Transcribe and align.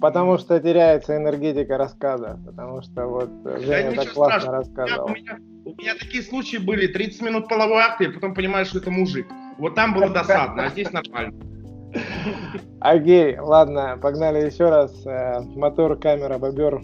Потому 0.00 0.38
что 0.38 0.60
теряется 0.60 1.16
энергетика 1.16 1.76
рассказа, 1.76 2.38
потому 2.44 2.82
что 2.82 3.06
вот 3.06 3.30
Женя 3.60 3.90
да 3.90 4.02
так 4.02 4.12
классно 4.12 4.40
страшного. 4.40 4.56
рассказывал. 4.58 5.06
У 5.06 5.14
меня, 5.14 5.38
у 5.64 5.70
меня 5.70 5.94
такие 5.98 6.22
случаи 6.22 6.56
были, 6.56 6.86
30 6.86 7.22
минут 7.22 7.48
половой 7.48 7.82
акт, 7.82 8.00
и 8.00 8.08
потом 8.08 8.34
понимаешь, 8.34 8.68
что 8.68 8.78
это 8.78 8.90
мужик. 8.90 9.26
Вот 9.58 9.74
там 9.74 9.94
было 9.94 10.08
досадно, 10.08 10.66
а 10.66 10.70
здесь 10.70 10.90
нормально. 10.92 11.34
Окей, 12.80 13.38
ладно, 13.38 13.98
погнали 14.00 14.46
еще 14.46 14.68
раз. 14.68 15.06
Э, 15.06 15.40
мотор, 15.40 15.98
камера, 15.98 16.38
бобер. 16.38 16.82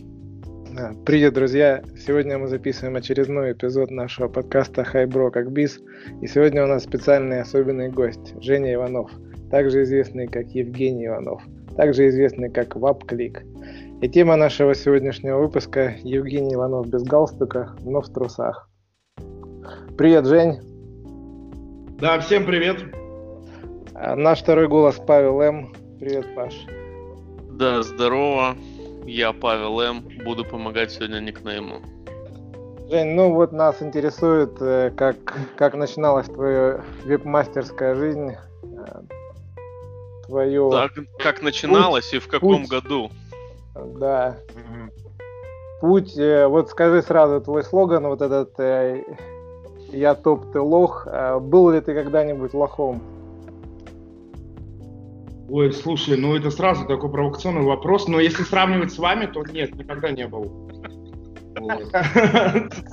Э, 0.77 0.93
привет, 1.05 1.35
друзья! 1.35 1.83
Сегодня 1.97 2.39
мы 2.39 2.49
записываем 2.49 2.97
очередной 2.97 3.53
эпизод 3.53 3.91
нашего 3.91 4.29
подкаста 4.29 4.83
«Хайбро 4.83 5.31
как 5.31 5.53
бис». 5.53 5.79
И 6.21 6.27
сегодня 6.27 6.65
у 6.65 6.67
нас 6.67 6.85
специальный 6.85 7.43
особенный 7.43 7.91
гость 7.91 8.35
Женя 8.43 8.75
Иванов, 8.75 9.11
также 9.51 9.83
известный 9.83 10.27
как 10.27 10.49
Евгений 10.49 11.07
Иванов 11.07 11.43
также 11.77 12.09
известный 12.09 12.51
как 12.51 12.77
WAP-клик. 12.77 13.45
И 14.01 14.09
тема 14.09 14.37
нашего 14.37 14.75
сегодняшнего 14.75 15.39
выпуска– 15.39 15.95
Евгений 16.03 16.55
Иванов 16.55 16.89
без 16.89 17.05
галстука, 17.05 17.71
но 17.83 18.01
в 18.01 18.09
трусах. 18.09 18.69
Привет, 19.97 20.27
Жень. 20.27 20.59
Да, 22.01 22.19
всем 22.19 22.45
привет. 22.45 22.85
А, 23.95 24.17
наш 24.17 24.43
второй 24.43 24.69
голос 24.69 25.01
Павел 25.07 25.41
М. 25.41 25.73
Привет, 26.01 26.35
Паш. 26.35 26.67
Да, 27.53 27.83
здорово. 27.83 28.57
Я 29.07 29.33
Павел 29.33 29.81
М. 29.81 30.05
Буду 30.25 30.45
помогать 30.45 30.91
сегодня 30.91 31.21
никнейму. 31.21 31.77
Жень, 32.91 33.15
ну 33.15 33.33
вот 33.33 33.53
нас 33.53 33.81
интересует, 33.81 34.61
э, 34.61 34.91
как, 34.97 35.17
как 35.57 35.75
начиналась 35.75 36.27
твоя 36.27 36.83
веб-мастерская 37.05 37.95
жизнь, 37.95 38.33
э, 38.33 39.03
твое... 40.27 40.71
Так, 40.71 40.93
как 41.19 41.43
начиналось 41.43 42.07
путь, 42.07 42.15
и 42.15 42.19
в 42.19 42.29
каком 42.29 42.63
путь, 42.63 42.71
году? 42.71 43.11
Да. 43.75 44.37
Угу. 44.55 44.91
Путь, 45.81 46.17
э, 46.17 46.47
вот 46.47 46.71
скажи 46.71 47.03
сразу 47.03 47.41
твой 47.41 47.65
слоган, 47.65 48.07
вот 48.07 48.23
этот 48.23 48.59
э, 48.59 49.03
«Я 49.93 50.15
топ, 50.15 50.53
ты 50.53 50.61
лох». 50.61 51.07
Э, 51.07 51.39
был 51.39 51.71
ли 51.71 51.81
ты 51.81 51.95
когда-нибудь 51.95 52.55
лохом? 52.55 53.03
Ой, 55.49 55.73
слушай, 55.73 56.17
ну 56.17 56.37
это 56.37 56.51
сразу 56.51 56.87
такой 56.87 57.11
провокационный 57.11 57.63
вопрос, 57.63 58.09
но 58.09 58.19
если 58.19 58.43
сравнивать 58.45 58.93
с 58.93 58.99
вами, 58.99 59.27
то 59.27 59.43
нет, 59.45 59.75
никогда 59.75 60.11
не 60.11 60.27
был. 60.27 60.71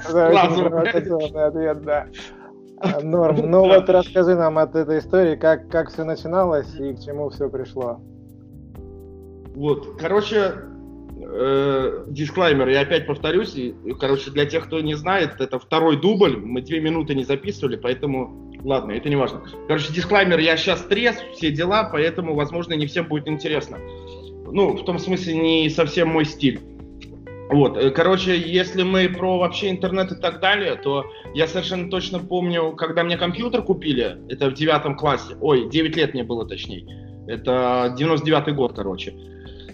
Сразу. 0.03 0.65
ответ, 0.67 1.81
да. 1.83 2.07
Норм. 3.03 3.49
Ну 3.49 3.61
вот 3.61 3.89
расскажи 3.89 4.35
нам 4.35 4.57
от 4.57 4.75
этой 4.75 4.99
истории, 4.99 5.35
как, 5.35 5.69
как 5.69 5.91
все 5.91 6.03
начиналось 6.03 6.73
и 6.75 6.93
к 6.93 6.99
чему 7.03 7.29
все 7.29 7.49
пришло. 7.49 7.99
Вот, 9.55 9.97
короче, 9.99 10.53
э, 11.21 12.05
дисклаймер, 12.07 12.69
я 12.69 12.81
опять 12.81 13.05
повторюсь, 13.05 13.55
и, 13.55 13.75
короче, 13.99 14.31
для 14.31 14.45
тех, 14.45 14.65
кто 14.65 14.79
не 14.79 14.95
знает, 14.95 15.39
это 15.39 15.59
второй 15.59 15.99
дубль, 15.99 16.37
мы 16.37 16.61
две 16.61 16.79
минуты 16.79 17.15
не 17.15 17.25
записывали, 17.25 17.75
поэтому, 17.75 18.51
ладно, 18.63 18.93
это 18.93 19.09
не 19.09 19.17
важно. 19.17 19.43
Короче, 19.67 19.93
дисклаймер, 19.93 20.39
я 20.39 20.55
сейчас 20.55 20.81
трез, 20.83 21.17
все 21.33 21.51
дела, 21.51 21.89
поэтому, 21.91 22.33
возможно, 22.33 22.73
не 22.73 22.87
всем 22.87 23.07
будет 23.07 23.27
интересно. 23.27 23.77
Ну, 24.53 24.73
в 24.73 24.83
том 24.85 24.99
смысле, 24.99 25.35
не 25.35 25.69
совсем 25.69 26.09
мой 26.09 26.25
стиль. 26.25 26.59
Вот, 27.51 27.75
э, 27.77 27.91
короче, 27.91 28.39
если 28.39 28.83
мы 28.83 29.09
про 29.09 29.37
вообще 29.37 29.71
интернет 29.71 30.13
и 30.13 30.15
так 30.15 30.39
далее, 30.39 30.75
то 30.75 31.05
я 31.33 31.47
совершенно 31.47 31.89
точно 31.89 32.19
помню, 32.19 32.71
когда 32.77 33.03
мне 33.03 33.17
компьютер 33.17 33.61
купили, 33.61 34.17
это 34.29 34.49
в 34.49 34.53
девятом 34.53 34.95
классе, 34.95 35.35
ой, 35.41 35.69
9 35.69 35.97
лет 35.97 36.13
мне 36.13 36.23
было 36.23 36.47
точнее, 36.47 36.85
это 37.27 37.93
99 37.97 38.55
год, 38.55 38.73
короче. 38.73 39.13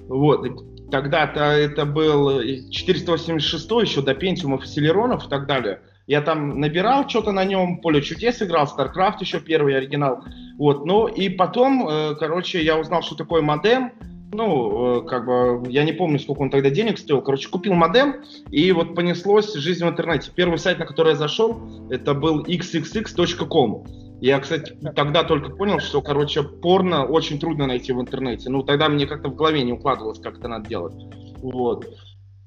Вот, 0.07 0.89
тогда-то 0.89 1.39
это 1.39 1.85
был 1.85 2.41
486 2.71 3.69
еще 3.69 4.01
до 4.01 4.15
Пентиумов, 4.15 4.65
Селеронов 4.65 5.27
и 5.27 5.29
так 5.29 5.45
далее. 5.45 5.81
Я 6.07 6.21
там 6.21 6.59
набирал 6.59 7.07
что-то 7.07 7.31
на 7.31 7.45
нем, 7.45 7.81
Поле 7.81 8.01
чудес 8.01 8.41
играл, 8.41 8.65
StarCraft 8.65 9.17
еще 9.19 9.39
первый 9.39 9.77
оригинал. 9.77 10.23
Вот, 10.57 10.85
ну 10.85 11.05
и 11.05 11.29
потом, 11.29 11.87
э, 11.87 12.15
короче, 12.15 12.63
я 12.63 12.79
узнал, 12.79 13.03
что 13.03 13.15
такое 13.15 13.43
модем, 13.43 13.91
ну, 14.31 14.99
э, 14.99 15.07
как 15.07 15.25
бы, 15.25 15.69
я 15.69 15.83
не 15.83 15.93
помню, 15.93 16.19
сколько 16.19 16.41
он 16.41 16.49
тогда 16.49 16.69
денег 16.69 16.97
стоил. 16.97 17.21
Короче, 17.21 17.49
купил 17.49 17.73
модем, 17.73 18.23
и 18.51 18.71
вот 18.71 18.95
понеслось 18.95 19.53
жизнь 19.53 19.85
в 19.85 19.89
интернете. 19.89 20.31
Первый 20.35 20.57
сайт, 20.57 20.79
на 20.79 20.85
который 20.85 21.09
я 21.09 21.15
зашел, 21.15 21.59
это 21.89 22.13
был 22.13 22.43
xxx.com. 22.43 23.85
Я, 24.19 24.39
кстати, 24.39 24.73
тогда 24.95 25.23
только 25.23 25.51
понял, 25.51 25.79
что, 25.79 26.01
короче, 26.01 26.43
порно 26.43 27.05
очень 27.05 27.39
трудно 27.39 27.67
найти 27.67 27.93
в 27.93 28.01
интернете. 28.01 28.49
Ну, 28.49 28.63
тогда 28.63 28.89
мне 28.89 29.05
как-то 29.05 29.29
в 29.29 29.35
голове 29.35 29.63
не 29.63 29.73
укладывалось, 29.73 30.19
как 30.19 30.39
это 30.39 30.47
надо 30.47 30.67
делать. 30.67 30.95
Вот. 31.41 31.87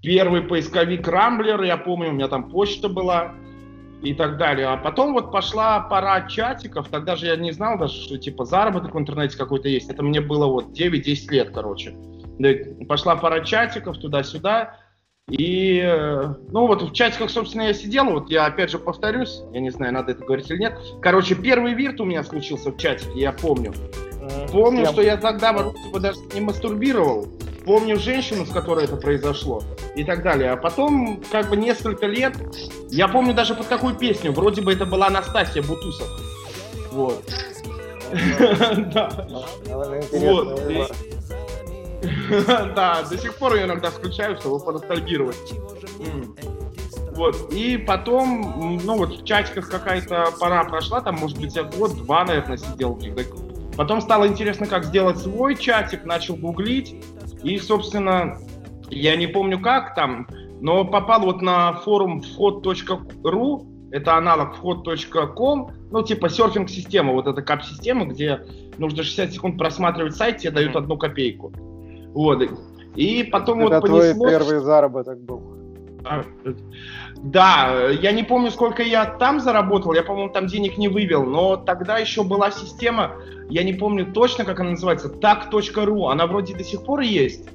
Первый 0.03 0.43
поисковик 0.43 1.07
Рамблер, 1.07 1.63
я 1.63 1.77
помню, 1.77 2.09
у 2.11 2.13
меня 2.13 2.27
там 2.27 2.51
почта 2.51 2.89
была 2.89 3.35
и 4.03 4.15
так 4.15 4.39
далее. 4.39 4.67
А 4.67 4.77
потом 4.77 5.13
вот 5.13 5.31
пошла 5.31 5.81
пора 5.81 6.23
чатиков, 6.23 6.89
тогда 6.89 7.17
же 7.17 7.27
я 7.27 7.37
не 7.37 7.53
знал 7.53 7.79
даже, 7.79 7.95
что 7.95 8.19
типа 8.19 8.45
заработок 8.45 8.95
в 8.95 8.99
интернете 8.99 9.37
какой-то 9.37 9.69
есть. 9.69 9.91
Это 9.91 10.03
мне 10.03 10.21
было 10.21 10.47
вот 10.47 10.79
9-10 10.79 11.31
лет, 11.31 11.51
короче. 11.53 11.95
Пошла 12.89 13.17
пора 13.17 13.41
чатиков 13.41 13.99
туда-сюда. 13.99 14.77
И, 15.29 15.79
э, 15.79 16.35
ну 16.51 16.67
вот 16.67 16.83
в 16.83 16.93
чатиках, 16.93 17.31
собственно, 17.31 17.63
я 17.63 17.75
сидел, 17.75 18.07
вот 18.07 18.31
я 18.31 18.47
опять 18.47 18.71
же 18.71 18.79
повторюсь, 18.79 19.43
я 19.53 19.61
не 19.61 19.71
знаю, 19.71 19.93
надо 19.93 20.13
это 20.13 20.25
говорить 20.25 20.51
или 20.51 20.59
нет. 20.59 20.79
Короче, 21.01 21.37
первый 21.37 21.75
вирт 21.75 22.01
у 22.01 22.05
меня 22.05 22.25
случился 22.25 22.73
в 22.73 22.77
чатике, 22.77 23.13
я 23.15 23.33
помню. 23.33 23.73
Помню, 24.53 24.87
что 24.87 25.03
я 25.03 25.17
тогда 25.17 25.53
бы 25.53 26.01
даже 26.01 26.19
не 26.35 26.41
мастурбировал, 26.41 27.29
помню 27.65 27.97
женщину, 27.97 28.45
с 28.45 28.51
которой 28.51 28.85
это 28.85 28.97
произошло 28.97 29.63
и 29.95 30.05
так 30.05 30.23
далее. 30.23 30.51
А 30.51 30.57
потом, 30.57 31.23
как 31.31 31.49
бы 31.49 31.57
несколько 31.57 32.07
лет, 32.07 32.35
я 32.91 33.07
помню 33.07 33.33
даже 33.33 33.55
под 33.55 33.67
какую 33.67 33.95
песню, 33.95 34.33
вроде 34.33 34.63
бы 34.63 34.73
это 34.73 34.85
была 34.85 35.07
Анастасия 35.07 35.63
Бутусов. 35.63 36.09
Вот. 36.91 37.25
Да. 38.93 39.27
Вот. 40.13 40.93
Да, 42.75 43.03
до 43.09 43.19
сих 43.19 43.35
пор 43.37 43.57
я 43.57 43.65
иногда 43.65 43.91
включаю, 43.91 44.37
чтобы 44.37 44.65
поностальгировать. 44.65 45.55
Вот. 47.13 47.53
И 47.53 47.77
потом, 47.77 48.81
ну 48.85 48.97
вот 48.97 49.21
в 49.21 49.25
чатиках 49.25 49.69
какая-то 49.69 50.29
пора 50.41 50.65
прошла, 50.65 51.01
там, 51.01 51.17
может 51.17 51.39
быть, 51.39 51.55
я 51.55 51.65
год-два, 51.65 52.25
наверное, 52.25 52.57
сидел. 52.57 52.99
Потом 53.77 54.01
стало 54.01 54.27
интересно, 54.27 54.67
как 54.67 54.85
сделать 54.85 55.19
свой 55.19 55.57
чатик, 55.57 56.05
начал 56.05 56.37
гуглить. 56.37 56.97
И, 57.43 57.59
собственно, 57.59 58.39
я 58.91 59.17
не 59.17 59.27
помню 59.27 59.61
как 59.61 59.95
там, 59.95 60.27
но 60.61 60.85
попал 60.85 61.23
вот 61.23 61.43
на 61.43 61.73
форум 61.75 62.21
вход.ру, 62.21 63.67
это 63.91 64.17
аналог 64.17 64.57
вход.ком, 64.57 65.73
ну, 65.91 66.03
типа 66.03 66.29
серфинг-система, 66.29 67.13
вот 67.13 67.27
эта 67.27 67.43
кап-система, 67.43 68.05
где 68.05 68.41
нужно 68.79 69.03
60 69.03 69.33
секунд 69.33 69.59
просматривать 69.59 70.15
сайт, 70.15 70.39
тебе 70.39 70.53
дают 70.53 70.77
одну 70.77 70.97
копейку. 70.97 71.53
Вот. 72.15 72.43
И 72.97 73.25
потом 73.25 73.61
это 73.61 73.81
вот 73.81 73.83
понеслось... 73.83 74.15
твой 74.15 74.31
первый 74.31 74.59
заработок 74.61 75.21
был. 75.21 75.43
А, 76.05 76.25
да, 77.17 77.91
я 77.91 78.13
не 78.13 78.23
помню, 78.23 78.51
сколько 78.51 78.83
я 78.83 79.05
там 79.05 79.41
заработал, 79.41 79.93
я, 79.93 80.03
по-моему, 80.03 80.33
там 80.33 80.47
денег 80.47 80.79
не 80.79 80.89
вывел, 80.89 81.25
но 81.25 81.57
тогда 81.57 81.99
еще 81.99 82.25
была 82.25 82.51
система, 82.51 83.17
я 83.51 83.63
не 83.65 83.75
помню 83.75 84.11
точно, 84.13 84.45
как 84.45 84.61
она 84.61 84.71
называется, 84.71 85.11
так.ру, 85.11 86.07
она 86.07 86.27
вроде 86.27 86.57
до 86.57 86.65
сих 86.65 86.83
пор 86.85 87.01
есть, 87.01 87.49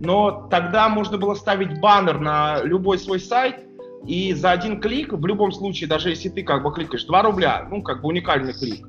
но 0.00 0.48
тогда 0.50 0.88
можно 0.88 1.16
было 1.16 1.34
ставить 1.34 1.80
баннер 1.80 2.18
на 2.18 2.60
любой 2.62 2.98
свой 2.98 3.20
сайт, 3.20 3.60
и 4.04 4.32
за 4.34 4.50
один 4.50 4.80
клик, 4.80 5.12
в 5.12 5.24
любом 5.24 5.52
случае, 5.52 5.88
даже 5.88 6.10
если 6.10 6.28
ты 6.28 6.42
как 6.42 6.62
бы 6.64 6.72
кликаешь 6.72 7.04
2 7.04 7.22
рубля, 7.22 7.68
ну, 7.70 7.82
как 7.82 8.02
бы 8.02 8.08
уникальный 8.08 8.52
клик, 8.52 8.86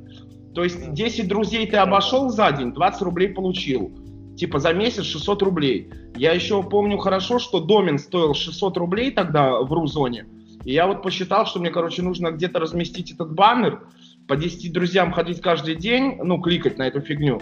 то 0.56 0.64
есть 0.64 0.94
10 0.94 1.28
друзей 1.28 1.68
ты 1.68 1.78
обошел 1.78 2.30
за 2.30 2.52
день, 2.52 2.74
20 2.74 3.02
рублей 3.04 3.30
получил. 3.30 3.92
Типа 4.38 4.60
за 4.60 4.72
месяц 4.72 5.04
600 5.04 5.42
рублей. 5.42 5.90
Я 6.16 6.32
еще 6.32 6.62
помню 6.62 6.98
хорошо, 6.98 7.40
что 7.40 7.60
домен 7.60 7.98
стоил 7.98 8.36
600 8.36 8.78
рублей 8.78 9.12
тогда 9.12 9.60
в 9.60 9.74
Рузоне. 9.74 10.28
И 10.64 10.74
я 10.74 10.86
вот 10.86 11.02
посчитал, 11.02 11.46
что 11.48 11.60
мне, 11.60 11.72
короче, 11.72 12.04
нужно 12.04 12.32
где-то 12.32 12.60
разместить 12.60 13.12
этот 13.12 13.34
баннер, 13.34 13.82
по 14.28 14.36
10 14.36 14.72
друзьям 14.74 15.12
ходить 15.12 15.42
каждый 15.42 15.76
день, 15.76 16.20
ну, 16.22 16.40
кликать 16.40 16.78
на 16.78 16.88
эту 16.88 17.02
фигню. 17.02 17.42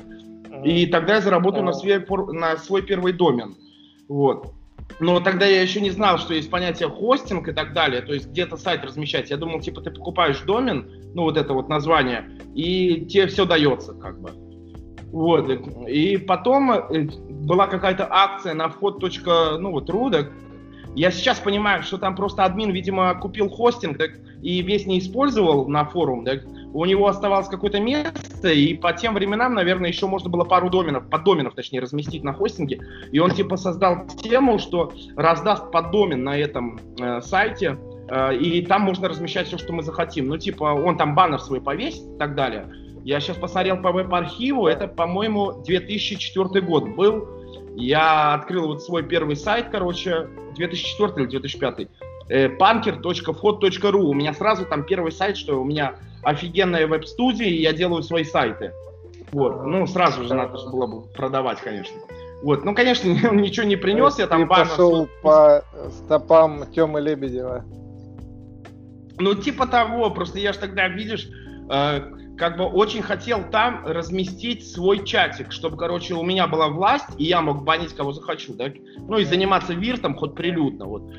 И 0.63 0.85
тогда 0.85 1.15
я 1.15 1.21
заработаю 1.21 1.63
на 1.63 1.73
свой, 1.73 2.05
на 2.33 2.55
свой 2.57 2.81
первый 2.81 3.11
домен. 3.11 3.55
Вот. 4.07 4.53
Но 4.99 5.19
тогда 5.19 5.45
я 5.45 5.61
еще 5.61 5.81
не 5.81 5.89
знал, 5.89 6.19
что 6.19 6.33
есть 6.33 6.49
понятие 6.49 6.89
хостинг 6.89 7.47
и 7.47 7.53
так 7.53 7.73
далее, 7.73 8.01
то 8.01 8.13
есть 8.13 8.29
где-то 8.29 8.55
сайт 8.55 8.85
размещать. 8.85 9.31
Я 9.31 9.37
думал, 9.37 9.59
типа, 9.59 9.81
ты 9.81 9.89
покупаешь 9.89 10.39
домен, 10.41 10.89
ну, 11.13 11.23
вот 11.23 11.37
это 11.37 11.53
вот 11.53 11.67
название, 11.67 12.29
и 12.53 13.05
тебе 13.05 13.27
все 13.27 13.45
дается, 13.45 13.93
как 13.93 14.21
бы. 14.21 14.44
Вот. 15.15 15.49
И 15.87 16.17
потом 16.17 16.71
э, 16.71 17.07
была 17.29 17.67
какая-то 17.67 18.05
акция 18.11 18.53
на 18.53 18.67
вход. 18.67 19.01
Ну, 19.01 19.71
вот, 19.71 19.89
рудок. 19.89 20.29
Я 20.93 21.09
сейчас 21.09 21.39
понимаю, 21.39 21.83
что 21.83 21.97
там 21.97 22.17
просто 22.17 22.43
админ, 22.43 22.71
видимо, 22.71 23.15
купил 23.15 23.49
хостинг 23.49 23.97
так, 23.97 24.11
и 24.41 24.61
весь 24.61 24.85
не 24.85 24.99
использовал 24.99 25.69
на 25.69 25.85
форум. 25.85 26.25
Так. 26.25 26.41
у 26.73 26.83
него 26.83 27.07
оставалось 27.07 27.47
какое-то 27.47 27.79
место, 27.79 28.49
и 28.49 28.73
по 28.73 28.91
тем 28.91 29.13
временам, 29.13 29.53
наверное, 29.53 29.89
еще 29.89 30.05
можно 30.07 30.29
было 30.29 30.43
пару 30.43 30.69
доменов, 30.69 31.09
поддоменов, 31.09 31.53
точнее, 31.53 31.79
разместить 31.79 32.25
на 32.25 32.33
хостинге. 32.33 32.81
И 33.13 33.19
он 33.19 33.31
типа 33.31 33.55
создал 33.55 34.07
тему, 34.21 34.59
что 34.59 34.91
раздаст 35.15 35.71
поддомен 35.71 36.25
на 36.25 36.37
этом 36.37 36.77
э, 36.99 37.21
сайте, 37.21 37.77
э, 38.09 38.35
и 38.35 38.65
там 38.65 38.81
можно 38.81 39.07
размещать 39.07 39.47
все, 39.47 39.57
что 39.57 39.71
мы 39.71 39.81
захотим. 39.81 40.27
Ну, 40.27 40.37
типа, 40.37 40.65
он 40.65 40.97
там 40.97 41.15
баннер 41.15 41.39
свой 41.39 41.61
повесит 41.61 42.03
и 42.03 42.17
так 42.17 42.35
далее. 42.35 42.67
Я 43.05 43.19
сейчас 43.19 43.37
посмотрел 43.37 43.77
по 43.77 43.91
веб-архиву, 43.91 44.65
это, 44.65 44.87
по-моему, 44.87 45.61
2004 45.63 46.59
год 46.65 46.89
был. 46.89 47.27
Я 47.75 48.33
открыл 48.33 48.65
вот 48.65 48.81
свой 48.81 49.03
первый 49.03 49.35
сайт, 49.35 49.67
короче, 49.71 50.27
2004 50.55 51.13
или 51.17 51.29
2005 51.29 51.87
punker.vhod.ru. 52.29 53.99
У 53.99 54.13
меня 54.15 54.33
сразу 54.33 54.65
там 54.65 54.83
первый 54.85 55.11
сайт, 55.11 55.37
что 55.37 55.61
у 55.61 55.63
меня 55.63 55.97
офигенная 56.23 56.87
веб-студия, 56.87 57.45
и 57.45 57.61
я 57.61 57.73
делаю 57.73 58.01
свои 58.01 58.23
сайты. 58.23 58.71
Вот, 59.31 59.67
ну, 59.67 59.85
сразу 59.85 60.23
же 60.23 60.33
надо 60.33 60.57
было 60.67 60.87
бы 60.87 61.01
продавать, 61.01 61.61
конечно. 61.61 61.95
Вот, 62.41 62.65
ну, 62.65 62.73
конечно, 62.73 63.07
он 63.29 63.37
ничего 63.37 63.67
не 63.67 63.75
принес, 63.75 64.17
я 64.17 64.25
там 64.25 64.41
Ты 64.41 64.47
пошел 64.47 65.07
по 65.21 65.63
стопам 65.91 66.71
Тёмы 66.73 67.01
Лебедева. 67.01 67.65
Ну, 69.19 69.35
типа 69.35 69.67
того, 69.67 70.09
просто 70.09 70.39
я 70.39 70.53
же 70.53 70.59
тогда, 70.59 70.87
видишь, 70.87 71.29
э, 71.69 72.01
как 72.37 72.57
бы 72.57 72.65
очень 72.65 73.01
хотел 73.01 73.43
там 73.49 73.85
разместить 73.85 74.67
свой 74.67 75.05
чатик, 75.05 75.51
чтобы, 75.51 75.77
короче, 75.77 76.13
у 76.15 76.23
меня 76.23 76.47
была 76.47 76.67
власть, 76.67 77.09
и 77.17 77.25
я 77.25 77.41
мог 77.41 77.63
банить 77.63 77.95
кого 77.95 78.11
захочу, 78.11 78.53
да, 78.53 78.71
ну, 78.97 79.17
и 79.17 79.23
заниматься 79.23 79.73
виртом 79.73 80.15
хоть 80.15 80.35
прилюдно, 80.35 80.85
вот. 80.85 81.13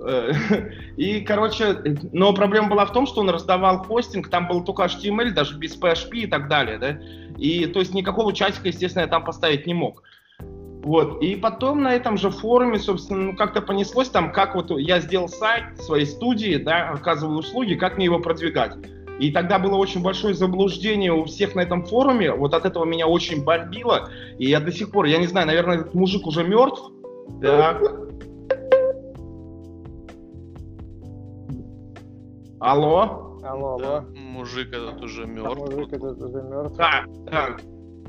Э, 0.00 0.32
и, 0.96 1.20
короче, 1.20 1.98
но 2.12 2.32
проблема 2.32 2.68
была 2.68 2.86
в 2.86 2.92
том, 2.92 3.06
что 3.06 3.20
он 3.20 3.30
раздавал 3.30 3.84
хостинг, 3.84 4.28
там 4.28 4.48
был 4.48 4.64
только 4.64 4.84
HTML, 4.84 5.30
даже 5.30 5.56
без 5.56 5.80
PHP 5.80 6.10
и 6.12 6.26
так 6.26 6.48
далее, 6.48 6.78
да, 6.78 6.98
и, 7.38 7.66
то 7.66 7.80
есть, 7.80 7.94
никакого 7.94 8.32
чатика, 8.32 8.68
естественно, 8.68 9.02
я 9.02 9.08
там 9.08 9.24
поставить 9.24 9.66
не 9.66 9.74
мог. 9.74 10.02
Вот, 10.86 11.20
и 11.20 11.34
потом 11.34 11.82
на 11.82 11.94
этом 11.94 12.16
же 12.16 12.30
форуме, 12.30 12.78
собственно, 12.78 13.24
ну, 13.24 13.36
как-то 13.36 13.60
понеслось 13.60 14.08
там, 14.08 14.32
как 14.32 14.54
вот 14.54 14.70
я 14.70 15.00
сделал 15.00 15.28
сайт 15.28 15.82
своей 15.82 16.06
студии, 16.06 16.58
да, 16.58 16.90
оказываю 16.90 17.38
услуги, 17.38 17.74
как 17.74 17.96
мне 17.96 18.04
его 18.04 18.20
продвигать. 18.20 18.76
И 19.18 19.30
тогда 19.30 19.58
было 19.58 19.76
очень 19.76 20.02
большое 20.02 20.34
заблуждение 20.34 21.12
у 21.12 21.24
всех 21.24 21.54
на 21.54 21.60
этом 21.60 21.84
форуме, 21.84 22.32
вот 22.32 22.54
от 22.54 22.64
этого 22.66 22.84
меня 22.84 23.06
очень 23.06 23.44
бомбило, 23.44 24.10
и 24.38 24.46
я 24.46 24.60
до 24.60 24.72
сих 24.72 24.90
пор, 24.90 25.06
я 25.06 25.18
не 25.18 25.26
знаю, 25.26 25.46
наверное, 25.46 25.78
этот 25.78 25.94
мужик 25.94 26.26
уже 26.26 26.44
мертв, 26.44 26.82
да, 27.40 27.78
Алло? 32.60 33.38
Алло, 33.44 33.74
алло. 33.74 34.04
Мужик 34.14 34.72
этот 34.72 35.00
уже 35.02 35.26
мертв. 35.26 35.56
Мужик 35.56 35.92
этот 35.92 36.20
уже 36.20 36.42
мертв. 36.42 36.76
Да, 36.76 37.04
да. 37.30 37.56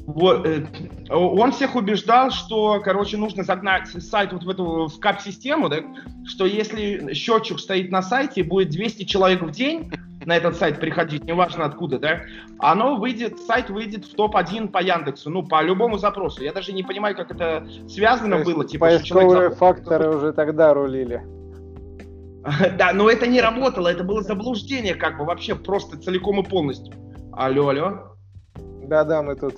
Вот, 0.08 0.48
э, 0.48 0.66
он 1.10 1.52
всех 1.52 1.76
убеждал, 1.76 2.32
что, 2.32 2.80
короче, 2.82 3.18
нужно 3.18 3.44
загнать 3.44 3.88
сайт 3.88 4.32
вот 4.32 4.46
в 4.46 4.50
эту 4.50 4.88
в 4.88 5.00
кап-систему, 5.00 5.68
да, 5.68 5.80
что 6.26 6.46
если 6.46 7.14
счетчик 7.14 7.60
стоит 7.60 7.92
на 7.92 8.02
сайте, 8.02 8.42
будет 8.42 8.70
200 8.70 9.04
человек 9.04 9.42
в 9.42 9.52
день 9.52 9.92
на 10.28 10.36
этот 10.36 10.58
сайт 10.58 10.82
приходить, 10.82 11.24
неважно 11.24 11.64
откуда, 11.64 12.00
да, 12.00 12.22
оно 12.60 12.98
выйдет, 12.98 13.40
сайт 13.40 13.70
выйдет 13.70 14.04
в 14.04 14.14
топ-1 14.14 14.68
по 14.68 14.84
Яндексу, 14.84 15.30
ну, 15.30 15.42
по 15.42 15.64
любому 15.64 15.98
запросу. 15.98 16.44
Я 16.44 16.52
даже 16.52 16.74
не 16.74 16.84
понимаю, 16.84 17.16
как 17.16 17.32
это 17.32 17.66
связано 17.88 18.44
было. 18.44 18.66
Типа, 18.66 18.88
поисковые 18.88 19.52
факторы 19.52 20.14
уже 20.16 20.34
тогда 20.34 20.74
рулили. 20.74 21.26
Да, 22.78 22.92
но 22.94 23.10
это 23.10 23.26
не 23.28 23.42
работало, 23.42 23.88
это 23.88 24.04
было 24.04 24.22
заблуждение, 24.22 24.96
как 24.96 25.18
бы 25.18 25.26
вообще 25.26 25.56
просто 25.56 25.98
целиком 25.98 26.42
и 26.42 26.44
полностью. 26.44 26.94
Алло, 27.32 27.70
алло. 27.70 28.16
Да-да, 28.84 29.22
мы 29.22 29.36
тут. 29.36 29.56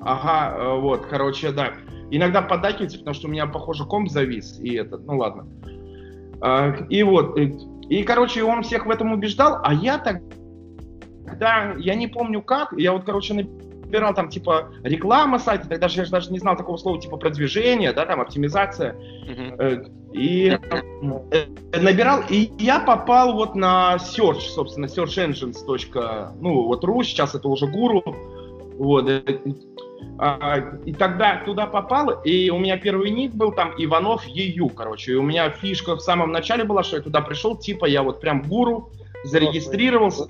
Ага, 0.00 0.56
э, 0.56 0.80
вот, 0.80 1.06
короче, 1.06 1.50
да. 1.50 1.72
Иногда 2.10 2.42
поддакивается, 2.42 2.98
потому 2.98 3.14
что 3.14 3.28
у 3.28 3.30
меня, 3.30 3.46
похоже, 3.46 3.84
комп 3.84 4.10
завис, 4.10 4.58
и 4.60 4.74
это, 4.74 4.98
ну 4.98 5.18
ладно. 5.18 5.46
А, 6.40 6.74
и 6.90 7.02
вот, 7.02 7.38
и, 7.88 8.02
короче, 8.02 8.42
он 8.42 8.62
всех 8.62 8.86
в 8.86 8.90
этом 8.90 9.12
убеждал, 9.12 9.60
а 9.62 9.74
я 9.74 9.98
тогда, 9.98 11.74
я 11.78 11.94
не 11.94 12.08
помню 12.08 12.42
как, 12.42 12.72
я 12.76 12.92
вот, 12.92 13.04
короче, 13.04 13.34
набирал 13.34 14.14
там, 14.14 14.28
типа, 14.28 14.70
реклама 14.82 15.38
сайта, 15.38 15.68
тогда 15.68 15.88
же 15.88 16.00
я 16.00 16.04
же 16.04 16.10
даже 16.10 16.32
не 16.32 16.38
знал 16.38 16.56
такого 16.56 16.76
слова, 16.76 17.00
типа, 17.00 17.16
продвижение, 17.16 17.92
да, 17.92 18.06
там, 18.06 18.20
оптимизация. 18.20 18.96
Uh-huh. 19.26 19.90
И 20.12 20.48
э, 20.50 21.80
набирал, 21.80 22.22
и 22.28 22.50
я 22.58 22.78
попал 22.78 23.34
вот 23.34 23.56
на 23.56 23.96
search, 23.96 24.40
собственно, 24.40 24.86
search 24.86 25.18
engines. 25.18 26.32
Ну, 26.40 26.66
вот 26.66 26.84
ру, 26.84 27.02
сейчас 27.02 27.34
это 27.34 27.48
уже 27.48 27.66
гуру. 27.66 28.02
Вот. 28.78 29.08
А, 30.18 30.58
и 30.84 30.92
тогда 30.92 31.42
туда 31.44 31.66
попал, 31.66 32.22
и 32.22 32.50
у 32.50 32.58
меня 32.58 32.76
первый 32.76 33.10
ник 33.10 33.34
был 33.34 33.52
там 33.52 33.74
Иванов 33.76 34.24
ЕЮ, 34.26 34.68
короче. 34.68 35.12
И 35.12 35.14
у 35.16 35.22
меня 35.22 35.50
фишка 35.50 35.96
в 35.96 36.00
самом 36.00 36.30
начале 36.30 36.64
была, 36.64 36.82
что 36.82 36.96
я 36.96 37.02
туда 37.02 37.20
пришел, 37.20 37.56
типа 37.56 37.86
я 37.86 38.02
вот 38.02 38.20
прям 38.20 38.42
гуру, 38.42 38.90
зарегистрировался. 39.24 40.28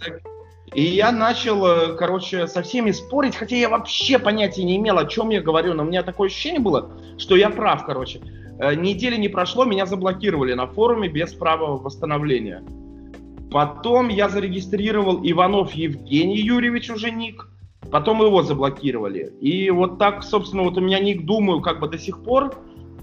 И 0.73 0.83
я 0.83 1.13
начал, 1.13 1.65
э, 1.67 1.97
короче, 1.97 2.49
со 2.49 2.63
всеми 2.63 2.91
спорить, 2.91 3.37
хотя 3.37 3.57
я 3.57 3.69
вообще 3.69 4.19
понятия 4.19 4.65
не 4.65 4.77
имел, 4.77 4.99
о 4.99 5.05
чем 5.05 5.31
я 5.31 5.41
говорю, 5.41 5.75
но 5.75 5.83
у 5.83 5.87
меня 5.87 6.03
такое 6.03 6.29
ощущение 6.29 6.61
было, 6.61 6.91
что 7.19 7.37
я 7.37 7.51
прав, 7.51 7.85
короче. 7.85 8.21
Э, 8.59 8.75
недели 8.75 9.17
не 9.17 9.29
прошло, 9.29 9.65
меня 9.65 9.87
заблокировали 9.87 10.55
на 10.55 10.67
форуме 10.67 11.09
без 11.09 11.33
права 11.35 11.77
восстановления. 11.77 12.65
Потом 13.53 14.09
я 14.09 14.29
зарегистрировал 14.29 15.21
Иванов 15.23 15.73
Евгений 15.73 16.39
Юрьевич 16.39 16.91
уже 16.91 17.13
ник, 17.13 17.49
потом 17.91 18.23
его 18.23 18.43
заблокировали. 18.43 19.33
И 19.41 19.71
вот 19.71 19.99
так, 19.99 20.23
собственно, 20.23 20.63
вот 20.63 20.77
у 20.77 20.81
меня 20.81 20.99
ник, 20.99 21.25
думаю, 21.25 21.61
как 21.61 21.81
бы 21.81 21.89
до 21.89 21.99
сих 21.99 22.23
пор, 22.23 22.55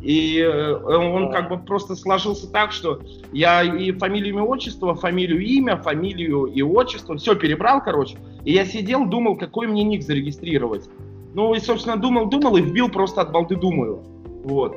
и 0.02 0.40
э, 0.40 0.74
он 0.74 1.32
как 1.32 1.50
бы 1.50 1.58
просто 1.60 1.96
сложился 1.96 2.52
так, 2.52 2.72
что 2.72 3.02
я 3.32 3.62
и 3.62 3.92
фамилию, 3.92 4.34
имя, 4.34 4.44
отчество, 4.44 4.96
фамилию, 4.96 5.42
имя, 5.42 5.78
фамилию 5.78 6.46
и 6.46 6.62
отчество, 6.62 7.18
все 7.18 7.36
перебрал, 7.36 7.84
короче. 7.84 8.18
И 8.44 8.54
я 8.54 8.66
сидел, 8.66 9.06
думал, 9.06 9.38
какой 9.38 9.68
мне 9.68 9.84
ник 9.84 10.02
зарегистрировать. 10.02 10.90
Ну 11.34 11.54
и, 11.54 11.60
собственно, 11.60 11.98
думал, 11.98 12.28
думал 12.28 12.58
и 12.58 12.62
вбил 12.62 12.90
просто 12.90 13.22
от 13.22 13.32
балды 13.32 13.56
думаю. 13.56 14.04
Вот. 14.44 14.76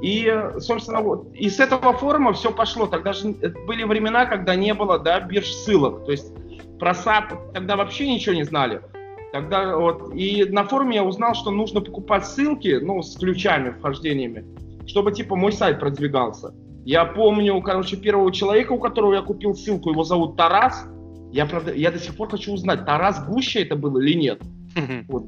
И, 0.00 0.32
собственно, 0.58 1.00
вот, 1.00 1.28
и 1.32 1.48
с 1.48 1.60
этого 1.60 1.92
форума 1.92 2.32
все 2.32 2.50
пошло. 2.50 2.86
Тогда 2.86 3.12
же 3.12 3.34
были 3.66 3.84
времена, 3.84 4.26
когда 4.26 4.54
не 4.56 4.74
было, 4.74 4.98
да, 4.98 5.20
бирж 5.20 5.46
ссылок. 5.46 6.04
То 6.04 6.12
есть 6.12 6.32
про 6.78 6.90
SAP 6.90 7.52
тогда 7.52 7.76
вообще 7.76 8.12
ничего 8.12 8.34
не 8.34 8.44
знали. 8.44 8.82
Тогда 9.32 9.78
вот, 9.78 10.14
и 10.14 10.44
на 10.44 10.64
форуме 10.64 10.96
я 10.96 11.04
узнал, 11.04 11.34
что 11.34 11.50
нужно 11.50 11.80
покупать 11.80 12.26
ссылки, 12.26 12.78
ну, 12.82 13.02
с 13.02 13.16
ключами, 13.16 13.70
вхождениями, 13.70 14.44
чтобы, 14.86 15.12
типа, 15.12 15.36
мой 15.36 15.52
сайт 15.52 15.80
продвигался. 15.80 16.54
Я 16.84 17.06
помню, 17.06 17.60
короче, 17.62 17.96
первого 17.96 18.30
человека, 18.30 18.72
у 18.72 18.78
которого 18.78 19.14
я 19.14 19.22
купил 19.22 19.54
ссылку, 19.54 19.90
его 19.90 20.04
зовут 20.04 20.36
Тарас. 20.36 20.86
Я, 21.32 21.46
правда, 21.46 21.72
я 21.72 21.90
до 21.90 21.98
сих 21.98 22.14
пор 22.14 22.28
хочу 22.28 22.52
узнать, 22.52 22.84
Тарас 22.84 23.24
Гуща 23.26 23.60
это 23.60 23.74
был 23.74 23.98
или 23.98 24.14
нет. 24.14 24.40
Вот. 25.08 25.24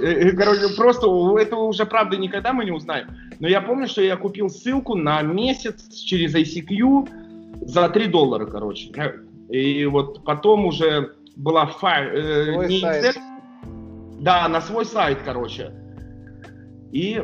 Э, 0.00 0.04
э, 0.04 0.32
короче, 0.32 0.74
просто 0.76 1.06
этого 1.38 1.64
уже 1.64 1.84
правда 1.86 2.16
никогда 2.16 2.52
мы 2.52 2.64
не 2.64 2.72
узнаем. 2.72 3.08
Но 3.38 3.46
я 3.46 3.60
помню, 3.60 3.86
что 3.86 4.02
я 4.02 4.16
купил 4.16 4.48
ссылку 4.48 4.96
на 4.96 5.22
месяц 5.22 5.94
через 5.94 6.34
ICQ 6.34 7.66
за 7.66 7.88
3 7.88 8.06
доллара, 8.06 8.46
короче. 8.46 8.90
И 9.48 9.84
вот 9.86 10.24
потом 10.24 10.66
уже 10.66 11.14
была 11.36 11.66
файл... 11.66 12.08
Э, 12.08 12.66
не 12.66 12.80
сайт. 12.80 13.16
Да, 14.20 14.48
на 14.48 14.60
свой 14.60 14.84
сайт, 14.84 15.18
короче. 15.24 15.72
И, 16.92 17.20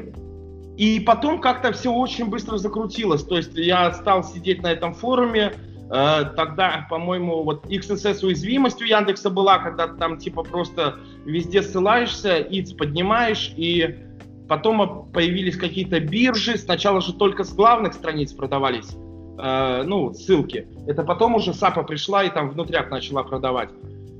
и 0.76 1.00
потом 1.00 1.40
как-то 1.40 1.72
все 1.72 1.92
очень 1.92 2.26
быстро 2.26 2.56
закрутилось. 2.58 3.24
То 3.24 3.36
есть 3.36 3.56
я 3.56 3.92
стал 3.92 4.24
сидеть 4.24 4.62
на 4.62 4.72
этом 4.72 4.94
форуме, 4.94 5.52
Э, 5.90 6.24
тогда, 6.36 6.86
по-моему, 6.88 7.42
вот 7.42 7.66
XSS 7.66 8.24
уязвимость 8.24 8.80
у 8.80 8.84
Яндекса 8.84 9.28
была, 9.28 9.58
когда 9.58 9.88
там 9.88 10.18
типа 10.18 10.44
просто 10.44 11.00
везде 11.24 11.62
ссылаешься, 11.62 12.38
ИЦ 12.38 12.74
поднимаешь, 12.74 13.52
и 13.56 13.98
потом 14.48 15.10
появились 15.12 15.56
какие-то 15.56 15.98
биржи. 15.98 16.56
Сначала 16.58 17.00
же 17.00 17.12
только 17.12 17.42
с 17.42 17.52
главных 17.52 17.94
страниц 17.94 18.32
продавались, 18.32 18.96
э, 19.38 19.82
ну, 19.84 20.14
ссылки. 20.14 20.68
Это 20.86 21.02
потом 21.02 21.34
уже 21.34 21.52
САПа 21.52 21.82
пришла 21.82 22.22
и 22.22 22.30
там 22.30 22.50
внутряк 22.50 22.90
начала 22.90 23.24
продавать. 23.24 23.70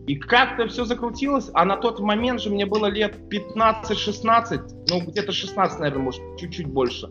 И 0.06 0.16
как-то 0.16 0.66
все 0.66 0.84
закрутилось, 0.84 1.50
а 1.54 1.64
на 1.64 1.76
тот 1.76 2.00
момент 2.00 2.40
же 2.40 2.50
мне 2.50 2.66
было 2.66 2.86
лет 2.86 3.16
15-16, 3.30 4.86
ну 4.88 5.00
где-то 5.00 5.32
16, 5.32 5.78
наверное, 5.78 6.04
может, 6.04 6.20
чуть-чуть 6.38 6.66
больше. 6.66 7.08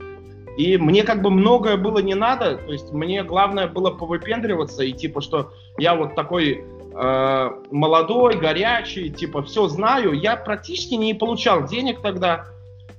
И 0.57 0.77
мне 0.77 1.03
как 1.03 1.21
бы 1.21 1.29
многое 1.29 1.77
было 1.77 1.99
не 1.99 2.15
надо, 2.15 2.57
то 2.57 2.71
есть 2.71 2.91
мне 2.91 3.23
главное 3.23 3.67
было 3.67 3.91
повыпендриваться 3.91 4.83
и 4.83 4.91
типа, 4.91 5.21
что 5.21 5.53
я 5.77 5.95
вот 5.95 6.15
такой 6.15 6.65
э, 6.93 7.49
молодой, 7.71 8.37
горячий, 8.37 9.09
типа 9.09 9.43
все 9.43 9.67
знаю. 9.67 10.11
Я 10.11 10.35
практически 10.35 10.95
не 10.95 11.13
получал 11.13 11.65
денег 11.65 12.01
тогда, 12.01 12.47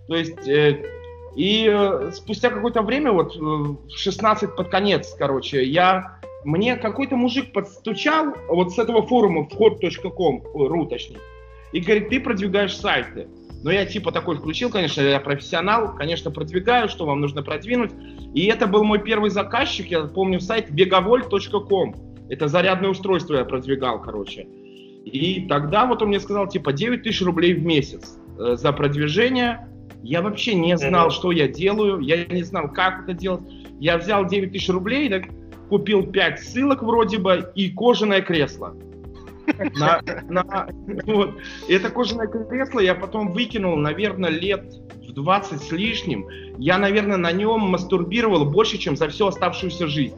то 0.09 0.17
есть 0.17 0.49
э, 0.49 0.83
и 1.37 1.69
э, 1.71 2.11
спустя 2.13 2.51
какое-то 2.51 2.83
время, 2.83 3.13
вот 3.13 3.37
э, 3.37 3.39
в 3.39 3.91
16 3.91 4.57
под 4.57 4.69
конец, 4.69 5.15
короче, 5.19 5.65
я 5.65 6.19
мне 6.45 6.77
какой-то 6.77 7.17
мужик 7.17 7.53
подстучал 7.53 8.35
вот 8.49 8.73
с 8.73 8.79
этого 8.79 9.07
форума 9.07 9.45
вход.com, 9.45 10.43
ру 10.55 10.87
точнее, 10.87 11.19
и 11.73 11.81
говорит, 11.81 12.09
ты 12.09 12.21
продвигаешь 12.21 12.77
сайты. 12.77 13.29
Но 13.63 13.71
я 13.71 13.85
типа 13.85 14.11
такой 14.11 14.37
включил, 14.37 14.71
конечно, 14.71 15.03
я 15.03 15.21
профессионал, 15.21 15.95
конечно, 15.95 16.31
продвигаю, 16.31 16.89
что 16.89 17.05
вам 17.05 17.21
нужно 17.21 17.43
продвинуть. 17.43 17.93
И 18.35 18.47
это 18.47 18.67
был 18.67 18.85
мой 18.85 19.01
первый 19.01 19.31
заказчик, 19.31 19.87
я 19.89 20.05
помню 20.05 20.41
сайт 20.41 20.71
begavolt.com. 20.71 21.95
Это 22.31 22.49
зарядное 22.49 22.91
устройство 22.91 23.35
я 23.35 23.45
продвигал, 23.45 24.01
короче. 24.01 24.47
И 25.05 25.47
тогда 25.49 25.87
вот 25.87 26.01
он 26.01 26.09
мне 26.09 26.21
сказал, 26.21 26.49
типа, 26.49 26.73
9 26.73 27.03
тысяч 27.03 27.23
рублей 27.23 27.55
в 27.55 27.65
месяц 27.65 28.17
э, 28.39 28.57
за 28.57 28.73
продвижение. 28.73 29.67
Я 30.03 30.23
вообще 30.23 30.55
не 30.55 30.77
знал, 30.79 31.11
что 31.11 31.33
я 31.33 31.49
делаю, 31.49 32.01
я 32.01 32.25
не 32.25 32.43
знал, 32.43 32.71
как 32.73 33.03
это 33.03 33.13
делать. 33.13 33.43
Я 33.79 33.99
взял 33.99 34.27
9 34.27 34.53
тысяч 34.53 34.69
рублей, 34.69 35.09
так, 35.09 35.25
купил 35.71 36.03
5 36.03 36.41
ссылок 36.41 36.83
вроде 36.83 37.19
бы 37.19 37.51
и 37.55 37.71
кожаное 37.71 38.21
кресло. 38.21 38.77
На, 39.77 40.01
на, 40.29 40.69
вот. 41.07 41.37
Это 41.69 41.91
кожаное 41.91 42.27
кресло 42.27 42.81
я 42.81 42.95
потом 42.95 43.33
выкинул, 43.33 43.77
наверное, 43.77 44.31
лет 44.31 44.65
в 45.09 45.13
20 45.13 45.63
с 45.63 45.73
лишним. 45.73 46.27
Я, 46.59 46.79
наверное, 46.79 47.17
на 47.17 47.33
нем 47.33 47.61
мастурбировал 47.61 48.45
больше, 48.45 48.79
чем 48.79 48.97
за 48.97 49.09
всю 49.09 49.27
оставшуюся 49.27 49.87
жизнь. 49.87 50.17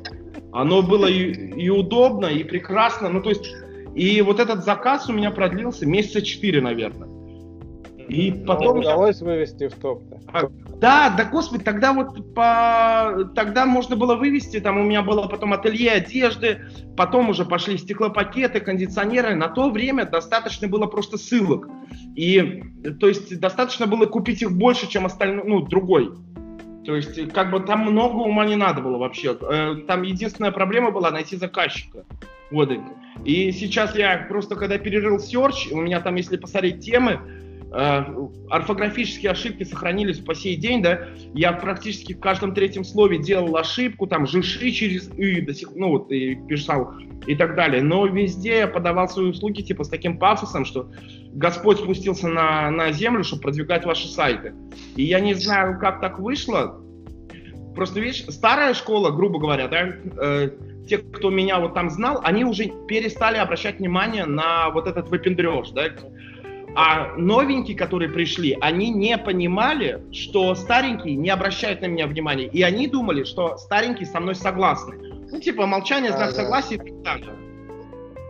Оно 0.53 0.83
было 0.83 1.07
и, 1.07 1.33
и 1.33 1.71
удобно, 1.71 2.27
и 2.27 2.45
прекрасно. 2.45 3.09
Ну, 3.09 3.23
то 3.23 3.31
есть, 3.31 3.55
и 3.95 4.21
вот 4.23 4.41
этот 4.41 4.65
заказ 4.65 5.09
у 5.09 5.13
меня 5.13 5.31
продлился 5.31 5.87
месяца 5.87 6.21
4, 6.23 6.61
наверное. 6.61 7.09
И 8.09 8.33
потом... 8.33 8.79
удалось 8.79 9.21
вывести 9.21 9.69
в 9.69 9.75
топ-то. 9.75 10.21
А, 10.33 10.49
да, 10.81 11.15
да, 11.17 11.25
господи, 11.25 11.65
тогда 11.65 11.93
вот 11.93 12.35
по... 12.35 13.31
тогда 13.35 13.67
можно 13.67 13.97
было 13.97 14.17
вывести, 14.17 14.61
там 14.61 14.79
у 14.79 14.83
меня 14.83 15.03
было 15.03 15.29
потом 15.29 15.53
ателье 15.53 15.93
одежды, 15.93 16.61
потом 16.97 17.31
уже 17.31 17.45
пошли 17.45 17.79
стеклопакеты, 17.79 18.61
кондиционеры. 18.61 19.35
На 19.35 19.49
то 19.49 19.71
время 19.71 20.05
достаточно 20.05 20.69
было 20.69 20.87
просто 20.87 21.19
ссылок. 21.19 21.69
И, 22.17 22.63
то 23.01 23.09
есть, 23.09 23.39
достаточно 23.41 23.87
было 23.87 24.07
купить 24.07 24.43
их 24.43 24.53
больше, 24.53 24.89
чем 24.89 25.07
остальной, 25.07 25.45
ну, 25.47 25.61
другой. 25.63 26.13
То 26.85 26.97
есть, 26.97 27.33
как 27.33 27.51
бы 27.51 27.61
там 27.61 27.81
много 27.81 28.17
ума 28.17 28.45
не 28.45 28.57
надо 28.57 28.83
было 28.83 28.99
вообще. 28.99 29.37
Э, 29.41 29.77
там 29.87 30.03
единственная 30.03 30.51
проблема 30.51 30.91
была 30.91 31.11
найти 31.11 31.37
заказчика. 31.37 32.05
Вот. 32.51 32.71
И 33.25 33.53
сейчас 33.53 33.97
я 33.97 34.27
просто, 34.29 34.57
когда 34.57 34.79
перерыл 34.79 35.17
Search, 35.17 35.73
у 35.73 35.81
меня 35.81 36.01
там, 36.01 36.17
если 36.17 36.37
посмотреть 36.37 36.85
темы, 36.85 37.21
орфографические 37.73 39.33
ошибки 39.33 39.65
сохранились 39.65 40.19
по 40.19 40.35
сей 40.35 40.57
день, 40.57 40.83
да, 40.83 41.09
я 41.35 41.53
практически 41.53 42.13
в 42.13 42.21
каждом 42.21 42.55
третьем 42.55 42.85
слове 42.85 43.19
делал 43.19 43.57
ошибку, 43.57 44.07
там, 44.07 44.27
жиши 44.27 44.71
через 44.73 45.09
и 45.17 45.41
до 45.41 45.55
сих, 45.55 45.71
ну, 45.75 45.89
вот, 45.89 46.13
и 46.13 46.35
писал, 46.35 46.93
и 47.27 47.35
так 47.35 47.55
далее, 47.55 47.83
но 47.83 48.07
везде 48.07 48.59
я 48.59 48.69
подавал 48.69 49.09
свои 49.09 49.27
услуги, 49.27 49.63
типа, 49.63 49.85
с 49.85 49.89
таким 49.89 50.19
пафосом, 50.19 50.65
что 50.65 50.91
Господь 51.33 51.79
спустился 51.79 52.29
на, 52.29 52.71
на 52.71 52.93
землю, 52.93 53.25
чтобы 53.25 53.43
продвигать 53.43 53.87
ваши 53.87 54.07
сайты, 54.07 54.55
и 54.97 55.05
я 55.05 55.21
не 55.21 55.33
знаю, 55.35 55.79
как 55.81 56.01
так 56.01 56.19
вышло, 56.19 56.79
просто, 57.75 58.01
видишь, 58.01 58.25
старая 58.29 58.75
школа, 58.75 59.11
грубо 59.11 59.39
говоря, 59.39 59.69
да, 59.69 59.95
э, 60.21 60.51
те, 60.87 60.99
кто 60.99 61.31
меня 61.31 61.59
вот 61.59 61.75
там 61.75 61.91
знал, 61.91 62.21
они 62.23 62.45
уже 62.45 62.71
перестали 62.87 63.39
обращать 63.39 63.79
внимание 63.79 64.27
на 64.27 64.69
вот 64.71 64.87
этот 64.87 65.09
выпендреж, 65.09 65.71
да, 65.71 65.89
а 66.75 67.15
новенькие, 67.17 67.77
которые 67.77 68.11
пришли, 68.11 68.57
они 68.61 68.91
не 68.91 69.19
понимали, 69.19 70.03
что 70.13 70.55
старенькие 70.55 71.17
не 71.17 71.29
обращают 71.31 71.83
на 71.83 71.87
меня 71.87 72.07
внимания. 72.07 72.47
И 72.47 72.63
они 72.63 72.87
думали, 72.87 73.25
что 73.25 73.59
старенькие 73.59 74.07
со 74.07 74.21
мной 74.21 74.35
согласны. 74.35 74.97
Ну, 75.31 75.41
типа, 75.41 75.67
молчание, 75.67 76.13
знак 76.13 76.31
а, 76.31 76.33
согласия 76.33 76.77
и 76.77 76.79
так 76.79 77.03
далее. 77.03 77.31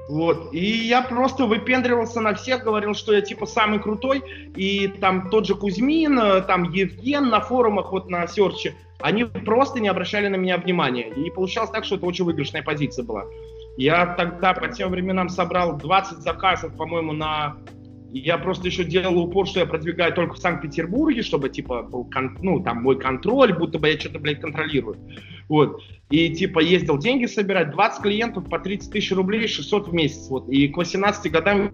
Вот. 0.08 0.52
И 0.52 0.64
я 0.64 1.02
просто 1.02 1.46
выпендривался 1.46 2.20
на 2.20 2.34
всех, 2.34 2.64
говорил, 2.64 2.94
что 2.94 3.12
я 3.12 3.20
типа 3.20 3.46
самый 3.46 3.78
крутой. 3.78 4.22
И 4.56 4.88
там 5.00 5.30
тот 5.30 5.46
же 5.46 5.54
Кузьмин, 5.54 6.18
э, 6.18 6.40
там 6.42 6.64
Евген 6.64 7.28
на 7.28 7.40
форумах, 7.40 7.92
вот 7.92 8.10
на 8.10 8.26
Серче, 8.26 8.74
они 9.00 9.24
просто 9.24 9.80
не 9.80 9.88
обращали 9.88 10.28
на 10.28 10.36
меня 10.36 10.58
внимания. 10.58 11.08
И 11.08 11.30
получалось 11.30 11.70
так, 11.70 11.84
что 11.84 11.96
это 11.96 12.06
очень 12.06 12.24
выигрышная 12.24 12.62
позиция 12.62 13.04
была. 13.04 13.24
Я 13.76 14.06
тогда 14.06 14.52
по 14.52 14.68
тем 14.68 14.90
временам 14.90 15.28
собрал 15.28 15.78
20 15.78 16.18
заказов, 16.18 16.76
по-моему, 16.76 17.12
на 17.12 17.56
я 18.12 18.38
просто 18.38 18.66
еще 18.68 18.84
делал 18.84 19.18
упор, 19.18 19.46
что 19.46 19.60
я 19.60 19.66
продвигаю 19.66 20.12
только 20.12 20.34
в 20.34 20.38
Санкт-Петербурге, 20.38 21.22
чтобы, 21.22 21.48
типа, 21.48 21.82
был, 21.82 22.04
кон- 22.04 22.38
ну, 22.42 22.62
там, 22.62 22.82
мой 22.82 22.98
контроль, 22.98 23.56
будто 23.56 23.78
бы 23.78 23.88
я 23.88 23.98
что-то, 23.98 24.18
блядь, 24.18 24.40
контролирую. 24.40 24.96
Вот. 25.48 25.82
И, 26.10 26.30
типа, 26.30 26.60
ездил 26.60 26.98
деньги 26.98 27.26
собирать, 27.26 27.70
20 27.70 28.02
клиентов 28.02 28.48
по 28.48 28.58
30 28.58 28.92
тысяч 28.92 29.12
рублей, 29.12 29.46
600 29.46 29.88
в 29.88 29.94
месяц. 29.94 30.28
Вот. 30.28 30.48
И 30.48 30.68
к 30.68 30.76
18 30.76 31.32
годам 31.32 31.72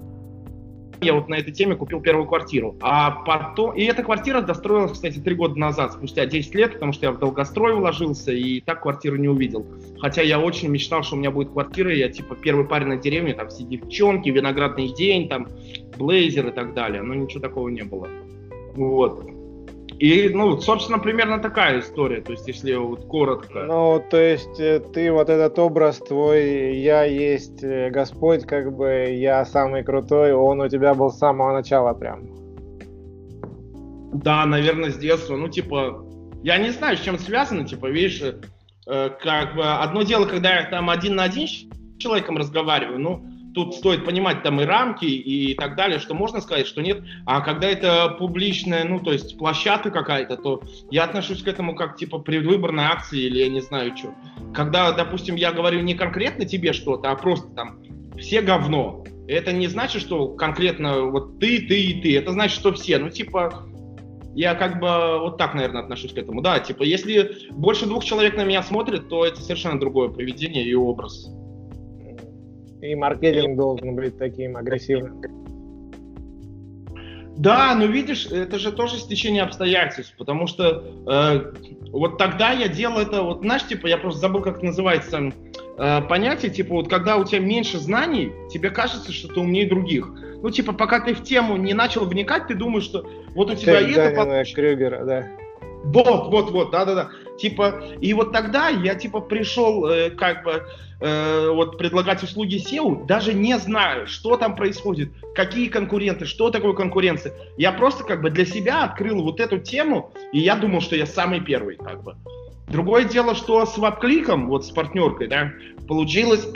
я 1.01 1.15
вот 1.15 1.29
на 1.29 1.37
этой 1.37 1.53
теме 1.53 1.77
купил 1.77 2.01
первую 2.01 2.27
квартиру. 2.27 2.77
А 2.81 3.11
потом... 3.11 3.75
И 3.75 3.85
эта 3.85 4.03
квартира 4.03 4.41
достроилась, 4.41 4.93
кстати, 4.93 5.19
три 5.19 5.35
года 5.35 5.59
назад, 5.59 5.93
спустя 5.93 6.27
10 6.27 6.55
лет, 6.55 6.73
потому 6.75 6.93
что 6.93 7.07
я 7.07 7.13
в 7.13 7.19
долгострой 7.19 7.75
вложился 7.75 8.33
и 8.33 8.61
так 8.61 8.83
квартиру 8.83 9.17
не 9.17 9.29
увидел. 9.29 9.67
Хотя 10.01 10.23
я 10.23 10.41
очень 10.41 10.69
мечтал, 10.69 11.03
что 11.03 11.17
у 11.17 11.19
меня 11.19 11.31
будет 11.31 11.51
квартира, 11.51 11.95
я 11.95 12.09
типа 12.09 12.35
первый 12.37 12.67
парень 12.67 12.89
на 12.89 12.97
деревне, 12.97 13.35
там 13.35 13.49
все 13.49 13.65
девчонки, 13.65 14.29
виноградный 14.29 14.93
день, 14.93 15.29
там 15.29 15.49
блейзер 15.97 16.49
и 16.49 16.53
так 16.53 16.75
далее. 16.75 17.03
Но 17.03 17.15
ничего 17.15 17.41
такого 17.41 17.69
не 17.69 17.83
было. 17.83 18.09
Вот. 18.75 19.38
И, 19.99 20.29
ну, 20.29 20.61
собственно, 20.61 21.01
примерно 21.01 21.41
такая 21.41 21.81
история, 21.81 22.21
то 22.21 22.31
есть, 22.31 22.47
если 22.47 22.75
вот 22.75 23.07
коротко. 23.07 23.65
Ну, 23.65 24.01
то 24.09 24.17
есть, 24.17 24.61
э, 24.61 24.79
ты 24.79 25.11
вот 25.11 25.29
этот 25.29 25.59
образ 25.59 25.99
твой, 25.99 26.77
я 26.79 27.03
есть 27.03 27.65
э, 27.65 27.91
Господь, 27.91 28.47
как 28.47 28.77
бы, 28.77 29.07
я 29.11 29.45
самый 29.45 29.83
крутой, 29.83 30.33
он 30.33 30.61
у 30.61 30.69
тебя 30.69 30.95
был 30.95 31.11
с 31.11 31.19
самого 31.19 31.53
начала 31.53 31.95
прям. 31.95 32.29
Да, 34.13 34.47
наверное, 34.47 34.91
с 34.91 34.99
детства, 34.99 35.37
ну, 35.37 35.49
типа, 35.49 36.05
я 36.45 36.59
не 36.59 36.71
знаю, 36.71 36.97
с 36.97 37.01
чем 37.01 37.19
связано, 37.19 37.67
типа, 37.67 37.87
видишь, 37.87 38.23
э, 38.23 39.11
как 39.21 39.57
бы, 39.57 39.65
одно 39.65 40.03
дело, 40.03 40.27
когда 40.27 40.61
я 40.61 40.71
там 40.71 40.91
один 40.91 41.17
на 41.17 41.25
один 41.25 41.49
с 41.49 41.67
человеком 41.99 42.37
разговариваю, 42.37 43.01
ну, 43.01 43.25
тут 43.55 43.75
стоит 43.75 44.05
понимать 44.05 44.43
там 44.43 44.61
и 44.61 44.65
рамки 44.65 45.05
и 45.05 45.55
так 45.55 45.77
далее, 45.77 45.99
что 45.99 46.15
можно 46.15 46.41
сказать, 46.41 46.67
что 46.67 46.83
нет. 46.83 47.03
А 47.27 47.41
когда 47.41 47.69
это 47.69 48.17
публичная, 48.19 48.85
ну, 48.85 49.01
то 49.01 49.13
есть 49.13 49.39
площадка 49.39 49.91
какая-то, 49.91 50.37
то 50.37 50.63
я 50.91 51.05
отношусь 51.05 51.43
к 51.43 51.49
этому 51.49 51.75
как, 51.75 51.97
типа, 51.97 52.19
предвыборной 52.19 52.85
акции 52.85 53.21
или 53.21 53.39
я 53.39 53.49
не 53.49 53.61
знаю 53.61 53.97
что. 53.97 54.15
Когда, 54.55 54.93
допустим, 54.93 55.37
я 55.37 55.53
говорю 55.53 55.81
не 55.81 55.95
конкретно 55.95 56.45
тебе 56.45 56.73
что-то, 56.73 57.11
а 57.11 57.17
просто 57.17 57.49
там 57.55 57.81
все 58.19 58.43
говно, 58.43 59.05
это 59.29 59.53
не 59.53 59.67
значит, 59.69 60.03
что 60.03 60.29
конкретно 60.29 61.03
вот 61.03 61.39
ты, 61.39 61.61
ты 61.61 61.83
и 61.83 62.01
ты. 62.01 62.17
Это 62.17 62.33
значит, 62.33 62.59
что 62.59 62.73
все. 62.73 62.99
Ну, 62.99 63.11
типа, 63.11 63.67
я 64.35 64.55
как 64.55 64.81
бы 64.81 65.19
вот 65.19 65.37
так, 65.37 65.55
наверное, 65.55 65.83
отношусь 65.83 66.13
к 66.13 66.19
этому. 66.19 66.41
Да, 66.41 66.59
типа, 66.61 66.83
если 66.83 67.51
больше 67.51 67.87
двух 67.87 68.05
человек 68.05 68.37
на 68.37 68.45
меня 68.45 68.63
смотрят, 68.63 69.09
то 69.09 69.25
это 69.25 69.41
совершенно 69.41 69.79
другое 69.79 70.09
поведение 70.09 70.65
и 70.65 70.75
образ. 70.75 71.29
И 72.81 72.95
маркетинг 72.95 73.57
должен 73.57 73.95
быть 73.97 74.19
таким 74.19 74.57
агрессивным. 74.57 75.21
Да, 77.39 77.77
но 77.77 77.87
видишь, 77.87 78.27
это 78.27 78.59
же 78.59 78.73
тоже 78.73 78.97
стечение 78.99 79.45
обстоятельств, 79.45 80.13
потому 80.19 80.49
что 80.49 80.83
э, 81.07 81.53
вот 81.93 82.19
тогда 82.19 82.51
я 82.51 82.67
делал 82.67 82.99
это, 82.99 83.23
вот 83.23 83.43
знаешь, 83.43 83.65
типа, 83.65 83.87
я 83.87 83.97
просто 83.97 84.21
забыл, 84.21 84.43
как 84.43 84.57
это 84.57 84.67
называется, 84.67 85.33
э, 85.79 86.03
понятие, 86.03 86.51
типа, 86.51 86.75
вот 86.75 86.91
когда 86.91 87.17
у 87.17 87.25
тебя 87.25 87.39
меньше 87.39 87.79
знаний, 87.79 88.33
тебе 88.51 88.71
кажется, 88.71 89.13
что 89.13 89.29
ты 89.29 89.39
умнее 89.39 89.69
других. 89.69 90.11
Ну, 90.43 90.51
типа, 90.51 90.73
пока 90.73 90.99
ты 90.99 91.15
в 91.15 91.23
тему 91.23 91.57
не 91.57 91.75
начал 91.75 92.07
вникать, 92.07 92.49
ты 92.49 92.57
думаешь, 92.57 92.85
что 92.85 93.09
вот 93.37 93.53
у 93.53 93.55
тебя 93.55 93.83
Цель 93.83 93.93
это... 93.95 94.17
Получится. 94.17 94.55
Крюгера, 94.57 95.05
да. 95.05 95.27
Вот, 95.85 96.31
вот, 96.31 96.51
вот, 96.51 96.71
да-да-да. 96.71 97.11
Типа, 97.39 97.83
и 98.01 98.13
вот 98.15 98.33
тогда 98.33 98.69
я, 98.69 98.95
типа, 98.95 99.21
пришел, 99.21 99.87
э, 99.87 100.11
как 100.11 100.43
бы, 100.43 100.67
э, 101.01 101.51
вот 101.51 101.79
предлагать 101.79 102.23
услуги 102.23 102.57
SEO, 102.57 103.07
даже 103.07 103.33
не 103.33 103.57
знаю, 103.59 104.07
что 104.07 104.37
там 104.37 104.57
происходит, 104.57 105.11
какие 105.35 105.69
конкуренты, 105.69 106.25
что 106.25 106.51
такое 106.51 106.73
конкуренция. 106.73 107.33
Я 107.57 107.73
просто, 107.73 108.05
как 108.05 108.23
бы, 108.23 108.31
для 108.31 108.45
себя 108.45 108.85
открыл 108.85 109.23
вот 109.23 109.41
эту 109.41 109.59
тему, 109.59 110.13
и 110.33 110.41
я 110.41 110.57
думал, 110.57 110.81
что 110.81 110.97
я 110.97 111.07
самый 111.07 111.41
первый, 111.41 111.77
как 111.77 112.03
бы. 112.03 112.17
Другое 112.67 113.05
дело, 113.05 113.35
что 113.35 113.65
с 113.65 113.79
веб-кликом, 113.79 114.49
вот 114.49 114.67
с 114.67 114.71
партнеркой, 114.71 115.29
да, 115.29 115.53
получилось 115.87 116.47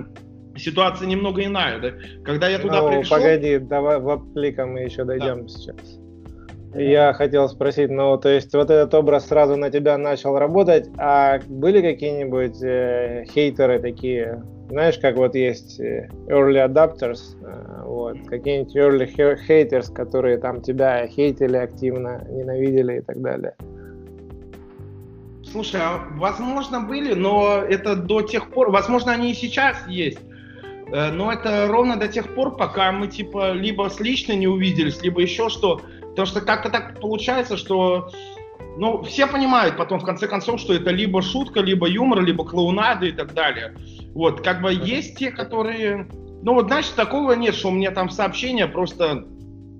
ситуация 0.56 1.08
немного 1.08 1.44
иная, 1.44 1.80
да. 1.80 1.92
Когда 2.24 2.48
я 2.48 2.58
туда 2.58 2.82
ну, 2.82 2.88
пришел... 2.90 3.16
погоди, 3.16 3.58
давай 3.58 3.98
веб-кликом 3.98 4.72
мы 4.72 4.80
еще 4.80 5.04
дойдем 5.04 5.42
да. 5.42 5.48
сейчас. 5.48 5.98
Я 6.78 7.14
хотел 7.14 7.48
спросить, 7.48 7.90
ну, 7.90 8.18
то 8.18 8.28
есть 8.28 8.52
вот 8.52 8.70
этот 8.70 8.92
образ 8.94 9.28
сразу 9.28 9.56
на 9.56 9.70
тебя 9.70 9.96
начал 9.96 10.38
работать, 10.38 10.90
а 10.98 11.38
были 11.46 11.80
какие-нибудь 11.80 12.62
э, 12.62 13.24
хейтеры 13.32 13.78
такие, 13.78 14.42
знаешь, 14.68 14.98
как 14.98 15.16
вот 15.16 15.34
есть 15.34 15.80
э, 15.80 16.10
early 16.26 16.66
adapters, 16.66 17.20
э, 17.42 17.82
вот, 17.84 18.18
какие-нибудь 18.28 18.76
early 18.76 19.08
haters, 19.48 19.90
которые 19.90 20.36
там 20.36 20.60
тебя 20.60 21.06
хейтили 21.06 21.56
активно, 21.56 22.26
ненавидели 22.28 22.98
и 22.98 23.00
так 23.00 23.22
далее? 23.22 23.54
Слушай, 25.50 25.80
а 25.82 26.06
возможно 26.16 26.80
были, 26.80 27.14
но 27.14 27.62
это 27.66 27.96
до 27.96 28.20
тех 28.20 28.50
пор, 28.50 28.70
возможно 28.70 29.12
они 29.12 29.30
и 29.30 29.34
сейчас 29.34 29.76
есть, 29.88 30.20
э, 30.92 31.10
но 31.10 31.32
это 31.32 31.68
ровно 31.68 31.96
до 31.96 32.08
тех 32.08 32.34
пор, 32.34 32.54
пока 32.56 32.92
мы 32.92 33.06
типа 33.06 33.52
либо 33.52 33.88
с 33.88 33.98
лично 33.98 34.34
не 34.34 34.46
увиделись, 34.46 35.00
либо 35.02 35.22
еще 35.22 35.48
что. 35.48 35.80
Потому 36.16 36.28
что 36.28 36.40
как-то 36.40 36.70
так 36.70 36.98
получается, 36.98 37.58
что 37.58 38.10
ну, 38.78 39.02
все 39.02 39.26
понимают 39.26 39.76
потом, 39.76 40.00
в 40.00 40.04
конце 40.04 40.26
концов, 40.26 40.58
что 40.60 40.72
это 40.72 40.90
либо 40.90 41.20
шутка, 41.20 41.60
либо 41.60 41.86
юмор, 41.86 42.22
либо 42.22 42.42
клоунада 42.42 43.04
и 43.04 43.12
так 43.12 43.34
далее. 43.34 43.74
Вот, 44.14 44.40
как 44.40 44.62
бы 44.62 44.72
есть 44.72 45.18
те, 45.18 45.30
которые... 45.30 46.08
Ну, 46.42 46.54
вот, 46.54 46.68
знаешь, 46.68 46.88
такого 46.88 47.32
нет, 47.32 47.54
что 47.54 47.68
у 47.68 47.72
меня 47.72 47.90
там 47.90 48.08
сообщения 48.08 48.66
просто 48.66 49.26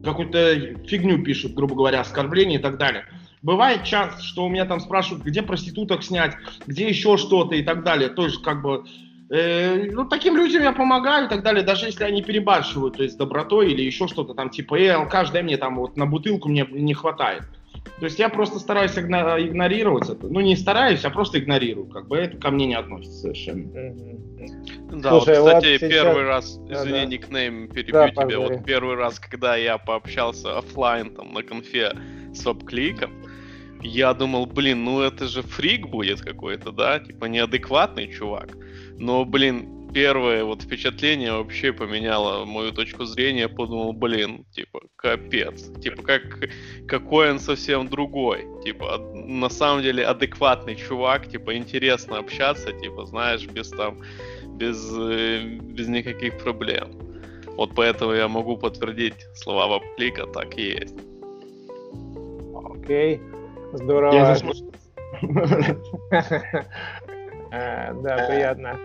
какую-то 0.04 0.76
фигню 0.86 1.22
пишут, 1.22 1.54
грубо 1.54 1.74
говоря, 1.74 2.02
оскорбления 2.02 2.58
и 2.58 2.62
так 2.62 2.76
далее. 2.76 3.06
Бывает 3.40 3.84
часто, 3.84 4.22
что 4.22 4.44
у 4.44 4.50
меня 4.50 4.66
там 4.66 4.80
спрашивают, 4.80 5.24
где 5.24 5.40
проституток 5.40 6.02
снять, 6.02 6.34
где 6.66 6.86
еще 6.86 7.16
что-то 7.16 7.54
и 7.54 7.62
так 7.62 7.82
далее. 7.82 8.10
То 8.10 8.24
есть, 8.24 8.42
как 8.42 8.60
бы, 8.60 8.84
э, 9.30 9.90
ну, 9.92 10.04
таким 10.04 10.36
людям 10.36 10.62
я 10.62 10.72
помогаю 10.72 11.26
и 11.26 11.28
так 11.28 11.42
далее, 11.42 11.64
даже 11.64 11.86
если 11.86 12.04
они 12.04 12.22
перебарщивают, 12.22 12.96
то 12.96 13.02
есть, 13.02 13.18
добротой 13.18 13.72
или 13.72 13.82
еще 13.82 14.08
что-то 14.08 14.34
там, 14.34 14.50
типа, 14.50 14.78
э, 14.78 14.90
алкаш, 14.90 15.30
дай 15.30 15.42
мне 15.42 15.56
там 15.56 15.76
вот 15.76 15.96
на 15.96 16.06
бутылку 16.06 16.48
мне 16.48 16.66
не 16.70 16.94
хватает. 16.94 17.42
То 17.98 18.04
есть 18.04 18.18
я 18.18 18.28
просто 18.28 18.58
стараюсь 18.58 18.98
игнорировать 18.98 20.08
это. 20.08 20.26
Ну, 20.28 20.40
не 20.40 20.56
стараюсь, 20.56 21.04
а 21.04 21.10
просто 21.10 21.38
игнорирую. 21.38 21.86
Как 21.86 22.08
бы 22.08 22.18
это 22.18 22.36
ко 22.36 22.50
мне 22.50 22.66
не 22.66 22.74
относится 22.74 23.20
совершенно. 23.20 23.70
Да, 24.90 25.10
Слушай, 25.10 25.40
вот, 25.40 25.54
кстати, 25.54 25.72
вот 25.72 25.80
сейчас... 25.80 25.90
первый 25.90 26.24
раз, 26.24 26.60
извини, 26.68 27.00
да, 27.00 27.04
никнейм 27.06 27.68
перебью 27.68 27.92
да, 27.92 28.10
тебя, 28.10 28.22
позволь. 28.22 28.56
вот 28.56 28.64
первый 28.64 28.96
раз, 28.96 29.18
когда 29.18 29.56
я 29.56 29.78
пообщался 29.78 30.58
офлайн 30.58 31.14
там 31.14 31.32
на 31.32 31.42
конфе 31.42 31.92
с 32.34 32.44
веб-кликом, 32.44 33.12
я 33.82 34.14
думал, 34.14 34.46
блин, 34.46 34.84
ну 34.84 35.00
это 35.00 35.26
же 35.26 35.42
фрик 35.42 35.88
будет 35.88 36.20
какой-то, 36.20 36.72
да, 36.72 36.98
типа 37.00 37.26
неадекватный 37.26 38.12
чувак. 38.12 38.56
Но, 38.98 39.24
блин, 39.24 39.76
первое 39.92 40.44
вот 40.44 40.62
впечатление 40.62 41.32
вообще 41.32 41.72
поменяло 41.72 42.44
мою 42.44 42.72
точку 42.72 43.04
зрения. 43.04 43.48
Подумал, 43.48 43.92
блин, 43.92 44.44
типа, 44.52 44.80
капец. 44.96 45.70
Типа, 45.82 46.02
как, 46.02 46.22
какой 46.86 47.30
он 47.30 47.38
совсем 47.38 47.88
другой. 47.88 48.46
Типа, 48.64 48.98
на 49.14 49.48
самом 49.48 49.82
деле 49.82 50.04
адекватный 50.04 50.76
чувак, 50.76 51.28
типа, 51.28 51.56
интересно 51.56 52.18
общаться, 52.18 52.72
типа, 52.72 53.06
знаешь, 53.06 53.46
без 53.46 53.70
там, 53.70 53.98
без, 54.58 54.92
без 54.92 55.88
никаких 55.88 56.38
проблем. 56.38 56.90
Вот 57.56 57.70
поэтому 57.74 58.12
я 58.12 58.28
могу 58.28 58.58
подтвердить 58.58 59.14
слова 59.34 59.66
Вапклика, 59.66 60.26
так 60.26 60.58
и 60.58 60.62
есть. 60.62 60.94
Окей, 62.54 63.20
здорово. 63.72 64.36
Э, 67.56 67.92
да, 68.02 68.26
приятно. 68.28 68.78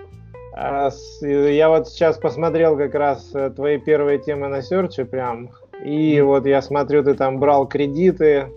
А, 0.54 0.90
я 1.22 1.70
вот 1.70 1.88
сейчас 1.88 2.18
посмотрел 2.18 2.78
как 2.78 2.94
раз 2.96 3.32
э, 3.34 3.50
твои 3.52 3.78
первые 3.78 4.20
темы 4.20 4.48
на 4.48 4.62
серче 4.62 5.06
прям, 5.06 5.52
и 5.84 6.20
вот 6.22 6.46
я 6.46 6.62
смотрю, 6.62 7.04
ты 7.04 7.14
там 7.14 7.40
брал 7.40 7.68
кредиты, 7.68 8.48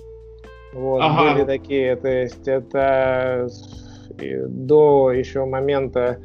вот, 0.73 1.01
ага. 1.03 1.35
были 1.35 1.45
такие, 1.45 1.95
то 1.97 2.09
есть 2.09 2.49
это 2.49 3.49
до 4.19 5.13
еще 5.13 5.45
момента 5.45 6.21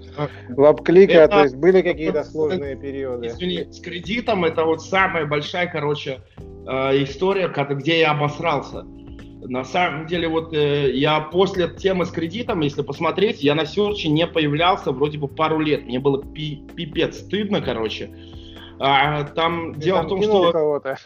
лапклика, 0.56 1.14
это, 1.14 1.38
то 1.38 1.44
есть 1.44 1.56
были 1.56 1.82
какие-то 1.82 2.24
сложные 2.24 2.76
периоды? 2.76 3.28
Извини, 3.28 3.72
с 3.72 3.80
кредитом 3.80 4.46
это 4.46 4.66
вот 4.66 4.82
самая 4.82 5.26
большая, 5.26 5.68
короче, 5.68 6.22
э, 6.68 7.04
история, 7.04 7.48
где 7.48 8.00
я 8.00 8.12
обосрался. 8.12 8.86
На 9.42 9.64
самом 9.64 10.06
деле, 10.06 10.28
вот 10.28 10.54
э, 10.54 10.92
я 10.94 11.22
после 11.22 11.70
темы 11.70 12.06
с 12.06 12.12
кредитом, 12.12 12.60
если 12.60 12.82
посмотреть, 12.82 13.42
я 13.42 13.56
на 13.56 13.66
серче 13.66 14.10
не 14.10 14.28
появлялся 14.28 14.92
вроде 14.92 15.18
бы 15.18 15.28
пару 15.28 15.60
лет. 15.60 15.86
Мне 15.86 16.00
было 16.00 16.22
пи 16.22 16.64
пипец 16.76 17.20
стыдно, 17.20 17.62
короче. 17.62 18.12
А, 18.80 19.24
там 19.24 19.74
Ты 19.76 19.82
дело 19.82 20.00
там 20.00 20.08
в 20.08 20.10
том, 20.10 20.24
что... 20.24 20.52
кого-то. 20.52 20.98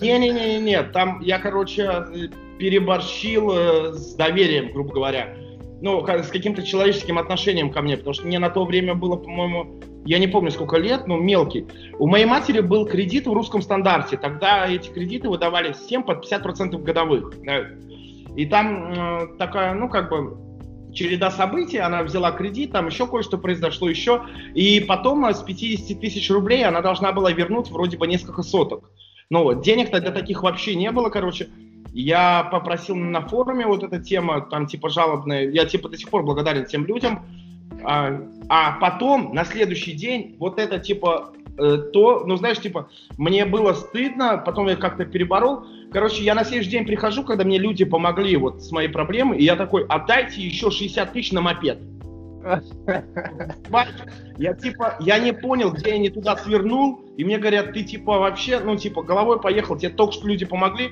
Не-не-не, 0.00 0.82
там 0.82 1.20
я, 1.20 1.38
короче, 1.38 2.06
переборщил 2.58 3.50
э, 3.52 3.92
с 3.94 4.14
доверием, 4.14 4.72
грубо 4.72 4.94
говоря. 4.94 5.34
Ну, 5.82 6.06
с 6.06 6.28
каким-то 6.28 6.62
человеческим 6.62 7.18
отношением 7.18 7.72
ко 7.72 7.82
мне, 7.82 7.96
потому 7.96 8.14
что 8.14 8.24
мне 8.24 8.38
на 8.38 8.50
то 8.50 8.64
время 8.64 8.94
было, 8.94 9.16
по-моему, 9.16 9.80
я 10.04 10.20
не 10.20 10.28
помню 10.28 10.52
сколько 10.52 10.76
лет, 10.76 11.08
но 11.08 11.16
мелкий. 11.16 11.66
У 11.98 12.06
моей 12.06 12.24
матери 12.24 12.60
был 12.60 12.86
кредит 12.86 13.26
в 13.26 13.32
русском 13.32 13.62
стандарте. 13.62 14.16
Тогда 14.16 14.68
эти 14.68 14.90
кредиты 14.90 15.28
выдавали 15.28 15.72
всем 15.72 16.04
под 16.04 16.24
50% 16.24 16.80
годовых. 16.82 17.34
И 18.36 18.46
там 18.46 18.92
э, 18.92 19.36
такая, 19.38 19.74
ну, 19.74 19.88
как 19.88 20.08
бы, 20.08 20.36
череда 20.94 21.32
событий, 21.32 21.78
она 21.78 22.04
взяла 22.04 22.30
кредит, 22.30 22.70
там 22.70 22.86
еще 22.86 23.08
кое-что 23.08 23.36
произошло 23.36 23.88
еще, 23.88 24.22
и 24.54 24.78
потом 24.78 25.24
с 25.24 25.42
50 25.42 26.00
тысяч 26.00 26.30
рублей 26.30 26.64
она 26.64 26.80
должна 26.80 27.10
была 27.10 27.32
вернуть 27.32 27.70
вроде 27.70 27.98
бы 27.98 28.06
несколько 28.06 28.42
соток. 28.42 28.88
Ну 29.30 29.42
вот, 29.42 29.62
денег 29.62 29.90
для 29.90 30.12
таких 30.12 30.42
вообще 30.44 30.76
не 30.76 30.92
было, 30.92 31.08
короче. 31.08 31.48
Я 31.92 32.44
попросил 32.44 32.96
на 32.96 33.20
форуме 33.20 33.66
вот 33.66 33.82
эта 33.82 33.98
тема, 33.98 34.40
там 34.40 34.66
типа 34.66 34.88
жалобная, 34.88 35.50
я 35.50 35.66
типа 35.66 35.88
до 35.88 35.98
сих 35.98 36.08
пор 36.08 36.22
благодарен 36.22 36.64
тем 36.64 36.86
людям, 36.86 37.26
а, 37.84 38.20
а 38.48 38.72
потом, 38.80 39.34
на 39.34 39.44
следующий 39.44 39.92
день, 39.92 40.36
вот 40.38 40.58
это 40.58 40.78
типа 40.78 41.32
э, 41.58 41.78
то, 41.92 42.24
ну 42.26 42.36
знаешь, 42.36 42.60
типа, 42.60 42.88
мне 43.16 43.44
было 43.44 43.72
стыдно, 43.72 44.38
потом 44.38 44.68
я 44.68 44.76
как-то 44.76 45.04
переборол. 45.04 45.66
Короче, 45.92 46.22
я 46.22 46.34
на 46.34 46.44
следующий 46.44 46.70
день 46.70 46.86
прихожу, 46.86 47.24
когда 47.24 47.44
мне 47.44 47.58
люди 47.58 47.84
помогли 47.84 48.36
вот 48.36 48.62
с 48.62 48.70
моей 48.72 48.88
проблемой, 48.88 49.38
и 49.38 49.44
я 49.44 49.56
такой, 49.56 49.84
отдайте 49.86 50.40
еще 50.40 50.70
60 50.70 51.12
тысяч 51.12 51.32
на 51.32 51.40
мопед. 51.40 51.78
Я 54.38 54.54
типа, 54.54 54.96
я 55.00 55.18
не 55.18 55.32
понял, 55.32 55.70
где 55.70 55.90
я 55.90 55.98
не 55.98 56.08
туда 56.08 56.36
свернул, 56.36 57.04
и 57.16 57.24
мне 57.24 57.38
говорят, 57.38 57.72
ты 57.72 57.84
типа 57.84 58.18
вообще, 58.18 58.58
ну 58.58 58.76
типа 58.76 59.02
головой 59.02 59.40
поехал, 59.40 59.76
тебе 59.76 59.90
только 59.90 60.14
что 60.14 60.26
люди 60.26 60.44
помогли, 60.44 60.90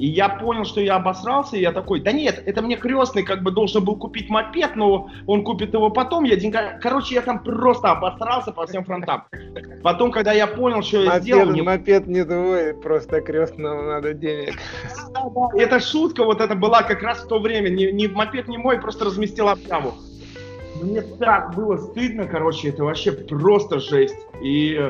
и 0.00 0.06
я 0.06 0.30
понял, 0.30 0.64
что 0.64 0.80
я 0.80 0.96
обосрался, 0.96 1.58
и 1.58 1.60
я 1.60 1.72
такой, 1.72 2.00
да 2.00 2.10
нет, 2.10 2.42
это 2.46 2.62
мне 2.62 2.76
крестный 2.76 3.22
как 3.22 3.42
бы 3.42 3.50
должен 3.50 3.84
был 3.84 3.96
купить 3.96 4.30
мопед, 4.30 4.74
но 4.74 5.10
он 5.26 5.44
купит 5.44 5.74
его 5.74 5.90
потом, 5.90 6.24
я 6.24 6.36
деньга... 6.36 6.78
Короче, 6.80 7.16
я 7.16 7.20
там 7.20 7.44
просто 7.44 7.90
обосрался 7.90 8.50
по 8.50 8.66
всем 8.66 8.82
фронтам. 8.86 9.24
Потом, 9.82 10.10
когда 10.10 10.32
я 10.32 10.46
понял, 10.46 10.80
что 10.80 11.00
мопед, 11.00 11.12
я 11.12 11.20
сделал... 11.20 11.46
Мне... 11.50 11.62
Мопед 11.62 12.06
не 12.06 12.24
твой, 12.24 12.72
просто 12.72 13.20
крестному 13.20 13.82
надо 13.82 14.14
денег. 14.14 14.54
Да, 15.12 15.24
да, 15.34 15.62
эта 15.62 15.78
шутка 15.80 16.24
вот 16.24 16.40
это 16.40 16.54
была 16.54 16.82
как 16.82 17.02
раз 17.02 17.22
в 17.22 17.28
то 17.28 17.38
время, 17.38 17.68
не, 17.68 17.92
не 17.92 18.08
мопед 18.08 18.48
не 18.48 18.56
мой, 18.56 18.80
просто 18.80 19.04
разместил 19.04 19.50
объяву. 19.50 19.92
Мне 20.80 21.02
так 21.02 21.54
было 21.54 21.76
стыдно, 21.76 22.26
короче, 22.26 22.70
это 22.70 22.84
вообще 22.84 23.12
просто 23.12 23.80
жесть. 23.80 24.16
И 24.42 24.80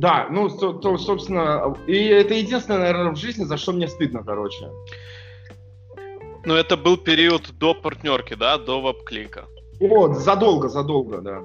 да, 0.00 0.28
ну, 0.30 0.48
то, 0.48 0.72
то, 0.72 0.96
собственно, 0.96 1.76
и 1.86 2.06
это 2.06 2.32
единственное, 2.32 2.80
наверное, 2.80 3.12
в 3.12 3.16
жизни, 3.16 3.44
за 3.44 3.58
что 3.58 3.72
мне 3.72 3.86
стыдно, 3.86 4.24
короче. 4.24 4.70
Ну, 6.46 6.54
это 6.54 6.78
был 6.78 6.96
период 6.96 7.50
до 7.58 7.74
партнерки, 7.74 8.32
да, 8.32 8.56
до 8.56 8.80
веб-клика. 8.80 9.44
Вот, 9.78 10.16
задолго, 10.16 10.70
задолго, 10.70 11.20
да. 11.20 11.42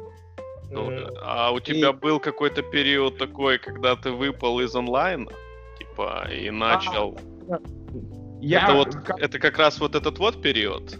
Ну, 0.71 0.89
а 1.21 1.51
у 1.51 1.59
тебя 1.59 1.89
и... 1.89 1.93
был 1.93 2.21
какой-то 2.21 2.61
период 2.61 3.17
такой, 3.17 3.57
когда 3.57 3.97
ты 3.97 4.11
выпал 4.11 4.61
из 4.61 4.73
онлайна, 4.73 5.31
типа, 5.77 6.29
и 6.31 6.49
начал... 6.49 7.17
А, 7.49 7.57
я... 8.39 8.63
это, 8.63 8.73
вот, 8.73 8.95
как... 8.95 9.19
это 9.19 9.37
как 9.37 9.57
раз 9.57 9.81
вот 9.81 9.95
этот 9.95 10.17
вот 10.17 10.41
период? 10.41 10.97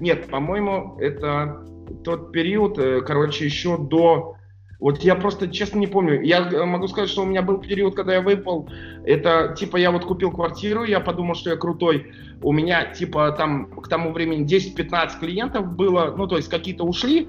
Нет, 0.00 0.30
по-моему, 0.30 0.96
это 1.00 1.66
тот 2.04 2.30
период, 2.30 2.78
э, 2.78 3.00
короче, 3.00 3.46
еще 3.46 3.76
до... 3.76 4.37
Вот 4.80 5.02
я 5.02 5.16
просто 5.16 5.48
честно 5.48 5.78
не 5.78 5.88
помню. 5.88 6.22
Я 6.22 6.48
э, 6.48 6.64
могу 6.64 6.86
сказать, 6.86 7.10
что 7.10 7.22
у 7.22 7.26
меня 7.26 7.42
был 7.42 7.58
период, 7.58 7.96
когда 7.96 8.14
я 8.14 8.20
выпал. 8.20 8.68
Это 9.04 9.54
типа 9.58 9.76
я 9.76 9.90
вот 9.90 10.04
купил 10.04 10.30
квартиру, 10.30 10.84
я 10.84 11.00
подумал, 11.00 11.34
что 11.34 11.50
я 11.50 11.56
крутой. 11.56 12.12
У 12.42 12.52
меня 12.52 12.84
типа 12.84 13.32
там 13.32 13.66
к 13.72 13.88
тому 13.88 14.12
времени 14.12 14.46
10-15 14.46 15.18
клиентов 15.18 15.74
было, 15.74 16.14
ну 16.16 16.28
то 16.28 16.36
есть 16.36 16.48
какие-то 16.48 16.84
ушли, 16.84 17.28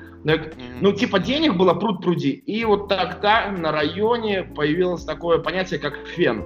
ну 0.81 0.91
типа 0.91 1.19
денег 1.19 1.57
было 1.57 1.73
пруд 1.73 2.03
пруди. 2.03 2.31
И 2.31 2.63
вот 2.65 2.87
тогда 2.87 3.51
на 3.51 3.71
районе 3.71 4.43
появилось 4.43 5.03
такое 5.03 5.39
понятие, 5.39 5.79
как 5.79 5.97
фен. 6.05 6.45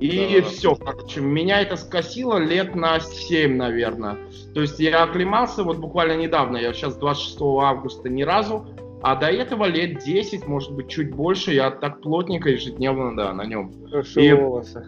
И 0.00 0.40
да. 0.40 0.48
все, 0.48 0.74
короче, 0.76 1.20
меня 1.20 1.60
это 1.60 1.76
скосило 1.76 2.36
лет 2.36 2.76
на 2.76 3.00
7, 3.00 3.56
наверное. 3.56 4.16
То 4.54 4.60
есть 4.60 4.78
я 4.78 5.02
оклемался 5.02 5.64
вот 5.64 5.78
буквально 5.78 6.16
недавно, 6.16 6.56
я 6.56 6.72
сейчас 6.72 6.96
26 6.96 7.38
августа 7.40 8.08
ни 8.08 8.22
разу, 8.22 8.66
а 9.02 9.16
до 9.16 9.26
этого 9.26 9.64
лет 9.64 9.98
10, 10.04 10.46
может 10.46 10.72
быть, 10.74 10.88
чуть 10.88 11.14
больше, 11.14 11.52
я 11.52 11.70
так 11.70 12.00
плотненько 12.00 12.50
ежедневно, 12.50 13.16
да, 13.16 13.32
на 13.32 13.44
нем. 13.44 13.72
Хорошо 13.88 14.20
и, 14.20 14.32
волосы. 14.32 14.86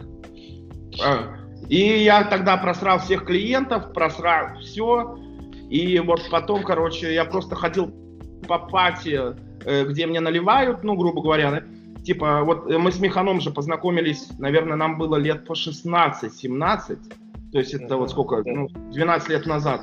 А, 1.03 1.37
и 1.69 2.03
я 2.03 2.23
тогда 2.23 2.57
просрал 2.57 2.99
всех 2.99 3.25
клиентов, 3.25 3.93
просрал 3.93 4.59
все. 4.59 5.17
И 5.69 5.99
вот 5.99 6.21
потом, 6.29 6.63
короче, 6.63 7.13
я 7.13 7.23
просто 7.23 7.55
ходил 7.55 7.93
по 8.47 8.59
пати, 8.59 9.19
э, 9.65 9.85
где 9.85 10.05
мне 10.05 10.19
наливают, 10.19 10.83
ну, 10.83 10.95
грубо 10.95 11.21
говоря, 11.21 11.63
Типа, 12.03 12.41
вот 12.43 12.67
мы 12.67 12.91
с 12.91 12.99
Механом 12.99 13.41
же 13.41 13.51
познакомились, 13.51 14.29
наверное, 14.39 14.75
нам 14.75 14.97
было 14.97 15.17
лет 15.17 15.45
по 15.45 15.53
16-17. 15.53 16.97
То 17.51 17.59
есть 17.59 17.73
это 17.73 17.97
вот 17.97 18.09
сколько, 18.09 18.41
ну, 18.43 18.69
12 18.91 19.29
лет 19.29 19.45
назад. 19.45 19.81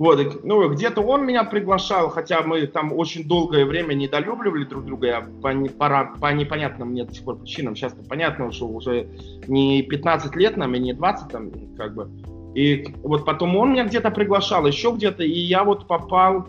Вот, 0.00 0.44
ну, 0.44 0.66
где-то 0.70 1.02
он 1.02 1.26
меня 1.26 1.44
приглашал, 1.44 2.08
хотя 2.08 2.40
мы 2.40 2.66
там 2.66 2.90
очень 2.90 3.22
долгое 3.28 3.66
время 3.66 3.92
недолюбливали 3.92 4.64
друг 4.64 4.86
друга, 4.86 5.06
я 5.06 5.20
по, 5.20 5.52
по, 5.52 6.10
по 6.18 6.32
непонятным 6.32 6.88
мне 6.88 7.04
до 7.04 7.12
сих 7.12 7.22
пор 7.22 7.36
причинам, 7.36 7.76
сейчас 7.76 7.94
понятно, 8.08 8.50
что 8.50 8.66
уже 8.66 9.08
не 9.46 9.82
15 9.82 10.34
лет 10.36 10.56
нам 10.56 10.74
и 10.74 10.78
не 10.78 10.94
20 10.94 11.28
там, 11.30 11.50
как 11.76 11.94
бы. 11.94 12.08
И 12.54 12.86
вот 13.02 13.26
потом 13.26 13.54
он 13.56 13.72
меня 13.72 13.84
где-то 13.84 14.10
приглашал, 14.10 14.66
еще 14.66 14.90
где-то, 14.92 15.22
и 15.22 15.38
я 15.38 15.64
вот 15.64 15.86
попал, 15.86 16.48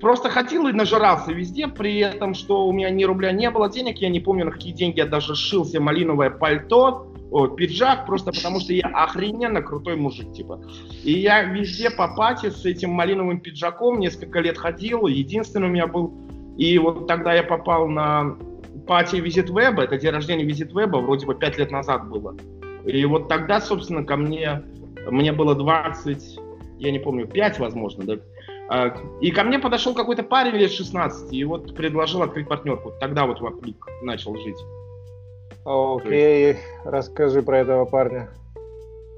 просто 0.00 0.30
ходил 0.30 0.66
и 0.66 0.72
нажирался 0.72 1.32
везде, 1.32 1.68
при 1.68 1.98
этом, 1.98 2.32
что 2.32 2.66
у 2.66 2.72
меня 2.72 2.88
ни 2.88 3.04
рубля 3.04 3.30
не 3.30 3.50
было 3.50 3.68
денег, 3.68 3.98
я 3.98 4.08
не 4.08 4.20
помню, 4.20 4.46
на 4.46 4.52
какие 4.52 4.72
деньги 4.72 5.00
я 5.00 5.06
даже 5.06 5.34
шил 5.34 5.66
себе 5.66 5.80
малиновое 5.80 6.30
пальто, 6.30 7.08
о, 7.30 7.48
пиджак, 7.48 8.06
просто 8.06 8.32
потому 8.32 8.60
что 8.60 8.72
я 8.72 8.86
охрененно 8.86 9.62
крутой 9.62 9.96
мужик, 9.96 10.32
типа. 10.32 10.60
И 11.02 11.12
я 11.12 11.42
везде 11.42 11.90
по 11.90 12.08
пати 12.14 12.50
с 12.50 12.64
этим 12.64 12.90
малиновым 12.90 13.40
пиджаком 13.40 13.98
несколько 13.98 14.40
лет 14.40 14.58
ходил, 14.58 15.06
единственный 15.06 15.68
у 15.68 15.70
меня 15.70 15.86
был. 15.86 16.14
И 16.56 16.78
вот 16.78 17.06
тогда 17.06 17.34
я 17.34 17.42
попал 17.42 17.88
на 17.88 18.36
пати 18.86 19.16
Визит 19.16 19.50
Веба, 19.50 19.82
это 19.82 19.98
день 19.98 20.12
рождения 20.12 20.44
Визит 20.44 20.72
Веба, 20.72 20.98
вроде 20.98 21.26
бы 21.26 21.34
пять 21.34 21.58
лет 21.58 21.70
назад 21.70 22.08
было. 22.08 22.36
И 22.84 23.04
вот 23.04 23.28
тогда, 23.28 23.60
собственно, 23.60 24.04
ко 24.04 24.16
мне, 24.16 24.62
мне 25.10 25.32
было 25.32 25.54
20, 25.54 26.38
я 26.78 26.92
не 26.92 27.00
помню, 27.00 27.26
5, 27.26 27.58
возможно, 27.58 28.04
да, 28.04 28.14
а, 28.68 28.96
и 29.20 29.30
ко 29.30 29.44
мне 29.44 29.58
подошел 29.58 29.94
какой-то 29.94 30.22
парень 30.22 30.56
лет 30.56 30.72
16 30.72 31.32
и 31.32 31.44
вот 31.44 31.74
предложил 31.76 32.22
открыть 32.22 32.48
партнерку. 32.48 32.92
Тогда 33.00 33.26
вот 33.26 33.40
в 33.40 33.46
Аплик 33.46 33.86
начал 34.02 34.36
жить. 34.36 34.58
Окей, 35.66 36.52
okay. 36.52 36.56
расскажи 36.84 37.42
про 37.42 37.58
этого 37.58 37.86
парня. 37.86 38.28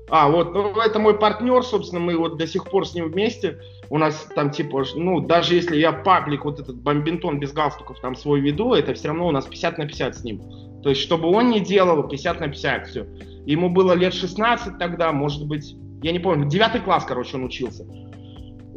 А, 0.09 0.31
вот, 0.31 0.55
ну, 0.55 0.81
это 0.81 0.99
мой 0.99 1.19
партнер, 1.19 1.63
собственно, 1.63 2.01
мы 2.01 2.17
вот 2.17 2.39
до 2.39 2.47
сих 2.47 2.65
пор 2.65 2.89
с 2.89 2.95
ним 2.95 3.11
вместе. 3.11 3.59
У 3.91 3.99
нас 3.99 4.27
там, 4.35 4.51
типа, 4.51 4.85
ну, 4.95 5.21
даже 5.21 5.55
если 5.55 5.77
я 5.77 5.93
паблик, 5.93 6.47
вот 6.47 6.59
этот 6.59 6.77
бомбинтон 6.77 7.39
без 7.39 7.53
галстуков 7.53 8.01
там 8.01 8.17
свой 8.17 8.41
веду, 8.41 8.73
это 8.73 8.95
все 8.95 9.09
равно 9.09 9.29
у 9.29 9.31
нас 9.31 9.45
50 9.45 9.77
на 9.77 9.87
50 9.87 10.17
с 10.17 10.25
ним. 10.25 10.41
То 10.83 10.89
есть, 10.89 11.03
чтобы 11.03 11.29
он 11.29 11.51
не 11.51 11.61
делал, 11.61 12.09
50 12.09 12.41
на 12.41 12.49
50, 12.49 12.87
все. 12.87 13.07
Ему 13.45 13.69
было 13.69 13.93
лет 13.93 14.15
16 14.15 14.79
тогда, 14.79 15.13
может 15.13 15.47
быть, 15.47 15.77
я 16.03 16.13
не 16.13 16.19
помню, 16.19 16.49
девятый 16.49 16.81
класс, 16.81 17.05
короче, 17.05 17.37
он 17.37 17.45
учился 17.45 17.85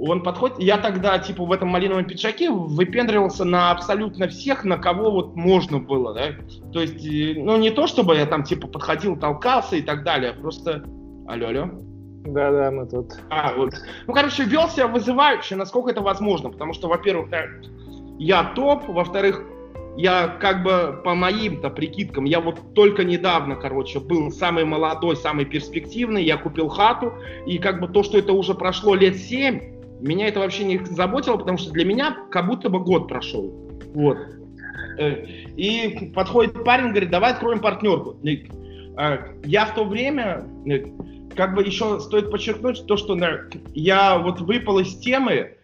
он 0.10 0.24
подходит, 0.24 0.60
я 0.60 0.78
тогда, 0.78 1.20
типа, 1.20 1.46
в 1.46 1.52
этом 1.52 1.70
малиновом 1.70 2.06
пиджаке 2.06 2.50
выпендривался 2.50 3.46
на 3.46 3.72
абсолютно 3.72 4.28
всех, 4.28 4.64
на 4.64 4.78
кого 4.78 5.12
вот 5.12 5.36
можно 5.36 5.80
было, 5.80 6.14
да, 6.14 6.32
то 6.74 6.82
есть, 6.82 7.06
э, 7.06 7.36
ну, 7.38 7.58
не 7.58 7.70
то, 7.70 7.88
чтобы 7.88 8.16
я 8.16 8.26
там, 8.26 8.44
типа, 8.44 8.68
подходил, 8.68 9.16
толкался 9.16 9.76
и 9.76 9.82
так 9.82 10.04
далее, 10.04 10.34
просто, 10.34 10.84
алло, 11.28 11.48
алло. 11.48 11.70
Да-да, 12.24 12.70
мы 12.70 12.86
тут. 12.86 13.14
А, 13.30 13.54
вот. 13.56 13.74
Ну, 14.06 14.14
короче, 14.14 14.44
вел 14.44 14.70
себя 14.70 14.88
вызывающе, 14.88 15.56
насколько 15.56 15.90
это 15.90 16.02
возможно, 16.02 16.52
потому 16.52 16.74
что, 16.74 16.88
во-первых, 16.88 17.30
я 18.20 18.44
топ, 18.44 18.88
во-вторых, 18.88 19.44
я 19.98 20.28
как 20.28 20.64
бы 20.64 21.02
по 21.04 21.16
моим-то 21.16 21.70
прикидкам, 21.70 22.26
я 22.26 22.40
вот 22.40 22.74
только 22.74 23.04
недавно, 23.04 23.56
короче, 23.56 24.00
был 24.00 24.32
самый 24.32 24.66
молодой, 24.66 25.16
самый 25.16 25.46
перспективный, 25.46 26.24
я 26.24 26.38
купил 26.38 26.70
хату, 26.70 27.14
и 27.46 27.58
как 27.58 27.82
бы 27.82 27.88
то, 27.88 28.04
что 28.04 28.18
это 28.18 28.34
уже 28.34 28.54
прошло 28.54 28.96
лет 28.96 29.18
семь, 29.18 29.81
меня 30.02 30.28
это 30.28 30.40
вообще 30.40 30.64
не 30.64 30.84
заботило, 30.86 31.38
потому 31.38 31.58
что 31.58 31.72
для 31.72 31.86
меня 31.86 32.18
как 32.30 32.48
будто 32.48 32.70
бы 32.70 32.80
год 32.80 33.08
прошел. 33.08 33.54
Вот. 33.94 34.18
Э, 34.98 35.26
и 35.56 36.12
подходит 36.14 36.64
парень, 36.64 36.90
говорит, 36.90 37.10
давай 37.10 37.34
откроем 37.34 37.60
партнерку. 37.60 38.18
Э, 38.24 39.18
я 39.44 39.66
в 39.66 39.74
то 39.74 39.84
время, 39.86 40.46
э, 40.66 40.86
как 41.36 41.56
бы 41.56 41.64
еще 41.64 42.00
стоит 42.00 42.32
подчеркнуть 42.32 42.86
то, 42.88 42.98
что 42.98 43.18
я 43.74 44.18
вот 44.18 44.42
выпал 44.42 44.80
из 44.80 44.98
темы, 44.98 45.58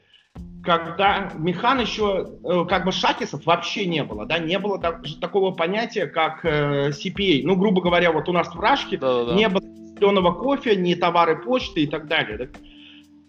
когда 0.63 1.31
Механ 1.37 1.79
еще, 1.79 2.27
как 2.67 2.83
бы 2.83 2.91
шакисов 2.91 3.45
вообще 3.45 3.85
не 3.85 4.03
было, 4.03 4.25
да, 4.25 4.37
не 4.37 4.59
было 4.59 4.79
так, 4.79 5.01
такого 5.21 5.51
понятия, 5.51 6.07
как 6.07 6.43
CPA. 6.43 7.41
Ну, 7.43 7.55
грубо 7.55 7.81
говоря, 7.81 8.11
вот 8.11 8.27
у 8.27 8.33
нас 8.33 8.53
в 8.53 8.59
Рашке 8.59 8.97
да 8.97 9.07
-да 9.07 9.29
-да. 9.29 9.35
не 9.35 9.47
было 9.47 9.61
зеленого 9.97 10.33
кофе, 10.33 10.75
ни 10.75 10.93
товары 10.95 11.37
почты 11.37 11.83
и 11.83 11.87
так 11.87 12.07
далее. 12.07 12.37
Да? 12.37 12.45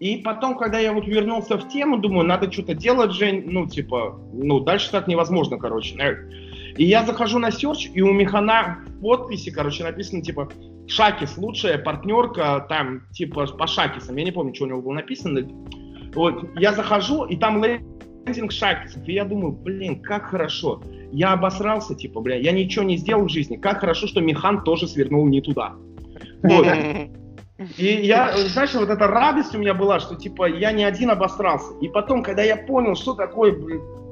И 0.01 0.19
потом, 0.19 0.57
когда 0.57 0.79
я 0.79 0.93
вот 0.93 1.07
вернулся 1.07 1.57
в 1.57 1.69
тему, 1.69 1.99
думаю, 1.99 2.27
надо 2.27 2.51
что-то 2.53 2.75
делать, 2.75 3.13
Жень, 3.13 3.45
ну, 3.47 3.67
типа, 3.67 4.19
ну, 4.33 4.61
дальше 4.61 4.93
так 4.93 5.09
невозможно, 5.09 5.59
короче. 5.59 5.97
И 6.77 6.85
я 6.85 7.05
захожу 7.05 7.41
на 7.41 7.51
серч, 7.51 7.91
и 7.93 8.01
у 8.01 8.13
Механа 8.13 8.79
в 8.87 9.01
подписи, 9.01 9.51
короче, 9.51 9.83
написано, 9.83 10.23
типа, 10.23 10.49
Шакис, 10.87 11.37
лучшая 11.37 11.79
партнерка, 11.79 12.65
там, 12.69 13.03
типа, 13.13 13.47
по 13.47 13.67
Шакисам, 13.67 14.17
я 14.17 14.25
не 14.25 14.31
помню, 14.31 14.55
что 14.55 14.65
у 14.65 14.69
него 14.69 14.83
было 14.83 14.93
написано. 14.93 15.49
Вот, 16.15 16.45
я 16.57 16.73
захожу, 16.73 17.25
и 17.25 17.37
там 17.37 17.63
лендинг 17.65 18.53
Шакисов, 18.53 19.07
и 19.09 19.15
я 19.15 19.25
думаю, 19.25 19.53
блин, 19.53 20.01
как 20.01 20.27
хорошо. 20.27 20.81
Я 21.11 21.33
обосрался, 21.33 21.97
типа, 21.97 22.21
бля, 22.21 22.37
я 22.37 22.53
ничего 22.53 22.85
не 22.85 22.97
сделал 22.99 23.25
в 23.25 23.31
жизни. 23.31 23.57
Как 23.57 23.81
хорошо, 23.81 24.07
что 24.07 24.21
Механ 24.21 24.63
тоже 24.63 24.87
свернул 24.87 25.27
не 25.27 25.41
туда. 25.41 25.75
Вот. 26.45 26.67
И 27.77 27.87
я, 28.07 28.37
знаешь, 28.37 28.75
вот 28.75 28.89
эта 28.89 29.07
радость 29.07 29.55
у 29.55 29.59
меня 29.59 29.75
была, 29.75 30.01
что 30.01 30.15
типа 30.15 30.49
я 30.49 30.73
не 30.73 30.85
один 30.85 31.11
обосрался. 31.11 31.75
И 31.81 31.89
потом, 31.89 32.23
когда 32.23 32.43
я 32.43 32.57
понял, 32.57 32.95
что 32.95 33.15
такое 33.15 33.53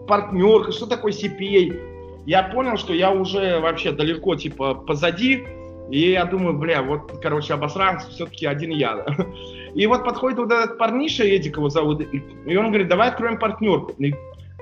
партнерка, 0.06 0.72
что 0.72 0.86
такое 0.86 1.12
CPA, 1.12 2.24
я 2.26 2.42
понял, 2.42 2.76
что 2.76 2.92
я 2.92 3.12
уже 3.12 3.60
вообще 3.60 3.92
далеко 3.92 4.34
типа 4.34 4.74
позади. 4.74 5.46
И 5.90 6.10
я 6.10 6.24
думаю, 6.24 6.58
бля, 6.58 6.82
вот, 6.82 7.12
короче, 7.22 7.54
обосрался 7.54 8.10
все-таки 8.10 8.44
один 8.46 8.70
я. 8.70 9.06
И 9.74 9.86
вот 9.86 10.04
подходит 10.04 10.38
вот 10.38 10.50
этот 10.50 10.78
парниша, 10.78 11.22
Эдик 11.22 11.58
его 11.58 11.68
зовут, 11.68 12.00
и 12.00 12.56
он 12.56 12.68
говорит, 12.68 12.88
давай 12.88 13.10
откроем 13.10 13.38
партнерку. 13.38 13.92
И 13.98 14.14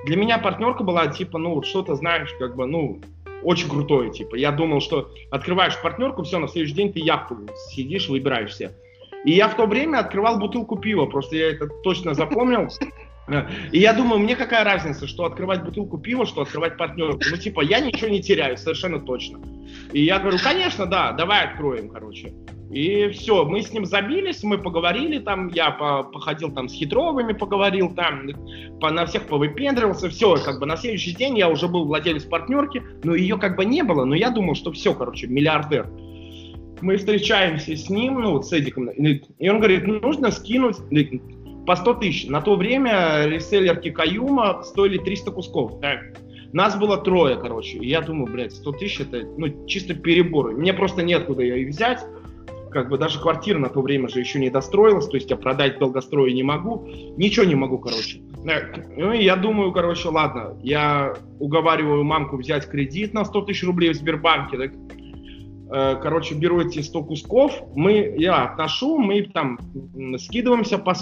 для 0.05 0.17
меня 0.17 0.37
партнерка 0.39 0.83
была 0.83 1.07
типа, 1.07 1.37
ну, 1.37 1.55
вот 1.55 1.65
что-то, 1.65 1.95
знаешь, 1.95 2.29
как 2.37 2.57
бы, 2.57 2.65
ну, 2.65 2.99
очень 3.45 3.69
крутое, 3.69 4.11
типа. 4.11 4.35
Я 4.35 4.51
думал, 4.51 4.81
что 4.81 5.11
открываешь 5.29 5.79
партнерку, 5.81 6.23
все, 6.23 6.39
на 6.39 6.47
следующий 6.47 6.75
день 6.75 6.91
ты 6.91 6.99
яхту 6.99 7.37
сидишь, 7.69 8.09
выбираешься. 8.09 8.75
И 9.23 9.31
я 9.31 9.47
в 9.47 9.55
то 9.55 9.65
время 9.65 9.99
открывал 9.99 10.39
бутылку 10.39 10.77
пива, 10.77 11.05
просто 11.05 11.35
я 11.35 11.51
это 11.51 11.67
точно 11.67 12.13
запомнил. 12.13 12.69
И 13.71 13.79
я 13.79 13.93
думаю, 13.93 14.19
мне 14.19 14.35
какая 14.35 14.63
разница, 14.63 15.07
что 15.07 15.25
открывать 15.25 15.63
бутылку 15.63 15.97
пива, 15.97 16.25
что 16.25 16.41
открывать 16.41 16.77
партнерку. 16.77 17.19
Ну, 17.29 17.37
типа, 17.37 17.61
я 17.61 17.79
ничего 17.79 18.09
не 18.09 18.21
теряю, 18.21 18.57
совершенно 18.57 18.99
точно. 18.99 19.39
И 19.91 20.03
я 20.03 20.19
говорю, 20.19 20.37
конечно, 20.43 20.85
да, 20.85 21.11
давай 21.11 21.45
откроем, 21.45 21.89
короче. 21.89 22.33
И 22.71 23.09
все, 23.09 23.45
мы 23.45 23.61
с 23.61 23.71
ним 23.71 23.85
забились, 23.85 24.43
мы 24.43 24.57
поговорили 24.57 25.19
там, 25.19 25.49
я 25.49 25.71
по, 25.71 26.03
походил 26.03 26.51
там 26.51 26.67
с 26.67 26.73
Хитровыми, 26.73 27.33
поговорил 27.33 27.93
там, 27.93 28.27
по, 28.81 28.91
на 28.91 29.05
всех 29.05 29.27
повыпендривался, 29.27 30.09
все, 30.09 30.35
как 30.43 30.59
бы 30.59 30.65
на 30.65 30.75
следующий 30.75 31.15
день 31.15 31.37
я 31.37 31.47
уже 31.49 31.67
был 31.67 31.85
владелец 31.85 32.23
партнерки, 32.23 32.81
но 33.03 33.15
ее 33.15 33.37
как 33.37 33.55
бы 33.55 33.65
не 33.65 33.83
было, 33.83 34.03
но 34.03 34.15
я 34.15 34.31
думал, 34.31 34.55
что 34.55 34.71
все, 34.71 34.93
короче, 34.93 35.27
миллиардер. 35.27 35.87
Мы 36.81 36.97
встречаемся 36.97 37.75
с 37.75 37.89
ним, 37.89 38.19
ну, 38.19 38.31
вот 38.31 38.47
с 38.47 38.51
Эдиком, 38.51 38.89
и 38.89 39.49
он 39.49 39.59
говорит, 39.59 39.87
нужно 39.87 40.31
скинуть 40.31 40.77
по 41.65 41.75
100 41.75 41.93
тысяч. 41.95 42.27
На 42.27 42.41
то 42.41 42.55
время 42.55 43.25
реселлерки 43.25 43.91
Каюма 43.91 44.63
стоили 44.63 44.97
300 44.97 45.31
кусков. 45.31 45.79
Так. 45.81 45.99
Нас 46.53 46.77
было 46.77 46.97
трое, 46.97 47.35
короче. 47.35 47.79
Я 47.79 48.01
думаю, 48.01 48.31
блядь, 48.31 48.53
100 48.53 48.71
тысяч 48.73 49.01
это 49.01 49.23
ну, 49.37 49.67
чисто 49.67 49.93
переборы. 49.93 50.55
Мне 50.55 50.73
просто 50.73 51.03
нет 51.03 51.25
куда 51.25 51.43
ее 51.43 51.67
взять 51.67 51.99
как 52.75 52.89
бы 52.89 52.97
даже 52.97 53.21
квартира 53.21 53.57
на 53.57 53.69
то 53.69 53.81
время 53.81 54.09
же 54.09 54.19
еще 54.19 54.37
не 54.37 54.49
достроилась, 54.49 55.07
то 55.07 55.15
есть 55.15 55.29
я 55.29 55.37
продать 55.37 55.77
в 55.77 55.79
долгострое 55.79 56.33
не 56.33 56.43
могу, 56.43 56.85
ничего 57.15 57.45
не 57.45 57.55
могу, 57.55 57.77
короче. 57.77 58.19
Ну 58.97 59.13
и 59.13 59.23
я 59.23 59.37
думаю, 59.37 59.71
короче, 59.71 60.09
ладно, 60.09 60.57
я 60.61 61.13
уговариваю 61.39 62.03
мамку 62.03 62.35
взять 62.35 62.67
кредит 62.69 63.13
на 63.13 63.23
100 63.23 63.43
тысяч 63.43 63.63
рублей 63.63 63.93
в 63.93 63.95
Сбербанке, 63.95 64.57
так, 64.57 64.71
э, 65.71 65.99
короче, 66.01 66.35
беру 66.35 66.59
эти 66.59 66.79
100 66.79 67.03
кусков, 67.05 67.63
мы, 67.75 68.13
я 68.17 68.43
отношу, 68.43 68.97
мы 68.97 69.21
там 69.21 69.57
скидываемся 70.17 70.77
по 70.77 70.95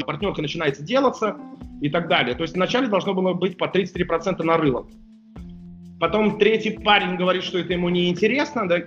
партнерка 0.00 0.40
начинается 0.40 0.82
делаться 0.82 1.36
и 1.82 1.90
так 1.90 2.08
далее. 2.08 2.34
То 2.34 2.42
есть 2.42 2.54
вначале 2.54 2.88
должно 2.88 3.12
было 3.12 3.34
быть 3.34 3.58
по 3.58 3.64
33% 3.64 4.42
на 4.42 4.56
рыло. 4.56 4.86
Потом 6.00 6.38
третий 6.38 6.70
парень 6.70 7.16
говорит, 7.16 7.44
что 7.44 7.58
это 7.58 7.74
ему 7.74 7.88
не 7.88 8.08
интересно, 8.08 8.68
да, 8.68 8.78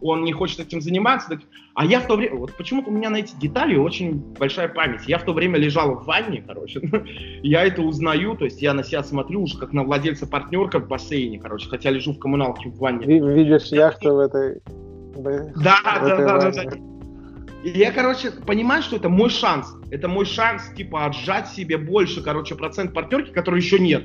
он 0.00 0.24
не 0.24 0.32
хочет 0.32 0.60
этим 0.60 0.80
заниматься. 0.80 1.38
А 1.74 1.84
я 1.84 2.00
в 2.00 2.06
то 2.06 2.16
время, 2.16 2.36
вот 2.36 2.54
почему-то 2.56 2.90
у 2.90 2.92
меня 2.92 3.10
на 3.10 3.16
эти 3.16 3.34
детали 3.36 3.76
очень 3.76 4.14
большая 4.38 4.68
память. 4.68 5.02
Я 5.06 5.18
в 5.18 5.24
то 5.24 5.32
время 5.32 5.58
лежал 5.58 5.96
в 5.96 6.04
ванне, 6.04 6.42
короче, 6.46 6.80
я 7.42 7.64
это 7.64 7.82
узнаю, 7.82 8.36
то 8.36 8.44
есть 8.44 8.62
я 8.62 8.74
на 8.74 8.82
себя 8.82 9.02
смотрю 9.02 9.42
уже 9.42 9.58
как 9.58 9.72
на 9.72 9.84
владельца 9.84 10.26
партнерка 10.26 10.78
в 10.80 10.88
бассейне, 10.88 11.38
короче, 11.38 11.68
хотя 11.68 11.90
лежу 11.90 12.12
в 12.12 12.18
коммуналке 12.18 12.70
в 12.70 12.78
ванне. 12.78 13.06
Видишь 13.06 13.66
яхту 13.66 14.14
в 14.14 14.18
этой... 14.18 14.60
Да, 15.56 15.78
да, 15.84 16.16
да, 16.16 16.50
да. 16.50 16.97
И 17.64 17.70
я, 17.70 17.90
короче, 17.92 18.30
понимаю, 18.30 18.82
что 18.82 18.96
это 18.96 19.08
мой 19.08 19.30
шанс. 19.30 19.74
Это 19.90 20.08
мой 20.08 20.24
шанс, 20.24 20.70
типа, 20.76 21.06
отжать 21.06 21.48
себе 21.48 21.76
больше, 21.76 22.22
короче, 22.22 22.54
процент 22.54 22.94
партнерки, 22.94 23.32
который 23.32 23.60
еще 23.60 23.78
нет. 23.78 24.04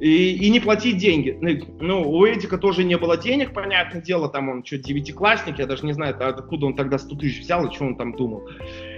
и, 0.00 0.34
и 0.34 0.50
не 0.50 0.60
платить 0.60 0.98
деньги. 0.98 1.36
Ну, 1.40 1.50
ну, 1.80 2.10
у 2.10 2.26
Эдика 2.26 2.58
тоже 2.58 2.84
не 2.84 2.96
было 2.98 3.16
денег, 3.16 3.54
понятное 3.54 4.02
дело, 4.02 4.28
там 4.28 4.48
он 4.48 4.64
что, 4.64 4.78
девятиклассник, 4.78 5.58
я 5.58 5.66
даже 5.66 5.86
не 5.86 5.92
знаю, 5.92 6.16
откуда 6.18 6.66
он 6.66 6.74
тогда 6.74 6.98
100 6.98 7.16
тысяч 7.16 7.40
взял 7.40 7.66
и 7.66 7.74
что 7.74 7.84
он 7.84 7.96
там 7.96 8.14
думал. 8.14 8.46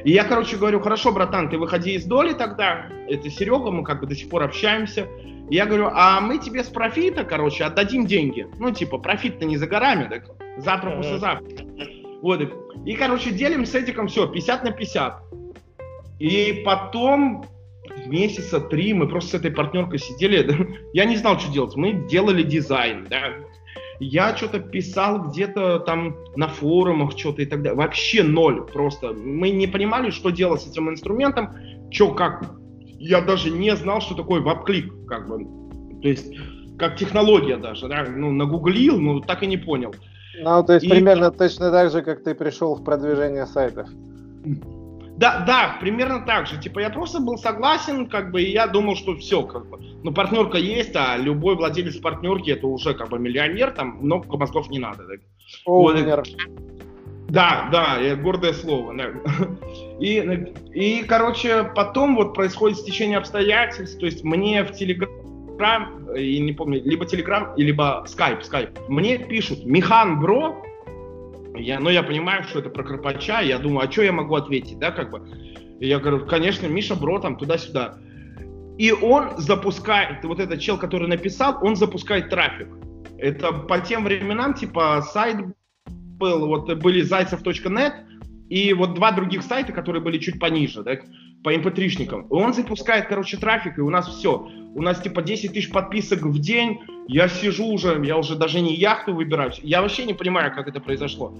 И 0.05 0.11
я, 0.11 0.25
короче, 0.25 0.57
говорю, 0.57 0.81
хорошо, 0.81 1.12
братан, 1.12 1.49
ты 1.51 1.59
выходи 1.59 1.95
из 1.95 2.05
доли 2.05 2.33
тогда, 2.33 2.87
это 3.09 3.31
Серега, 3.31 3.71
мы 3.71 3.85
как 3.85 4.01
бы 4.01 4.07
до 4.07 4.17
сих 4.17 4.29
пор 4.29 4.43
общаемся. 4.43 5.07
И 5.51 5.55
я 5.55 5.67
говорю, 5.67 5.88
а 5.93 6.21
мы 6.21 6.38
тебе 6.38 6.62
с 6.62 6.69
профита, 6.69 7.25
короче, 7.25 7.64
отдадим 7.64 8.05
деньги. 8.05 8.47
Ну, 8.59 8.71
типа, 8.71 8.99
профит-то 8.99 9.47
не 9.47 9.57
за 9.57 9.67
горами, 9.67 10.09
так 10.09 10.25
завтра, 10.59 10.91
послезавтра. 10.91 11.67
Вот, 12.22 12.40
и, 12.85 12.92
короче, 12.94 13.31
делим 13.31 13.64
с 13.64 13.74
Эдиком 13.74 14.09
все, 14.09 14.26
50 14.26 14.64
на 14.64 14.70
50. 14.72 15.22
И 16.18 16.62
потом 16.64 17.44
месяца 18.07 18.61
три 18.61 18.92
мы 18.92 19.09
просто 19.09 19.31
с 19.31 19.35
этой 19.35 19.50
партнеркой 19.50 19.98
сидели, 19.98 20.78
я 20.92 21.04
не 21.04 21.16
знал, 21.16 21.38
что 21.38 21.52
делать. 21.52 21.76
Мы 21.76 22.07
делали 22.09 22.42
дизайн, 22.42 23.07
да. 23.09 23.35
Я 24.00 24.37
что-то 24.37 24.61
писал 24.61 25.28
где-то 25.28 25.81
там 25.81 26.16
на 26.37 26.46
форумах, 26.46 27.18
что-то 27.18 27.42
и 27.42 27.46
так 27.46 27.62
далее. 27.62 27.76
Вообще 27.76 28.22
ноль 28.22 28.62
просто. 28.62 29.12
Мы 29.12 29.50
не 29.50 29.66
понимали, 29.66 30.11
что 30.11 30.31
делать 30.31 30.62
с 30.62 30.70
этим 30.70 30.88
инструментом, 30.88 31.54
что 31.90 32.12
как. 32.12 32.54
Я 33.00 33.20
даже 33.20 33.50
не 33.50 33.74
знал, 33.76 34.00
что 34.00 34.14
такое 34.14 34.40
веб-клик, 34.40 34.92
как 35.07 35.28
бы. 35.28 35.44
То 36.00 36.09
есть, 36.09 36.33
как 36.78 36.96
технология 36.96 37.57
даже, 37.57 37.88
да, 37.88 38.04
ну, 38.09 38.31
нагуглил, 38.31 39.00
но 39.00 39.20
так 39.20 39.42
и 39.42 39.46
не 39.46 39.57
понял. 39.57 39.94
Ну, 40.41 40.64
то 40.64 40.75
есть, 40.75 40.87
и... 40.87 40.88
примерно 40.88 41.31
точно 41.31 41.71
так 41.71 41.91
же, 41.91 42.03
как 42.03 42.23
ты 42.23 42.35
пришел 42.35 42.75
в 42.75 42.85
продвижение 42.85 43.47
сайтов. 43.47 43.88
Да, 45.17 45.45
да, 45.45 45.77
примерно 45.81 46.25
так 46.25 46.47
же. 46.47 46.61
Типа 46.61 46.79
я 46.79 46.91
просто 46.91 47.21
был 47.21 47.38
согласен, 47.38 48.09
как 48.09 48.31
бы, 48.31 48.41
и 48.41 48.53
я 48.53 48.69
думал, 48.69 48.95
что 48.95 49.17
все, 49.17 49.43
как 49.43 49.67
бы. 49.67 49.81
Ну, 50.05 50.12
партнерка 50.12 50.59
есть, 50.59 50.95
а 50.95 51.17
любой 51.17 51.57
владелец 51.57 51.97
партнерки 51.97 52.51
это 52.51 52.69
уже 52.69 52.95
как 52.95 53.09
бы 53.09 53.19
миллионер, 53.19 53.73
там 53.73 53.99
много 54.01 54.37
мозгов 54.37 54.71
не 54.71 54.79
надо. 54.79 55.05
Так. 55.09 55.21
Вот, 55.67 55.97
да, 57.29 57.69
да, 57.71 58.17
гордое 58.17 58.53
слово. 58.53 58.95
Да. 58.97 59.11
И, 60.01 60.55
и, 60.73 61.03
короче, 61.03 61.64
потом 61.75 62.17
вот 62.17 62.35
происходит 62.35 62.79
стечение 62.79 63.19
обстоятельств, 63.19 63.99
то 63.99 64.07
есть 64.07 64.25
мне 64.25 64.64
в 64.64 64.73
Телеграм, 64.73 65.11
и 66.16 66.38
не 66.40 66.53
помню, 66.53 66.81
либо 66.85 67.05
Телеграм, 67.07 67.53
либо 67.57 68.05
Скайп, 68.07 68.42
Скайп, 68.42 68.71
мне 68.88 69.18
пишут, 69.18 69.64
Михан 69.64 70.21
Бро, 70.21 70.62
я, 71.57 71.81
но 71.81 71.90
я 71.90 72.03
понимаю, 72.03 72.44
что 72.44 72.61
это 72.61 72.71
про 72.71 72.85
Карпача, 72.85 73.40
я 73.40 73.59
думаю, 73.59 73.88
а 73.88 73.92
что 73.92 74.03
я 74.03 74.12
могу 74.12 74.35
ответить, 74.37 74.79
да, 74.79 74.90
как 74.92 75.11
бы. 75.11 75.29
И 75.81 75.87
я 75.87 75.99
говорю, 75.99 76.27
конечно, 76.27 76.66
Миша 76.66 76.94
Бро 76.94 77.18
там 77.18 77.37
туда-сюда. 77.37 77.99
И 78.79 78.92
он 78.92 79.37
запускает, 79.38 80.25
вот 80.25 80.38
этот 80.38 80.61
чел, 80.61 80.79
который 80.79 81.09
написал, 81.09 81.59
он 81.62 81.75
запускает 81.75 82.31
трафик. 82.31 82.68
Это 83.18 83.53
по 83.53 83.81
тем 83.81 84.05
временам, 84.05 84.55
типа, 84.55 85.03
сайт 85.03 85.37
был, 85.87 86.47
вот 86.47 86.73
были 86.75 87.01
зайцев.нет, 87.01 87.94
и 88.48 88.72
вот 88.72 88.94
два 88.94 89.12
других 89.12 89.42
сайта, 89.42 89.72
которые 89.72 90.02
были 90.02 90.18
чуть 90.18 90.38
пониже, 90.38 90.82
да, 90.82 90.96
по 91.42 91.54
mp3-шникам. 91.54 92.26
И 92.28 92.32
он 92.32 92.54
запускает, 92.54 93.06
короче, 93.06 93.37
трафик, 93.37 93.78
и 93.78 93.80
у 93.80 93.90
нас 93.90 94.08
все. 94.08 94.48
У 94.74 94.82
нас 94.82 95.00
типа 95.00 95.22
10 95.22 95.52
тысяч 95.52 95.70
подписок 95.70 96.22
в 96.22 96.38
день. 96.38 96.80
Я 97.06 97.28
сижу 97.28 97.66
уже, 97.66 98.00
я 98.04 98.16
уже 98.16 98.37
даже 98.37 98.61
не 98.61 98.74
яхту 98.74 99.14
выбираю. 99.14 99.52
Я 99.62 99.82
вообще 99.82 100.04
не 100.04 100.14
понимаю, 100.14 100.52
как 100.54 100.68
это 100.68 100.80
произошло. 100.80 101.34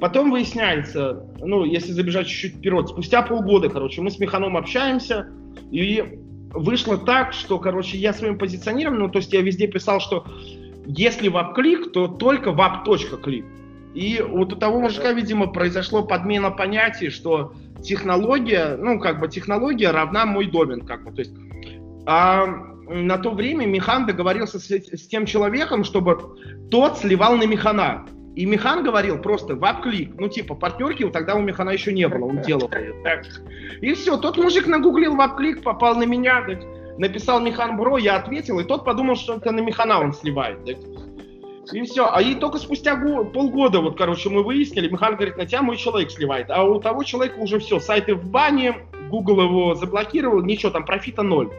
Потом 0.00 0.30
выясняется, 0.30 1.26
ну, 1.38 1.64
если 1.64 1.92
забежать 1.92 2.26
чуть-чуть 2.26 2.56
вперед, 2.56 2.88
спустя 2.88 3.22
полгода, 3.22 3.68
короче, 3.68 4.00
мы 4.00 4.10
с 4.10 4.18
Механом 4.18 4.56
общаемся, 4.56 5.28
и 5.70 6.18
вышло 6.50 6.98
так, 6.98 7.32
что, 7.32 7.58
короче, 7.58 7.98
я 7.98 8.12
своим 8.12 8.38
позиционированием, 8.38 9.06
ну, 9.06 9.12
то 9.12 9.18
есть 9.18 9.32
я 9.32 9.42
везде 9.42 9.66
писал, 9.66 10.00
что 10.00 10.26
если 10.86 11.28
wap-click, 11.28 11.92
то 11.92 12.08
только 12.08 12.52
wap.click. 12.52 13.44
И 13.94 14.22
вот 14.26 14.52
у 14.52 14.56
того 14.56 14.80
мужика, 14.80 15.12
видимо, 15.12 15.48
произошло 15.48 16.02
подмена 16.02 16.50
понятий, 16.50 17.10
что 17.10 17.52
технология, 17.82 18.76
ну, 18.76 18.98
как 18.98 19.20
бы 19.20 19.28
технология 19.28 19.90
равна 19.90 20.24
мой 20.24 20.46
домен, 20.46 20.80
как 20.86 21.04
бы, 21.04 21.12
то 21.12 21.20
есть, 21.20 21.34
а 22.06 22.46
на 22.88 23.18
то 23.18 23.30
время 23.30 23.66
Механ 23.66 24.06
договорился 24.06 24.58
с, 24.58 24.70
с 24.70 25.06
тем 25.06 25.26
человеком, 25.26 25.84
чтобы 25.84 26.18
тот 26.70 26.98
сливал 26.98 27.36
на 27.36 27.44
Механа. 27.44 28.06
И 28.34 28.46
Механ 28.46 28.82
говорил 28.82 29.18
просто 29.18 29.54
wap-click. 29.56 30.14
Ну, 30.18 30.28
типа, 30.28 30.54
партнерки 30.54 31.06
тогда 31.10 31.34
у 31.34 31.42
Механа 31.42 31.70
еще 31.70 31.92
не 31.92 32.08
было, 32.08 32.24
он 32.24 32.40
делал. 32.40 32.70
И 33.82 33.92
все, 33.92 34.16
тот 34.16 34.38
мужик 34.38 34.66
нагуглил 34.66 35.16
wap-click, 35.16 35.62
попал 35.62 35.96
на 35.96 36.04
меня, 36.04 36.42
написал 36.96 37.40
Механ 37.40 37.76
Бро, 37.76 37.98
я 37.98 38.16
ответил, 38.16 38.58
и 38.58 38.64
тот 38.64 38.84
подумал, 38.84 39.16
что 39.16 39.36
это 39.36 39.52
на 39.52 39.60
Механа 39.60 40.00
он 40.00 40.14
сливает. 40.14 40.60
И 41.72 41.82
все. 41.82 42.08
А 42.10 42.20
и 42.20 42.34
только 42.34 42.58
спустя 42.58 42.96
год, 42.96 43.32
полгода, 43.32 43.80
вот, 43.80 43.96
короче, 43.96 44.28
мы 44.30 44.42
выяснили, 44.42 44.88
Механ 44.88 45.14
говорит, 45.14 45.36
на 45.36 45.46
тебя 45.46 45.62
мой 45.62 45.76
человек 45.76 46.10
сливает. 46.10 46.50
А 46.50 46.64
у 46.64 46.80
того 46.80 47.04
человека 47.04 47.38
уже 47.38 47.58
все, 47.60 47.78
сайты 47.78 48.14
в 48.14 48.24
бане, 48.24 48.76
Google 49.10 49.42
его 49.42 49.74
заблокировал, 49.74 50.42
ничего, 50.42 50.72
там 50.72 50.84
профита 50.84 51.22
ноль. 51.22 51.50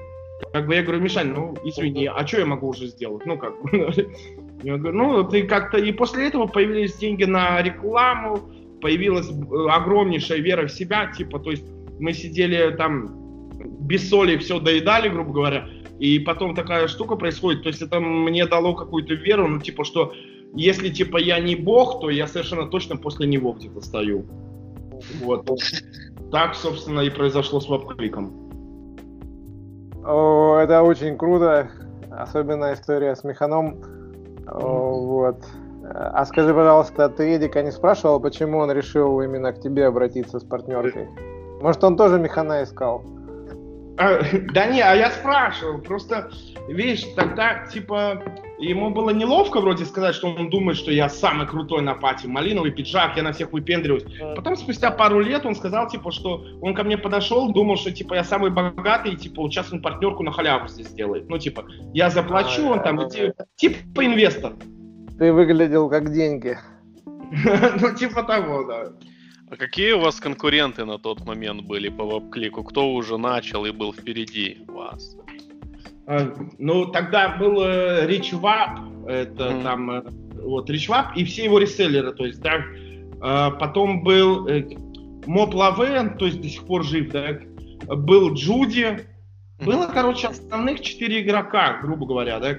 Как 0.52 0.68
бы 0.68 0.76
я 0.76 0.84
говорю, 0.84 1.02
Мишань, 1.02 1.34
ну, 1.34 1.56
извини, 1.64 2.08
а 2.08 2.28
что 2.28 2.40
я 2.40 2.46
могу 2.46 2.68
уже 2.68 2.88
сделать? 2.88 3.26
Ну, 3.26 3.38
как 3.38 3.62
бы, 3.62 3.72
я 4.64 4.78
говорю, 4.78 4.98
ну, 4.98 5.24
ты 5.24 5.44
как-то... 5.44 5.78
И 5.78 5.92
после 5.94 6.28
этого 6.28 6.48
появились 6.48 6.96
деньги 6.96 7.24
на 7.24 7.62
рекламу, 7.62 8.40
появилась 8.82 9.30
э, 9.30 9.70
огромнейшая 9.70 10.40
вера 10.40 10.68
в 10.68 10.72
себя, 10.72 11.08
типа, 11.08 11.40
то 11.40 11.52
есть 11.52 11.64
мы 12.00 12.12
сидели 12.14 12.76
там 12.76 13.23
без 13.94 14.10
соли 14.10 14.38
все 14.38 14.60
доедали, 14.60 15.08
грубо 15.08 15.32
говоря, 15.32 15.66
и 16.00 16.18
потом 16.18 16.56
такая 16.56 16.88
штука 16.88 17.16
происходит, 17.16 17.62
то 17.62 17.70
есть 17.70 17.82
это 17.84 18.00
мне 18.00 18.48
дало 18.48 18.74
какую-то 18.74 19.14
веру, 19.14 19.48
ну, 19.48 19.60
типа, 19.60 19.84
что 19.84 20.14
если, 20.56 20.90
типа, 20.90 21.18
я 21.18 21.40
не 21.40 21.56
бог, 21.56 22.02
то 22.02 22.10
я 22.10 22.28
совершенно 22.28 22.66
точно 22.66 22.98
после 22.98 23.28
него 23.28 23.54
где-то 23.54 23.82
стою. 23.82 24.26
Вот. 25.24 25.48
Так, 26.32 26.56
собственно, 26.56 27.02
и 27.02 27.10
произошло 27.10 27.60
с 27.60 27.70
веб-кликом. 27.70 28.32
О, 30.06 30.58
это 30.58 30.82
очень 30.82 31.18
круто, 31.18 31.70
особенно 32.12 32.74
история 32.74 33.16
с 33.16 33.24
Механом. 33.24 33.78
О, 34.48 35.06
вот. 35.06 35.38
А 35.84 36.26
скажи, 36.26 36.54
пожалуйста, 36.54 37.10
ты 37.10 37.36
Эдика 37.36 37.62
не 37.62 37.72
спрашивал, 37.72 38.20
почему 38.20 38.58
он 38.58 38.72
решил 38.72 39.22
именно 39.22 39.52
к 39.54 39.60
тебе 39.60 39.86
обратиться 39.86 40.40
с 40.40 40.44
партнеркой? 40.44 41.08
Может, 41.62 41.84
он 41.84 41.96
тоже 41.96 42.20
механа 42.20 42.64
искал? 42.64 43.04
А, 43.98 44.22
да 44.54 44.66
не, 44.68 44.82
а 44.82 44.96
я 44.96 45.12
спрашивал, 45.12 45.80
просто, 45.80 46.32
видишь, 46.68 47.06
тогда, 47.16 47.66
типа, 47.68 48.24
ему 48.58 48.90
было 48.90 49.12
неловко 49.12 49.62
вроде 49.62 49.86
сказать, 49.86 50.16
что 50.16 50.30
он 50.30 50.50
думает, 50.50 50.78
что 50.78 50.92
я 50.92 51.10
самый 51.10 51.48
крутой 51.48 51.82
на 51.82 51.94
пати, 51.94 52.26
малиновый 52.26 52.72
пиджак, 52.72 53.18
я 53.18 53.24
на 53.24 53.34
всех 53.34 53.52
выпендриваюсь. 53.52 54.06
Потом, 54.36 54.56
спустя 54.56 54.92
пару 54.92 55.20
лет, 55.20 55.46
он 55.46 55.56
сказал, 55.56 55.88
типа, 55.88 56.12
что 56.12 56.44
он 56.62 56.74
ко 56.74 56.84
мне 56.84 56.98
подошел, 56.98 57.52
думал, 57.52 57.78
что, 57.78 57.92
типа, 57.92 58.16
я 58.16 58.24
самый 58.24 58.50
богатый, 58.50 59.14
и, 59.14 59.16
типа, 59.16 59.42
вот 59.42 59.52
сейчас 59.52 59.72
он 59.72 59.82
партнерку 59.82 60.24
на 60.24 60.32
халяву 60.32 60.68
здесь 60.68 60.88
сделает. 60.88 61.30
Ну, 61.30 61.38
типа, 61.38 61.66
я 61.94 62.10
заплачу, 62.10 62.70
он 62.70 62.82
там, 62.82 63.00
типа, 63.56 64.06
инвестор. 64.06 64.54
Ты 65.20 65.32
выглядел 65.32 65.90
как 65.90 66.12
деньги. 66.12 66.58
Ну, 67.82 67.96
типа 67.96 68.24
того, 68.24 68.64
да. 68.64 68.94
А 69.54 69.56
какие 69.56 69.92
у 69.92 70.00
вас 70.00 70.20
конкуренты 70.20 70.84
на 70.84 70.98
тот 70.98 71.24
момент 71.26 71.62
были 71.62 71.88
по 71.88 72.04
веб-клику? 72.04 72.64
Кто 72.64 72.92
уже 72.92 73.18
начал 73.18 73.66
и 73.68 73.72
был 73.72 73.94
впереди 73.94 74.58
вас? 74.68 75.16
А, 76.08 76.34
ну, 76.58 76.88
тогда 76.88 77.38
был 77.38 77.62
э, 77.62 78.08
RichWap, 78.08 79.08
это 79.08 79.44
mm. 79.44 79.62
там, 79.62 79.92
э, 79.92 80.04
вот, 80.42 80.72
RichWap 80.72 81.14
и 81.16 81.24
все 81.26 81.44
его 81.44 81.60
реселлеры, 81.60 82.14
то 82.14 82.26
есть, 82.26 82.42
да, 82.42 82.64
а, 83.22 83.52
потом 83.52 84.02
был 84.02 84.48
э, 84.48 84.64
Laven, 85.28 86.18
то 86.18 86.26
есть 86.26 86.42
до 86.42 86.50
сих 86.50 86.66
пор 86.66 86.84
жив, 86.84 87.12
да, 87.12 87.38
был 87.96 88.34
Джуди, 88.34 89.08
было, 89.64 89.86
короче, 89.86 90.30
основных 90.30 90.82
четыре 90.82 91.22
игрока, 91.22 91.78
грубо 91.80 92.08
говоря, 92.08 92.40
да, 92.40 92.58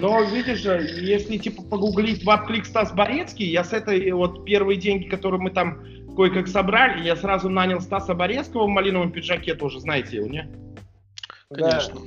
но, 0.00 0.22
видишь, 0.22 0.64
если, 0.64 1.36
типа, 1.36 1.62
погуглить 1.62 2.24
веб-клик 2.24 2.64
Стас 2.64 2.90
Борецкий, 2.92 3.50
я 3.50 3.64
с 3.64 3.74
этой, 3.74 4.10
вот, 4.12 4.46
первые 4.46 4.78
деньги, 4.78 5.08
которые 5.08 5.40
мы 5.40 5.50
там 5.50 5.82
кое-как 6.16 6.48
собрали. 6.48 7.02
Я 7.02 7.16
сразу 7.16 7.48
нанял 7.48 7.80
Стаса 7.80 8.14
Борецкого 8.14 8.64
в 8.64 8.68
малиновом 8.68 9.12
пиджаке, 9.12 9.54
тоже 9.54 9.80
знаете 9.80 10.16
его, 10.16 10.28
не? 10.28 10.48
Конечно. 11.50 12.00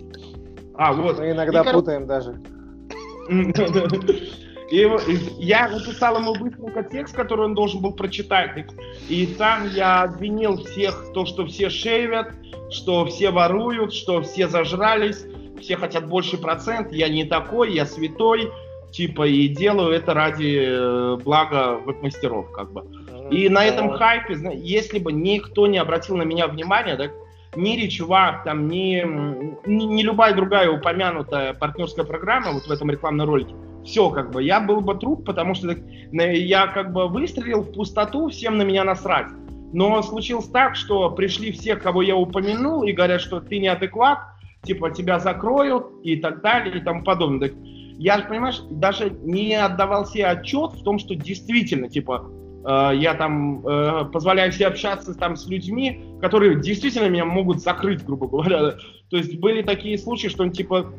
А, 0.76 0.94
вот. 0.94 1.20
Мы 1.20 1.32
иногда 1.32 1.62
и, 1.62 1.74
путаем 1.74 2.08
даже. 2.08 2.42
И 4.72 4.90
я 5.38 5.70
написал 5.70 6.18
ему 6.18 6.34
быстренько 6.34 6.84
текст, 6.84 7.16
который 7.16 7.46
он 7.46 7.54
должен 7.54 7.82
был 7.82 7.94
прочитать. 7.94 8.66
И 9.08 9.28
там 9.28 9.70
я 9.70 10.02
обвинил 10.02 10.58
всех, 10.58 11.12
то, 11.14 11.26
что 11.26 11.46
все 11.46 11.70
шейвят, 11.70 12.34
что 12.72 13.06
все 13.06 13.30
воруют, 13.30 13.94
что 13.94 14.22
все 14.24 14.48
зажрались, 14.48 15.24
все 15.62 15.78
хотят 15.78 16.08
больше 16.08 16.38
процент, 16.38 16.92
я 16.92 17.10
не 17.10 17.26
такой, 17.26 17.74
я 17.74 17.86
святой, 17.86 18.52
типа, 18.92 19.28
и 19.28 19.48
делаю 19.48 19.92
это 19.92 20.14
ради 20.14 20.66
э, 20.68 21.18
блага 21.24 21.80
веб-мастеров, 21.86 22.52
как 22.52 22.72
бы. 22.72 22.84
И 23.32 23.50
на 23.50 23.66
этом 23.66 23.92
хайпе, 23.92 24.38
если 24.56 25.00
бы 25.00 25.12
никто 25.12 25.68
не 25.68 25.78
обратил 25.78 26.18
на 26.18 26.24
меня 26.24 26.48
внимания, 26.48 26.96
да, 26.96 27.06
ни 27.56 27.76
речевак, 27.76 28.44
там, 28.44 28.68
ни, 28.68 29.04
ни, 29.68 29.84
ни 29.86 30.02
любая 30.02 30.34
другая 30.34 30.70
упомянутая 30.70 31.54
партнерская 31.54 32.06
программа 32.06 32.52
вот 32.52 32.68
в 32.68 32.72
этом 32.72 32.92
рекламном 32.92 33.28
ролике, 33.28 33.56
все, 33.84 34.10
как 34.10 34.32
бы, 34.32 34.44
я 34.44 34.60
был 34.60 34.82
бы 34.82 34.96
труп, 34.96 35.26
потому 35.26 35.54
что 35.56 35.76
я 36.12 36.68
как 36.68 36.92
бы 36.92 37.08
выстрелил 37.08 37.62
в 37.62 37.72
пустоту, 37.72 38.30
всем 38.30 38.58
на 38.58 38.64
меня 38.64 38.84
насрать. 38.84 39.28
Но 39.74 40.02
случилось 40.02 40.48
так, 40.48 40.76
что 40.76 41.10
пришли 41.12 41.52
все, 41.52 41.76
кого 41.76 42.02
я 42.02 42.16
упомянул, 42.16 42.84
и 42.84 42.94
говорят, 42.94 43.22
что 43.22 43.40
ты 43.40 43.60
неадекват, 43.60 44.20
типа 44.64 44.92
тебя 44.92 45.20
закроют 45.20 45.88
и 46.04 46.16
так 46.16 46.42
далее 46.42 46.78
и 46.78 46.82
тому 46.82 47.04
подобное. 47.04 47.50
Так 47.50 47.58
я, 47.98 48.20
понимаешь, 48.20 48.62
даже 48.70 49.10
не 49.24 49.54
отдавал 49.54 50.06
себе 50.06 50.28
отчет 50.28 50.74
в 50.74 50.84
том, 50.84 51.00
что 51.00 51.16
действительно, 51.16 51.90
типа, 51.90 52.30
я 52.68 53.14
там 53.14 53.66
э, 53.66 54.06
позволяю 54.12 54.52
себе 54.52 54.68
общаться 54.68 55.14
там 55.14 55.36
с 55.36 55.48
людьми, 55.48 56.04
которые 56.22 56.60
действительно 56.60 57.08
меня 57.08 57.26
могут 57.26 57.60
закрыть, 57.62 58.04
грубо 58.04 58.28
говоря. 58.28 58.76
То 59.10 59.18
есть 59.18 59.40
были 59.40 59.62
такие 59.62 59.98
случаи, 59.98 60.28
что 60.28 60.48
типа 60.50 60.92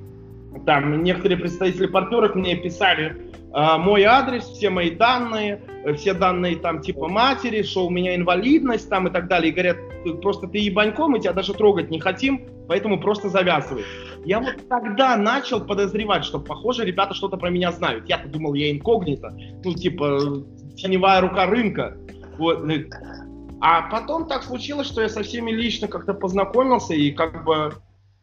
там 0.64 1.02
некоторые 1.02 1.38
представители 1.38 1.87
партнеров 1.87 2.35
мне 2.35 2.57
писали 2.57 3.16
э, 3.52 3.79
мой 3.79 4.05
адрес, 4.05 4.44
все 4.44 4.70
мои 4.70 4.90
данные, 4.90 5.61
э, 5.85 5.94
все 5.94 6.14
данные 6.14 6.57
там 6.57 6.81
типа 6.81 7.09
матери, 7.09 7.62
что 7.62 7.87
у 7.87 7.90
меня 7.90 8.14
инвалидность 8.14 8.88
там 8.88 9.09
и 9.09 9.11
так 9.11 9.26
далее. 9.29 9.50
И 9.50 9.52
говорят, 9.52 9.76
просто 10.22 10.46
ты 10.46 10.59
ебаньком, 10.59 11.11
мы 11.11 11.20
тебя 11.20 11.33
даже 11.33 11.52
трогать 11.52 11.90
не 11.90 11.98
хотим, 11.98 12.46
поэтому 12.68 13.00
просто 13.00 13.29
завязывай. 13.29 13.85
Я 14.24 14.40
вот 14.40 14.57
тогда 14.68 15.16
начал 15.16 15.61
подозревать, 15.61 16.24
что, 16.24 16.38
похоже, 16.38 16.85
ребята 16.85 17.14
что-то 17.14 17.37
про 17.37 17.50
меня 17.50 17.70
знают. 17.72 18.09
Я-то 18.09 18.29
думал, 18.29 18.55
я 18.55 18.70
инкогнито, 18.70 19.37
ну 19.64 19.74
типа 19.74 20.44
теневая 20.76 21.20
рука 21.20 21.46
рынка. 21.46 21.96
Вот. 22.38 22.64
А 23.60 23.82
потом 23.82 24.28
так 24.28 24.42
случилось, 24.42 24.86
что 24.86 25.02
я 25.02 25.08
со 25.08 25.22
всеми 25.22 25.50
лично 25.50 25.88
как-то 25.88 26.14
познакомился 26.14 26.94
и 26.94 27.10
как 27.10 27.44
бы 27.44 27.72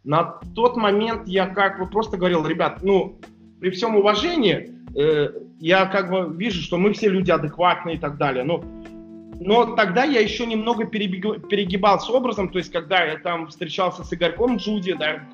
на 0.03 0.39
тот 0.55 0.75
момент 0.75 1.27
я 1.27 1.47
как 1.47 1.79
бы 1.79 1.87
просто 1.87 2.17
говорил, 2.17 2.45
ребят, 2.45 2.79
ну, 2.83 3.19
при 3.59 3.69
всем 3.69 3.95
уважении, 3.95 4.69
э, 4.95 5.29
я 5.59 5.85
как 5.85 6.09
бы 6.09 6.35
вижу, 6.35 6.61
что 6.61 6.77
мы 6.77 6.93
все 6.93 7.07
люди 7.07 7.31
адекватные 7.31 7.95
и 7.95 7.99
так 7.99 8.17
далее. 8.17 8.43
Но, 8.43 8.63
но 9.45 9.75
тогда 9.75 10.03
я 10.03 10.21
еще 10.21 10.45
немного 10.45 10.85
перегибал 10.85 11.99
с 11.99 12.09
образом, 12.09 12.49
то 12.49 12.57
есть 12.57 12.71
когда 12.71 13.03
я 13.03 13.17
там 13.17 13.47
встречался 13.47 14.03
с 14.03 14.13
Игорьком 14.13 14.57
Джуди, 14.57 14.93
да, 14.93 15.27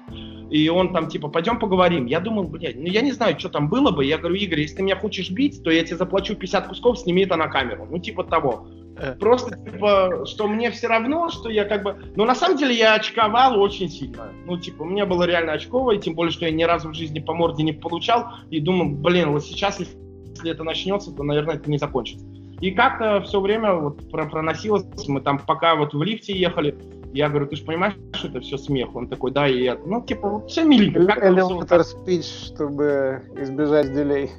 и 0.49 0.67
он 0.69 0.93
там 0.93 1.07
типа, 1.07 1.27
пойдем 1.27 1.59
поговорим. 1.59 2.05
Я 2.07 2.19
думал, 2.19 2.45
блядь, 2.45 2.75
ну 2.75 2.87
я 2.87 3.01
не 3.01 3.11
знаю, 3.11 3.39
что 3.39 3.49
там 3.49 3.69
было 3.69 3.91
бы. 3.91 4.03
Я 4.03 4.17
говорю, 4.17 4.35
Игорь, 4.35 4.61
если 4.61 4.77
ты 4.77 4.83
меня 4.83 4.95
хочешь 4.95 5.29
бить, 5.29 5.63
то 5.63 5.69
я 5.69 5.83
тебе 5.83 5.97
заплачу 5.97 6.35
50 6.35 6.67
кусков, 6.67 6.99
сними 6.99 7.23
это 7.23 7.35
на 7.35 7.47
камеру. 7.47 7.87
Ну 7.89 7.99
типа 7.99 8.23
того. 8.23 8.67
Э. 8.97 9.13
Просто, 9.13 9.55
типа, 9.57 10.25
что 10.25 10.47
мне 10.47 10.71
все 10.71 10.87
равно, 10.87 11.29
что 11.29 11.49
я 11.49 11.65
как 11.65 11.83
бы... 11.83 11.95
Но 12.15 12.25
на 12.25 12.35
самом 12.35 12.57
деле 12.57 12.75
я 12.75 12.95
очковал 12.95 13.59
очень 13.61 13.89
сильно. 13.89 14.31
Ну, 14.45 14.57
типа, 14.57 14.83
у 14.83 14.85
меня 14.85 15.05
было 15.05 15.23
реально 15.23 15.53
очково, 15.53 15.91
и 15.91 15.99
тем 15.99 16.15
более, 16.15 16.31
что 16.31 16.45
я 16.45 16.51
ни 16.51 16.63
разу 16.63 16.89
в 16.89 16.93
жизни 16.93 17.19
по 17.19 17.33
морде 17.33 17.63
не 17.63 17.71
получал. 17.71 18.25
И 18.49 18.59
думаю, 18.59 18.89
блин, 18.95 19.31
вот 19.31 19.45
сейчас, 19.45 19.79
если 19.79 19.95
это 20.43 20.63
начнется, 20.63 21.11
то, 21.11 21.23
наверное, 21.23 21.55
это 21.55 21.69
не 21.71 21.77
закончится. 21.77 22.25
И 22.61 22.71
как-то 22.71 23.21
все 23.21 23.39
время 23.39 23.73
вот 23.73 24.09
проносилось, 24.11 24.85
мы 25.07 25.21
там 25.21 25.39
пока 25.39 25.75
вот 25.75 25.93
в 25.93 26.03
лифте 26.03 26.37
ехали, 26.37 26.77
я 27.13 27.29
говорю, 27.29 27.47
ты 27.47 27.55
же 27.55 27.63
понимаешь, 27.63 27.95
что 28.13 28.27
это 28.27 28.41
все 28.41 28.57
смех? 28.57 28.95
Он 28.95 29.07
такой, 29.07 29.31
да, 29.31 29.47
и 29.47 29.63
я, 29.63 29.77
ну, 29.85 30.01
типа, 30.01 30.29
вот 30.29 30.51
все 30.51 30.63
миленько. 30.63 30.99
Элементар 30.99 31.83
спич, 31.83 32.25
чтобы 32.25 33.23
избежать 33.37 33.93
дилей. 33.93 34.29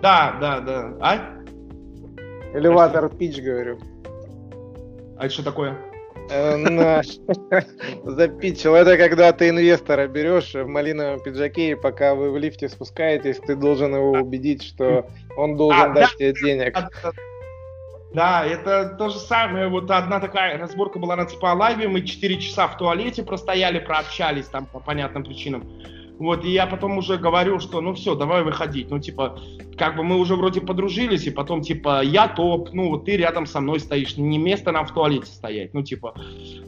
Да, 0.00 0.36
да, 0.40 0.60
да. 0.60 0.96
А? 1.00 1.42
Элеватор 2.54 3.08
пич, 3.08 3.40
говорю. 3.40 3.78
А 5.18 5.26
это 5.26 5.34
что 5.34 5.44
такое? 5.44 5.78
Э, 6.30 7.02
запичил. 8.04 8.74
Это 8.74 8.96
когда 8.96 9.32
ты 9.32 9.50
инвестора 9.50 10.06
берешь 10.06 10.54
в 10.54 10.66
малиновом 10.66 11.20
пиджаке, 11.20 11.72
и 11.72 11.74
пока 11.74 12.14
вы 12.14 12.30
в 12.30 12.38
лифте 12.38 12.68
спускаетесь, 12.68 13.38
ты 13.38 13.54
должен 13.54 13.94
его 13.94 14.12
убедить, 14.12 14.62
что 14.62 15.06
он 15.36 15.56
должен 15.56 15.92
а, 15.92 15.94
дать 15.94 16.08
да, 16.10 16.16
тебе 16.16 16.32
денег. 16.32 16.76
Да, 18.14 18.44
это 18.44 18.94
то 18.98 19.08
же 19.08 19.18
самое. 19.18 19.68
Вот 19.68 19.90
одна 19.90 20.20
такая 20.20 20.58
разборка 20.58 20.98
была 20.98 21.16
на 21.16 21.24
типа 21.24 21.54
лайве. 21.54 21.88
Мы 21.88 22.02
4 22.02 22.40
часа 22.40 22.68
в 22.68 22.76
туалете 22.76 23.22
простояли, 23.22 23.78
прообщались 23.78 24.46
там 24.46 24.66
по 24.66 24.80
понятным 24.80 25.24
причинам. 25.24 25.64
Вот, 26.18 26.44
и 26.44 26.50
я 26.50 26.66
потом 26.66 26.98
уже 26.98 27.16
говорю, 27.16 27.58
что 27.58 27.80
ну 27.80 27.94
все, 27.94 28.14
давай 28.14 28.44
выходить. 28.44 28.90
Ну, 28.90 29.00
типа, 29.00 29.40
как 29.76 29.96
бы 29.96 30.04
мы 30.04 30.18
уже 30.18 30.36
вроде 30.36 30.60
подружились, 30.60 31.26
и 31.26 31.30
потом, 31.30 31.62
типа, 31.62 32.02
я 32.04 32.28
топ, 32.28 32.72
ну, 32.72 32.90
вот 32.90 33.06
ты 33.06 33.16
рядом 33.16 33.44
со 33.44 33.60
мной 33.60 33.80
стоишь, 33.80 34.16
не 34.16 34.38
место 34.38 34.70
нам 34.70 34.86
в 34.86 34.92
туалете 34.92 35.26
стоять, 35.26 35.74
ну, 35.74 35.82
типа. 35.82 36.14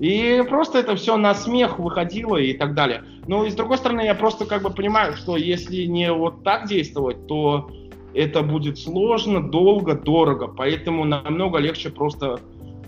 И 0.00 0.42
просто 0.48 0.78
это 0.78 0.96
все 0.96 1.16
на 1.16 1.34
смех 1.34 1.78
выходило 1.78 2.36
и 2.36 2.54
так 2.54 2.74
далее. 2.74 3.04
Но, 3.28 3.44
и 3.44 3.50
с 3.50 3.54
другой 3.54 3.78
стороны, 3.78 4.00
я 4.00 4.16
просто 4.16 4.44
как 4.44 4.62
бы 4.62 4.70
понимаю, 4.70 5.14
что 5.14 5.36
если 5.36 5.84
не 5.84 6.10
вот 6.12 6.42
так 6.42 6.66
действовать, 6.66 7.28
то 7.28 7.70
это 8.14 8.42
будет 8.42 8.78
сложно, 8.78 9.42
долго, 9.42 9.94
дорого, 9.94 10.48
поэтому 10.48 11.04
намного 11.04 11.58
легче 11.58 11.90
просто 11.90 12.40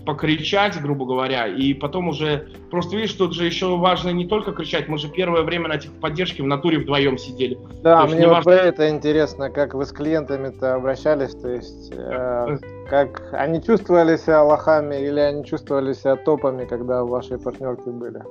покричать, 0.07 0.81
грубо 0.81 1.05
говоря, 1.05 1.47
и 1.47 1.73
потом 1.73 2.07
уже, 2.07 2.47
просто 2.71 2.95
видишь, 2.95 3.11
тут 3.13 3.33
же 3.35 3.45
еще 3.45 3.75
важно 3.75 4.09
не 4.09 4.25
только 4.25 4.53
кричать, 4.53 4.87
мы 4.87 4.97
же 4.97 5.09
первое 5.09 5.41
время 5.41 5.67
на 5.67 5.77
техподдержке 5.77 6.43
в 6.43 6.47
натуре 6.47 6.79
вдвоем 6.79 7.17
сидели. 7.17 7.57
Да, 7.83 8.05
мне 8.05 8.25
вот 8.25 8.35
важно... 8.35 8.51
про 8.53 8.55
это 8.55 8.89
интересно, 8.89 9.49
как 9.49 9.73
вы 9.73 9.85
с 9.85 9.91
клиентами-то 9.91 10.75
обращались, 10.75 11.35
то 11.35 11.49
есть 11.49 11.91
э, 11.93 12.57
как 12.89 13.33
они 13.33 13.61
чувствовали 13.61 14.15
себя 14.15 14.43
лохами 14.43 14.95
или 14.95 15.19
они 15.19 15.43
чувствовали 15.43 15.91
себя 15.91 16.15
топами, 16.15 16.63
когда 16.63 17.03
в 17.03 17.09
вашей 17.09 17.37
партнерке 17.37 17.89
были? 17.89 18.21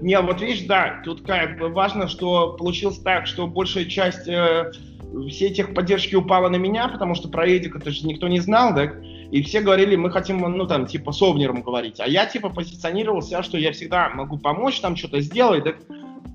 Не, 0.00 0.18
вот 0.20 0.40
видишь, 0.40 0.66
да, 0.66 1.02
тут 1.04 1.20
как 1.26 1.58
бы 1.58 1.68
важно, 1.68 2.08
что 2.08 2.54
получилось 2.54 2.98
так, 3.00 3.26
что 3.26 3.46
большая 3.46 3.84
часть 3.84 4.26
э, 4.26 4.72
всей 5.28 5.52
техподдержки 5.52 6.14
упала 6.14 6.48
на 6.48 6.56
меня, 6.56 6.88
потому 6.88 7.14
что 7.14 7.28
про 7.28 7.46
Эдик 7.46 7.76
это 7.76 7.90
же 7.90 8.06
никто 8.06 8.28
не 8.28 8.40
знал, 8.40 8.74
да, 8.74 8.92
и 9.30 9.42
все 9.42 9.60
говорили, 9.60 9.96
мы 9.96 10.10
хотим, 10.10 10.38
ну, 10.38 10.66
там, 10.66 10.86
типа, 10.86 11.12
с 11.12 11.22
Овнером 11.22 11.62
говорить. 11.62 12.00
А 12.00 12.06
я, 12.06 12.26
типа, 12.26 12.50
позиционировал 12.50 13.22
себя, 13.22 13.42
что 13.42 13.58
я 13.58 13.72
всегда 13.72 14.08
могу 14.10 14.38
помочь, 14.38 14.80
там, 14.80 14.96
что-то 14.96 15.20
сделать, 15.20 15.64
так, 15.64 15.76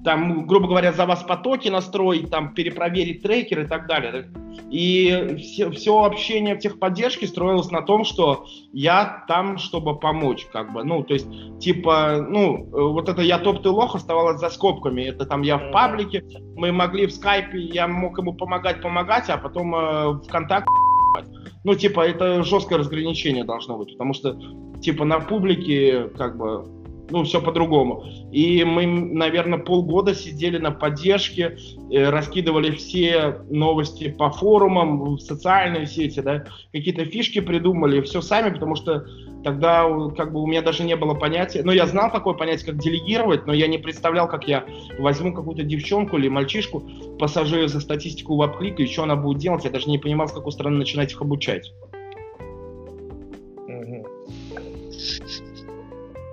там, 0.04 0.48
грубо 0.48 0.68
говоря, 0.68 0.94
за 0.94 1.06
вас 1.06 1.24
потоки 1.24 1.70
настроить, 1.70 2.30
там, 2.30 2.54
перепроверить 2.54 3.22
трекер 3.22 3.62
и 3.62 3.68
так 3.68 3.88
далее. 3.88 4.12
Так. 4.12 4.26
И 4.72 5.36
все, 5.38 5.70
все 5.70 6.04
общение 6.04 6.56
в 6.56 6.60
техподдержке 6.60 7.28
строилось 7.28 7.72
на 7.72 7.82
том, 7.82 8.04
что 8.04 8.46
я 8.74 9.24
там, 9.28 9.58
чтобы 9.58 10.00
помочь, 10.00 10.48
как 10.52 10.74
бы, 10.74 10.84
ну, 10.84 11.04
то 11.04 11.14
есть, 11.14 11.28
типа, 11.60 12.26
ну, 12.28 12.68
вот 12.72 13.10
это 13.10 13.22
я 13.22 13.38
топ 13.38 13.62
ты 13.62 13.70
лох 13.70 13.96
оставалось 13.96 14.40
за 14.40 14.50
скобками, 14.50 15.04
это 15.04 15.26
там 15.26 15.42
я 15.42 15.58
в 15.58 15.72
паблике, 15.72 16.24
мы 16.56 16.72
могли 16.72 17.06
в 17.06 17.12
скайпе, 17.12 17.60
я 17.60 17.88
мог 17.88 18.18
ему 18.18 18.34
помогать, 18.34 18.82
помогать, 18.82 19.30
а 19.30 19.38
потом 19.38 19.76
э, 19.76 20.20
ВКонтакте 20.26 20.72
ну, 21.64 21.76
типа, 21.76 22.08
это 22.08 22.44
жесткое 22.44 22.80
разграничение 22.80 23.44
должно 23.44 23.78
быть, 23.78 23.94
потому 23.94 24.14
что, 24.14 24.40
типа, 24.82 25.06
на 25.06 25.20
публике, 25.20 26.10
как 26.18 26.38
бы, 26.38 26.81
ну, 27.12 27.24
все 27.24 27.42
по-другому. 27.42 28.04
И 28.32 28.64
мы, 28.64 28.86
наверное, 28.86 29.60
полгода 29.60 30.16
сидели 30.16 30.58
на 30.58 30.72
поддержке, 30.72 31.58
э, 31.92 32.10
раскидывали 32.10 32.72
все 32.72 33.42
новости 33.50 34.10
по 34.10 34.32
форумам, 34.32 35.16
в 35.16 35.20
социальные 35.20 35.86
сети, 35.86 36.22
да, 36.22 36.46
какие-то 36.72 37.06
фишки 37.06 37.42
придумали, 37.42 38.02
все 38.02 38.22
сами, 38.22 38.54
потому 38.54 38.76
что 38.76 39.06
тогда 39.44 39.86
как 40.16 40.34
бы 40.34 40.42
у 40.42 40.48
меня 40.48 40.62
даже 40.62 40.84
не 40.84 40.96
было 40.96 41.14
понятия, 41.14 41.62
ну, 41.64 41.72
я 41.72 41.86
знал 41.86 42.12
такое 42.12 42.34
понятие, 42.34 42.68
как 42.68 42.78
делегировать, 42.78 43.46
но 43.48 43.54
я 43.54 43.68
не 43.68 43.78
представлял, 43.78 44.28
как 44.28 44.48
я 44.48 44.66
возьму 45.00 45.34
какую-то 45.34 45.64
девчонку 45.64 46.18
или 46.18 46.30
мальчишку, 46.30 46.84
посажу 47.20 47.58
ее 47.58 47.68
за 47.68 47.80
статистику 47.82 48.36
веб-клика, 48.36 48.84
и 48.84 48.88
что 48.88 49.04
она 49.04 49.16
будет 49.16 49.40
делать, 49.40 49.66
я 49.66 49.72
даже 49.72 49.90
не 49.90 49.98
понимал, 49.98 50.28
с 50.28 50.32
какой 50.32 50.52
стороны 50.52 50.78
начинать 50.78 51.12
их 51.12 51.22
обучать. 51.22 51.74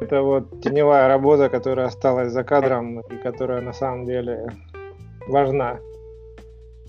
Это 0.01 0.23
вот 0.23 0.61
теневая 0.63 1.09
работа, 1.09 1.49
которая 1.49 1.87
осталась 1.87 2.33
за 2.33 2.45
кадром 2.45 3.01
и 3.01 3.17
которая 3.17 3.61
на 3.61 3.73
самом 3.73 4.07
деле 4.07 4.47
важна. 5.27 5.79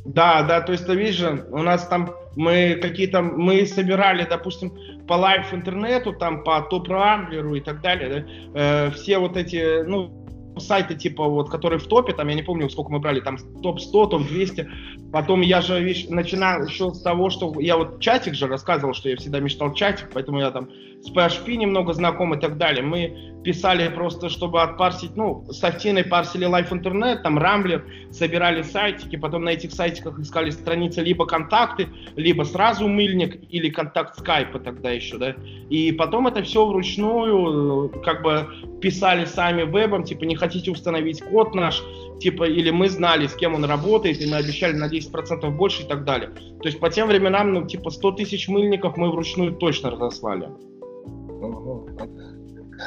Да, 0.06 0.44
да, 0.44 0.62
то 0.62 0.72
есть 0.72 0.86
ты 0.86 0.96
видишь, 0.96 1.22
у 1.22 1.58
нас 1.58 1.88
там 1.88 2.16
мы 2.36 2.80
какие-то, 2.82 3.22
мы 3.22 3.66
собирали, 3.66 4.26
допустим, 4.30 4.72
по 5.08 5.14
LiveInternet 5.14 5.54
у, 5.54 6.14
там 6.14 6.44
по 6.44 6.62
топ 6.62 6.88
рамблеру 6.88 7.56
и 7.56 7.60
так 7.60 7.82
далее, 7.82 8.10
да, 8.10 8.26
э, 8.60 8.92
все 8.92 9.18
вот 9.18 9.36
эти, 9.36 9.84
ну, 9.84 10.20
сайты, 10.60 10.96
типа, 10.96 11.26
вот, 11.26 11.50
которые 11.50 11.80
в 11.80 11.88
топе, 11.88 12.14
там, 12.14 12.28
я 12.28 12.36
не 12.36 12.44
помню, 12.44 12.70
сколько 12.70 12.92
мы 12.92 13.00
брали, 13.00 13.20
там, 13.20 13.38
топ-100, 13.62 14.10
топ-200. 14.10 14.68
Потом 15.12 15.42
я 15.42 15.62
же 15.62 15.82
видишь, 15.82 16.08
начинал 16.10 16.64
еще 16.66 16.92
с 16.92 17.02
того, 17.02 17.30
что 17.30 17.54
я 17.60 17.78
вот 17.78 18.00
чатик 18.00 18.36
же 18.36 18.48
рассказывал, 18.48 18.94
что 18.94 19.10
я 19.10 19.18
всегда 19.18 19.40
мечтал 19.40 19.74
чатик, 19.74 20.10
поэтому 20.14 20.40
я 20.40 20.52
там 20.52 20.70
с 21.02 21.12
PHP 21.12 21.56
немного 21.56 21.94
знаком 21.94 22.34
и 22.34 22.40
так 22.40 22.58
далее. 22.58 22.84
Мы 22.84 23.30
писали 23.44 23.88
просто, 23.88 24.30
чтобы 24.30 24.62
отпарсить, 24.62 25.16
ну, 25.16 25.46
с 25.50 25.64
Афиной 25.64 26.04
парсили 26.04 26.48
Life 26.48 26.72
Internet, 26.72 27.22
там, 27.22 27.38
Рамблер, 27.38 27.86
собирали 28.12 28.64
сайтики, 28.64 29.16
потом 29.16 29.46
на 29.46 29.50
этих 29.50 29.72
сайтиках 29.72 30.20
искали 30.20 30.50
страницы 30.50 31.02
либо 31.02 31.26
контакты, 31.26 31.88
либо 32.16 32.44
сразу 32.44 32.88
мыльник, 32.88 33.40
или 33.50 33.70
контакт 33.70 34.20
скайпа 34.20 34.60
тогда 34.60 34.92
еще, 34.92 35.18
да. 35.18 35.36
И 35.70 35.92
потом 35.94 36.28
это 36.28 36.44
все 36.44 36.66
вручную, 36.66 37.90
как 38.04 38.22
бы, 38.24 38.48
писали 38.82 39.26
сами 39.26 39.64
вебом, 39.64 40.04
типа, 40.04 40.26
не 40.26 40.36
хотите 40.36 40.72
установить 40.72 41.22
код 41.22 41.56
наш, 41.56 41.82
типа, 42.20 42.44
или 42.44 42.72
мы 42.72 42.90
знали, 42.90 43.28
с 43.28 43.36
кем 43.36 43.56
он 43.56 43.64
работает, 43.64 44.22
и 44.22 44.30
мы 44.30 44.38
обещали 44.38 44.74
на 44.74 44.90
10% 44.90 45.50
больше 45.52 45.84
и 45.84 45.86
так 45.88 46.04
далее. 46.04 46.30
То 46.62 46.68
есть 46.68 46.80
по 46.80 46.90
тем 46.90 47.08
временам, 47.08 47.54
ну, 47.54 47.66
типа, 47.66 47.90
100 47.90 48.12
тысяч 48.14 48.50
мыльников 48.50 48.98
мы 48.98 49.12
вручную 49.12 49.54
точно 49.54 49.92
разослали. 49.92 50.50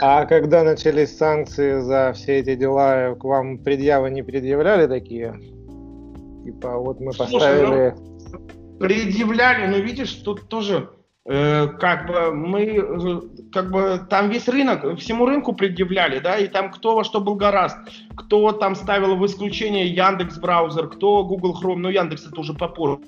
А 0.01 0.25
когда 0.25 0.65
начались 0.65 1.17
санкции 1.17 1.81
за 1.81 2.13
все 2.15 2.39
эти 2.39 2.55
дела, 2.55 3.15
к 3.15 3.25
вам 3.25 3.59
предъявы 3.59 4.11
не 4.11 4.23
предъявляли 4.23 4.87
такие? 4.87 5.39
Типа, 6.45 6.79
вот 6.79 7.01
мы 7.01 7.13
поставили... 7.13 7.95
Слушай, 7.95 7.95
ну, 7.97 8.79
предъявляли, 8.83 9.67
но 9.69 9.77
видишь, 9.77 10.13
тут 10.13 10.49
тоже 10.49 10.91
э, 11.25 11.69
как 11.79 12.07
бы 12.09 12.35
мы, 12.35 12.63
э, 12.65 13.21
как 13.53 13.71
бы 13.71 14.01
там 14.11 14.29
весь 14.31 14.49
рынок, 14.49 14.99
всему 14.99 15.27
рынку 15.27 15.53
предъявляли, 15.53 16.19
да, 16.19 16.37
и 16.37 16.49
там 16.49 16.73
кто 16.73 16.97
во 16.97 17.05
что 17.05 17.21
был 17.21 17.37
гораст, 17.37 17.79
кто 18.17 18.51
там 18.51 18.75
ставил 18.75 19.17
в 19.17 19.25
исключение 19.25 19.87
Яндекс 19.87 20.39
браузер, 20.39 20.89
кто 20.89 21.25
Google 21.25 21.57
Chrome, 21.63 21.77
ну 21.77 21.91
Яндекс 21.91 22.27
это 22.27 22.41
уже 22.41 22.55
попозже, 22.55 23.05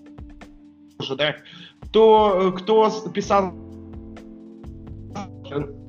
да, 1.16 1.36
кто, 1.80 2.54
кто 2.56 2.88
писал 3.12 3.52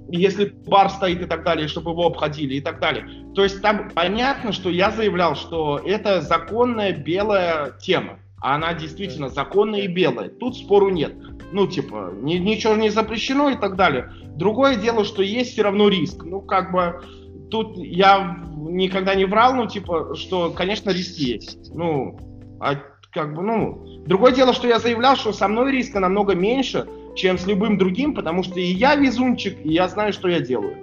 если 0.10 0.46
бар 0.68 0.90
стоит 0.90 1.22
и 1.22 1.26
так 1.26 1.44
далее, 1.44 1.68
чтобы 1.68 1.92
его 1.92 2.08
обходили 2.08 2.56
и 2.56 2.62
так 2.62 2.80
далее. 2.80 3.08
То 3.34 3.44
есть 3.44 3.62
там 3.62 3.90
понятно, 3.94 4.52
что 4.52 4.70
я 4.70 4.92
заявлял, 4.92 5.36
что 5.36 5.80
это 5.84 6.22
законная 6.22 6.94
белая 6.94 7.72
тема. 7.82 8.20
Она 8.40 8.74
действительно 8.74 9.30
законная 9.30 9.82
и 9.82 9.88
белая. 9.88 10.30
Тут 10.30 10.56
спору 10.56 10.90
нет. 10.90 11.16
Ну, 11.52 11.68
типа, 11.68 12.14
ни, 12.22 12.36
ничего 12.36 12.76
не 12.76 12.90
запрещено 12.90 13.50
и 13.50 13.56
так 13.56 13.76
далее. 13.76 14.12
Другое 14.36 14.76
дело, 14.76 15.04
что 15.04 15.24
есть 15.24 15.54
все 15.54 15.64
равно 15.64 15.90
риск. 15.90 16.24
Ну, 16.24 16.42
как 16.42 16.72
бы, 16.72 17.02
тут 17.50 17.76
я 17.78 18.38
никогда 18.56 19.16
не 19.16 19.26
врал, 19.26 19.56
ну, 19.56 19.68
типа, 19.68 20.16
что, 20.16 20.52
конечно, 20.52 20.92
риск 20.92 21.18
есть. 21.18 21.74
Ну, 21.74 22.20
а 22.60 22.76
как 23.12 23.34
бы, 23.34 23.42
ну... 23.42 24.04
Другое 24.06 24.34
дело, 24.34 24.54
что 24.54 24.68
я 24.68 24.78
заявлял, 24.78 25.16
что 25.16 25.34
со 25.34 25.48
мной 25.48 25.72
риска 25.72 26.00
намного 26.00 26.36
меньше, 26.36 26.88
чем 27.16 27.38
с 27.38 27.48
любым 27.48 27.78
другим, 27.78 28.14
потому 28.14 28.44
что 28.44 28.60
и 28.60 28.64
я 28.64 28.96
везунчик, 28.96 29.58
и 29.64 29.72
я 29.74 29.88
знаю, 29.88 30.14
что 30.14 30.28
я 30.28 30.40
делаю. 30.40 30.78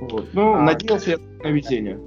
Вот. 0.00 0.32
Ну, 0.32 0.54
а... 0.54 0.60
надеялся 0.60 1.10
я 1.10 1.18
на 1.18 1.48
везение. 1.48 1.98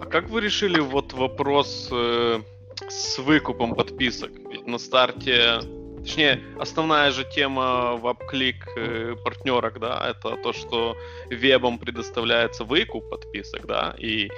А 0.00 0.06
как 0.06 0.28
вы 0.30 0.40
решили 0.40 0.80
вот 0.80 1.12
вопрос 1.12 1.88
э, 1.92 2.40
с 2.88 3.18
выкупом 3.18 3.74
подписок? 3.74 4.30
Ведь 4.50 4.66
на 4.66 4.78
старте, 4.78 5.60
точнее, 5.98 6.40
основная 6.58 7.10
же 7.10 7.24
тема 7.34 7.96
в 7.96 8.06
AppClick 8.06 8.54
э, 8.76 9.16
партнерок, 9.24 9.78
да, 9.78 10.10
это 10.10 10.36
то, 10.42 10.52
что 10.52 10.96
вебом 11.30 11.78
предоставляется 11.78 12.64
выкуп 12.64 13.08
подписок, 13.10 13.66
да, 13.66 13.94
и 13.98 14.30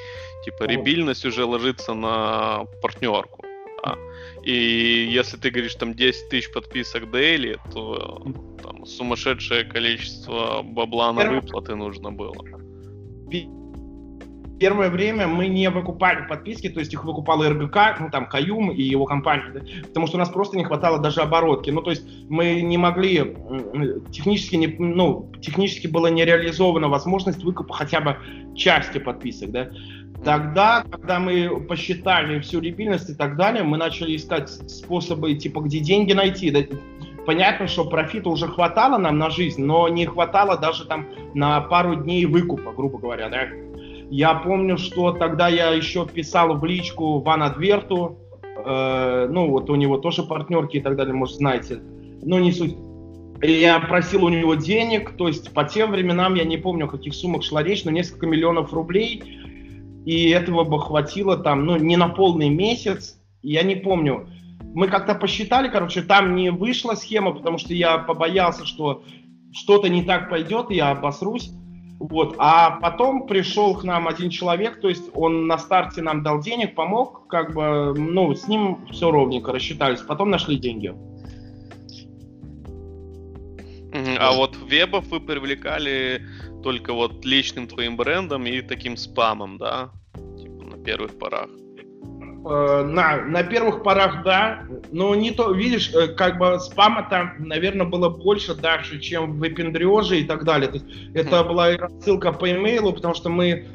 типа 0.45 0.65
ребильность 0.65 1.25
уже 1.25 1.45
ложится 1.45 1.95
на 1.95 2.65
партнерку. 2.83 3.45
Да. 3.85 3.99
И 4.47 5.09
если 5.11 5.37
ты 5.37 5.51
говоришь 5.51 5.75
там 5.75 5.93
10 5.93 6.29
тысяч 6.29 6.53
подписок 6.53 7.11
дейли, 7.11 7.59
то 7.73 8.23
там 8.63 8.87
сумасшедшее 8.87 9.65
количество 9.65 10.63
бабла 10.63 11.13
на 11.13 11.29
выплаты 11.29 11.75
нужно 11.75 12.13
было. 12.13 12.33
Первое 14.61 14.89
время 14.89 15.27
мы 15.27 15.49
не 15.49 15.69
выкупали 15.69 16.27
подписки, 16.29 16.69
то 16.69 16.79
есть 16.79 16.93
их 16.93 17.05
выкупал 17.05 17.43
РГК, 17.43 17.99
ну 18.01 18.09
там 18.11 18.27
Каюм 18.27 18.71
и 18.71 18.83
его 18.83 19.05
компания, 19.05 19.51
да, 19.53 19.61
потому 19.83 20.07
что 20.07 20.17
у 20.17 20.21
нас 20.21 20.31
просто 20.31 20.57
не 20.57 20.65
хватало 20.65 20.99
даже 21.01 21.21
оборотки. 21.23 21.71
Ну 21.71 21.83
то 21.83 21.91
есть 21.91 22.05
мы 22.31 22.63
не 22.63 22.79
могли, 22.79 23.37
технически, 24.13 24.55
не, 24.55 24.69
ну, 24.79 25.29
технически 25.43 25.89
была 25.89 26.09
не 26.09 26.25
реализована 26.25 26.89
возможность 26.89 27.43
выкупа 27.43 27.75
хотя 27.75 28.01
бы 28.01 28.17
части 28.55 28.99
подписок, 28.99 29.51
да. 29.51 29.71
Тогда, 30.25 30.85
когда 30.91 31.21
мы 31.21 31.61
посчитали 31.61 32.41
всю 32.41 32.61
репильность 32.61 33.11
и 33.11 33.15
так 33.15 33.37
далее, 33.37 33.63
мы 33.63 33.77
начали 33.77 34.17
искать 34.17 34.49
способы, 34.49 35.35
типа, 35.35 35.61
где 35.61 35.79
деньги 35.81 36.13
найти. 36.13 36.69
Понятно, 37.27 37.67
что 37.67 37.85
профита 37.85 38.29
уже 38.29 38.47
хватало 38.47 38.99
нам 38.99 39.19
на 39.19 39.31
жизнь, 39.31 39.63
но 39.63 39.89
не 39.89 40.07
хватало 40.07 40.57
даже 40.57 40.85
там 40.87 41.07
на 41.35 41.61
пару 41.61 41.97
дней 41.97 42.25
выкупа, 42.25 42.73
грубо 42.73 42.99
говоря, 42.99 43.29
да. 43.29 43.49
Я 44.11 44.35
помню, 44.35 44.79
что 44.79 45.13
тогда 45.13 45.49
я 45.49 45.71
еще 45.71 46.07
писал 46.07 46.57
в 46.57 46.65
личку 46.65 47.21
Ван 47.21 47.43
Адверту, 47.43 48.19
э, 48.65 49.29
ну, 49.29 49.51
вот 49.51 49.69
у 49.69 49.75
него 49.75 49.99
тоже 49.99 50.23
партнерки 50.23 50.77
и 50.77 50.81
так 50.81 50.97
далее, 50.97 51.15
может, 51.15 51.37
знаете, 51.37 51.81
но 52.23 52.39
не 52.39 52.53
суть. 52.53 52.77
Я 53.43 53.81
просил 53.81 54.25
у 54.25 54.29
него 54.29 54.55
денег, 54.55 55.17
то 55.17 55.29
есть 55.29 55.53
по 55.53 55.65
тем 55.65 55.91
временам, 55.91 56.35
я 56.35 56.45
не 56.45 56.57
помню, 56.57 56.87
о 56.87 56.89
каких 56.89 57.15
суммах 57.15 57.43
шла 57.43 57.63
речь, 57.63 57.85
но 57.85 57.91
несколько 57.91 58.27
миллионов 58.27 58.73
рублей, 58.73 59.23
и 60.07 60.31
этого 60.31 60.63
бы 60.65 60.81
хватило 60.81 61.37
там, 61.37 61.67
ну, 61.67 61.77
не 61.77 61.97
на 61.97 62.09
полный 62.09 62.49
месяц, 62.49 63.21
я 63.43 63.63
не 63.65 63.75
помню. 63.75 64.29
Мы 64.73 64.87
как-то 64.87 65.17
посчитали, 65.17 65.69
короче, 65.69 66.01
там 66.01 66.37
не 66.37 66.51
вышла 66.51 66.95
схема, 66.95 67.33
потому 67.33 67.59
что 67.59 67.75
я 67.75 67.99
побоялся, 67.99 68.65
что 68.65 69.03
что-то 69.53 69.89
не 69.89 70.03
так 70.03 70.31
пойдет, 70.31 70.71
я 70.71 70.93
обосрусь. 70.93 71.51
Вот. 71.99 72.37
А 72.39 72.73
потом 72.73 73.27
пришел 73.27 73.75
к 73.75 73.83
нам 73.83 74.07
один 74.07 74.31
человек, 74.31 74.81
то 74.81 74.89
есть 74.89 75.11
он 75.15 75.49
на 75.49 75.59
старте 75.59 76.03
нам 76.03 76.23
дал 76.23 76.41
денег, 76.41 76.77
помог, 76.77 77.27
как 77.27 77.55
бы, 77.55 77.93
ну, 77.97 78.33
с 78.33 78.47
ним 78.47 78.87
все 78.93 79.11
ровненько 79.11 79.51
рассчитались, 79.51 80.01
потом 80.01 80.31
нашли 80.31 80.57
деньги. 80.57 80.95
А 84.19 84.33
вот 84.33 84.57
вебов 84.57 85.07
вы 85.09 85.21
привлекали 85.21 86.23
только 86.63 86.93
вот 86.93 87.25
личным 87.25 87.67
твоим 87.67 87.97
брендом 87.97 88.47
и 88.47 88.61
таким 88.61 88.97
спамом, 88.97 89.59
да? 89.59 89.91
Типа 90.39 90.65
на 90.65 90.83
первых 90.83 91.19
порах. 91.19 91.49
Э, 92.49 92.85
на, 92.85 93.23
на 93.23 93.43
первых 93.43 93.83
порах, 93.83 94.23
да, 94.23 94.63
но 94.93 95.17
не 95.17 95.33
то, 95.33 95.51
видишь, 95.51 95.93
э, 95.93 96.07
как 96.07 96.39
бы 96.39 96.61
спама 96.61 97.05
там, 97.11 97.35
наверное, 97.39 97.87
было 97.87 98.09
больше 98.09 98.55
дальше, 98.55 99.01
чем 99.01 99.33
в 99.33 99.39
выпендреже 99.39 100.21
и 100.21 100.25
так 100.25 100.45
далее. 100.45 100.69
То 100.69 100.75
есть 100.75 100.87
это 101.13 101.43
была 101.43 101.77
рассылка 101.77 102.31
по 102.33 102.49
имейлу, 102.49 102.93
потому 102.93 103.15
что 103.15 103.31
мы, 103.31 103.67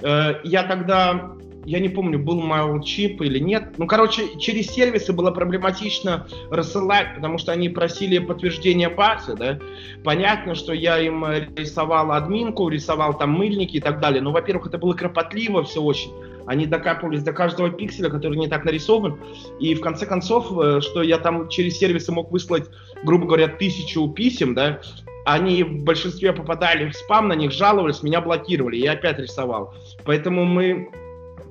э, 0.00 0.34
я 0.42 0.62
тогда 0.62 1.32
я 1.64 1.80
не 1.80 1.88
помню, 1.88 2.18
был 2.18 2.40
MailChimp 2.42 3.24
или 3.24 3.38
нет. 3.38 3.78
Ну, 3.78 3.86
короче, 3.86 4.38
через 4.38 4.66
сервисы 4.66 5.12
было 5.12 5.30
проблематично 5.30 6.26
рассылать, 6.50 7.14
потому 7.14 7.38
что 7.38 7.52
они 7.52 7.68
просили 7.68 8.18
подтверждение 8.18 8.90
пасы, 8.90 9.34
да. 9.34 9.58
Понятно, 10.02 10.54
что 10.54 10.72
я 10.72 10.98
им 10.98 11.24
рисовал 11.56 12.12
админку, 12.12 12.68
рисовал 12.68 13.16
там 13.16 13.30
мыльники 13.30 13.76
и 13.76 13.80
так 13.80 14.00
далее. 14.00 14.20
Но, 14.20 14.32
во-первых, 14.32 14.66
это 14.66 14.78
было 14.78 14.94
кропотливо 14.94 15.64
все 15.64 15.82
очень. 15.82 16.12
Они 16.46 16.66
докапывались 16.66 17.22
до 17.22 17.32
каждого 17.32 17.70
пикселя, 17.70 18.10
который 18.10 18.36
не 18.36 18.48
так 18.48 18.64
нарисован. 18.64 19.18
И 19.60 19.74
в 19.74 19.80
конце 19.80 20.04
концов, 20.04 20.52
э, 20.58 20.80
что 20.82 21.02
я 21.02 21.18
там 21.18 21.48
через 21.48 21.78
сервисы 21.78 22.12
мог 22.12 22.30
выслать, 22.30 22.68
грубо 23.02 23.26
говоря, 23.26 23.48
тысячу 23.48 24.06
писем, 24.08 24.54
да, 24.54 24.80
они 25.24 25.62
в 25.62 25.84
большинстве 25.84 26.34
попадали 26.34 26.90
в 26.90 26.94
спам, 26.94 27.28
на 27.28 27.32
них 27.32 27.50
жаловались, 27.50 28.02
меня 28.02 28.20
блокировали, 28.20 28.76
я 28.76 28.92
опять 28.92 29.18
рисовал. 29.18 29.72
Поэтому 30.04 30.44
мы 30.44 30.90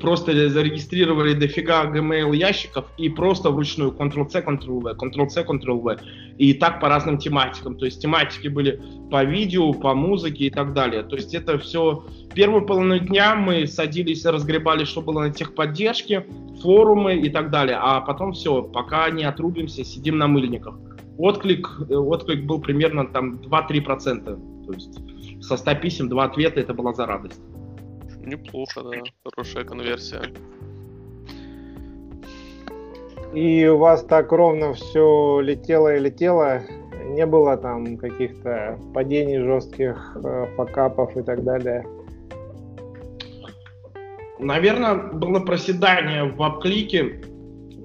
просто 0.04 0.50
зарегистрировали 0.50 1.34
дофига 1.34 1.86
Gmail 1.86 2.36
ящиков 2.36 2.86
и 2.98 3.08
просто 3.08 3.52
вручную 3.52 3.92
Ctrl-C, 3.92 4.42
Ctrl-V, 4.42 4.96
Ctrl-C, 4.96 5.44
Ctrl-V. 5.44 5.98
И 6.38 6.54
так 6.54 6.82
по 6.82 6.90
разным 6.90 7.18
тематикам. 7.18 7.78
То 7.78 7.86
есть 7.86 8.02
тематики 8.02 8.50
были 8.50 8.82
по 9.10 9.24
видео, 9.24 9.72
по 9.72 9.94
музыке 9.94 10.46
и 10.46 10.50
так 10.50 10.74
далее. 10.74 11.04
То 11.04 11.16
есть 11.16 11.34
это 11.34 11.58
все... 11.58 12.04
Первую 12.36 12.66
половину 12.66 13.00
дня 13.00 13.36
мы 13.36 13.66
садились, 13.66 14.26
разгребали, 14.26 14.84
что 14.84 15.02
было 15.02 15.22
на 15.22 15.30
техподдержке, 15.30 16.26
форумы 16.62 17.16
и 17.16 17.30
так 17.30 17.50
далее. 17.50 17.78
А 17.80 18.02
потом 18.02 18.34
все, 18.34 18.62
пока 18.62 19.10
не 19.10 19.24
отрубимся, 19.24 19.86
сидим 19.86 20.18
на 20.18 20.28
мыльниках. 20.28 20.76
Отклик, 21.18 21.70
э, 21.90 21.96
отклик 21.96 22.44
был 22.44 22.60
примерно 22.60 23.08
там 23.08 23.36
2-3%. 23.36 24.66
То 24.66 24.74
есть 24.74 25.00
со 25.42 25.56
100 25.56 25.76
писем 25.76 26.10
2 26.10 26.24
ответа, 26.24 26.60
это 26.60 26.74
была 26.74 26.94
за 26.94 27.06
радость. 27.06 27.42
Неплохо, 28.24 28.82
да. 28.82 28.98
Хорошая 29.24 29.64
конверсия. 29.66 30.22
И 33.34 33.66
у 33.66 33.78
вас 33.78 34.04
так 34.04 34.32
ровно 34.32 34.74
все 34.74 35.40
летело 35.42 35.96
и 35.96 36.00
летело, 36.00 36.62
не 37.06 37.26
было 37.26 37.58
там 37.58 37.98
каких-то 37.98 38.80
падений 38.94 39.40
жестких, 39.40 40.18
э, 40.24 40.48
факапов 40.56 41.18
и 41.18 41.24
так 41.24 41.44
далее? 41.44 41.84
наверное, 44.44 44.96
было 44.96 45.40
проседание 45.40 46.24
в 46.24 46.42
обклике, 46.42 47.22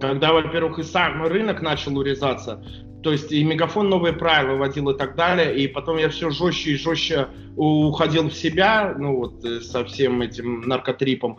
когда, 0.01 0.32
во-первых, 0.32 0.78
и 0.78 0.82
сам 0.82 1.24
рынок 1.26 1.62
начал 1.62 1.97
урезаться, 1.99 2.64
то 3.09 3.12
есть 3.12 3.32
и 3.32 3.42
Мегафон 3.42 3.88
новые 3.88 4.12
правила 4.12 4.59
вводил 4.59 4.90
и 4.90 4.98
так 4.98 5.16
далее, 5.16 5.59
и 5.59 5.66
потом 5.66 5.96
я 5.96 6.11
все 6.11 6.28
жестче 6.28 6.72
и 6.72 6.76
жестче 6.76 7.28
уходил 7.56 8.28
в 8.28 8.34
себя, 8.34 8.94
ну 8.98 9.16
вот 9.16 9.42
э, 9.46 9.62
со 9.62 9.82
всем 9.86 10.20
этим 10.20 10.61
наркотрипом. 10.68 11.38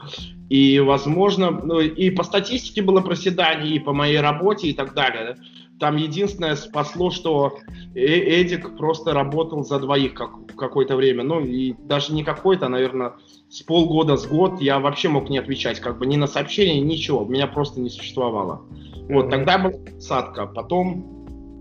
И, 0.49 0.79
возможно, 0.79 1.51
ну, 1.51 1.79
и 1.79 2.09
по 2.09 2.23
статистике 2.23 2.81
было 2.81 3.01
проседание, 3.01 3.75
и 3.75 3.79
по 3.79 3.93
моей 3.93 4.19
работе 4.19 4.69
и 4.69 4.73
так 4.73 4.95
далее. 4.95 5.37
Там 5.79 5.97
единственное 5.97 6.55
спасло, 6.55 7.11
что 7.11 7.59
э, 7.93 7.99
Эдик 7.99 8.75
просто 8.75 9.13
работал 9.13 9.63
за 9.63 9.77
двоих 9.77 10.15
как, 10.15 10.55
какое-то 10.57 10.95
время. 10.95 11.23
Ну, 11.23 11.41
и 11.41 11.73
даже 11.73 12.13
не 12.13 12.23
какое-то, 12.23 12.65
а, 12.65 12.69
наверное, 12.69 13.13
с 13.47 13.61
полгода, 13.61 14.17
с 14.17 14.25
год 14.25 14.59
я 14.59 14.79
вообще 14.79 15.07
мог 15.07 15.29
не 15.29 15.37
отвечать, 15.37 15.79
как 15.79 15.99
бы 15.99 16.07
ни 16.07 16.15
на 16.15 16.25
сообщения, 16.25 16.81
ничего. 16.81 17.25
Меня 17.25 17.45
просто 17.45 17.79
не 17.79 17.91
существовало. 17.91 18.63
Вот, 19.09 19.29
тогда 19.31 19.57
была 19.57 19.73
садка. 19.99 20.45
Потом 20.45 21.18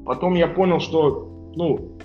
Потом 0.08 0.36
я 0.36 0.46
понял, 0.48 0.80
что, 0.80 1.52
ну, 1.54 1.98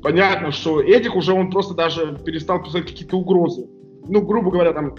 понятно, 0.00 0.52
что 0.52 0.80
Эдик 0.80 1.16
уже, 1.16 1.32
он 1.32 1.50
просто 1.50 1.74
даже 1.74 2.16
перестал 2.24 2.62
писать 2.62 2.86
какие-то 2.86 3.16
угрозы. 3.16 3.66
Ну, 4.06 4.22
грубо 4.22 4.52
говоря, 4.52 4.72
там, 4.72 4.94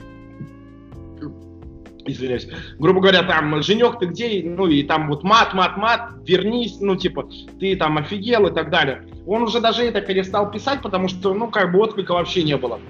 извиняюсь, 2.06 2.50
грубо 2.80 3.00
говоря, 3.00 3.24
там, 3.24 3.64
Женек, 3.64 3.98
ты 3.98 4.08
где? 4.08 4.44
Ну, 4.44 4.68
и 4.68 4.84
там 4.84 5.08
вот 5.08 5.24
мат, 5.24 5.54
мат, 5.54 5.78
мат, 5.78 6.16
вернись, 6.28 6.82
ну, 6.82 6.98
типа, 6.98 7.30
ты 7.62 7.78
там 7.78 7.98
офигел 7.98 8.46
и 8.48 8.54
так 8.54 8.70
далее. 8.70 9.08
Он 9.26 9.44
уже 9.44 9.62
даже 9.62 9.84
это 9.84 10.02
перестал 10.02 10.52
писать, 10.52 10.82
потому 10.82 11.08
что, 11.08 11.34
ну, 11.34 11.50
как 11.50 11.72
бы 11.72 11.80
отклика 11.80 12.12
вообще 12.12 12.44
не 12.44 12.58
было. 12.58 12.82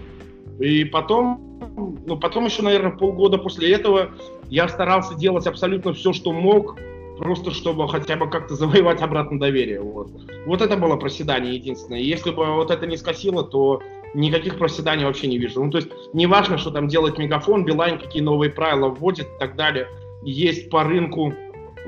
И 0.59 0.83
потом, 0.83 1.59
ну, 2.07 2.17
потом 2.17 2.45
еще, 2.45 2.63
наверное, 2.63 2.97
полгода 2.97 3.37
после 3.37 3.71
этого 3.71 4.13
я 4.49 4.67
старался 4.67 5.13
делать 5.13 5.45
абсолютно 5.45 5.93
все, 5.93 6.11
что 6.11 6.31
мог, 6.31 6.75
просто 7.23 7.51
чтобы 7.51 7.87
хотя 7.87 8.15
бы 8.15 8.29
как-то 8.29 8.55
завоевать 8.55 9.01
обратно 9.01 9.39
доверие. 9.39 9.81
Вот. 9.81 10.09
вот 10.45 10.61
это 10.61 10.77
было 10.77 10.97
проседание 10.97 11.55
единственное. 11.55 11.99
Если 11.99 12.31
бы 12.31 12.45
вот 12.53 12.69
это 12.69 12.85
не 12.85 12.97
скосило, 12.97 13.43
то 13.43 13.81
никаких 14.13 14.57
проседаний 14.57 15.05
вообще 15.05 15.27
не 15.27 15.37
вижу. 15.37 15.63
Ну, 15.63 15.71
то 15.71 15.77
есть, 15.77 15.89
не 16.13 16.27
важно, 16.27 16.57
что 16.57 16.71
там 16.71 16.87
делает 16.87 17.17
Мегафон, 17.17 17.65
Билайн, 17.65 17.97
какие 17.97 18.21
новые 18.21 18.51
правила 18.51 18.89
вводит 18.89 19.25
и 19.25 19.39
так 19.39 19.55
далее. 19.55 19.87
Есть 20.23 20.69
по 20.69 20.83
рынку 20.83 21.33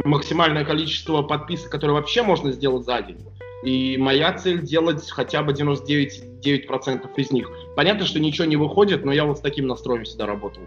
максимальное 0.03 0.65
количество 0.65 1.21
подписок, 1.21 1.71
которые 1.71 1.95
вообще 1.95 2.23
можно 2.23 2.51
сделать 2.51 2.85
за 2.85 3.01
день. 3.01 3.19
И 3.63 3.97
моя 3.97 4.33
цель 4.33 4.61
делать 4.61 5.09
хотя 5.09 5.41
бы 5.41 5.53
99% 5.53 7.09
из 7.15 7.31
них. 7.31 7.51
Понятно, 7.75 8.05
что 8.05 8.19
ничего 8.19 8.45
не 8.45 8.57
выходит, 8.57 9.05
но 9.05 9.11
я 9.11 9.25
вот 9.25 9.37
с 9.37 9.41
таким 9.41 9.67
настроем 9.67 10.03
всегда 10.03 10.25
работал. 10.25 10.61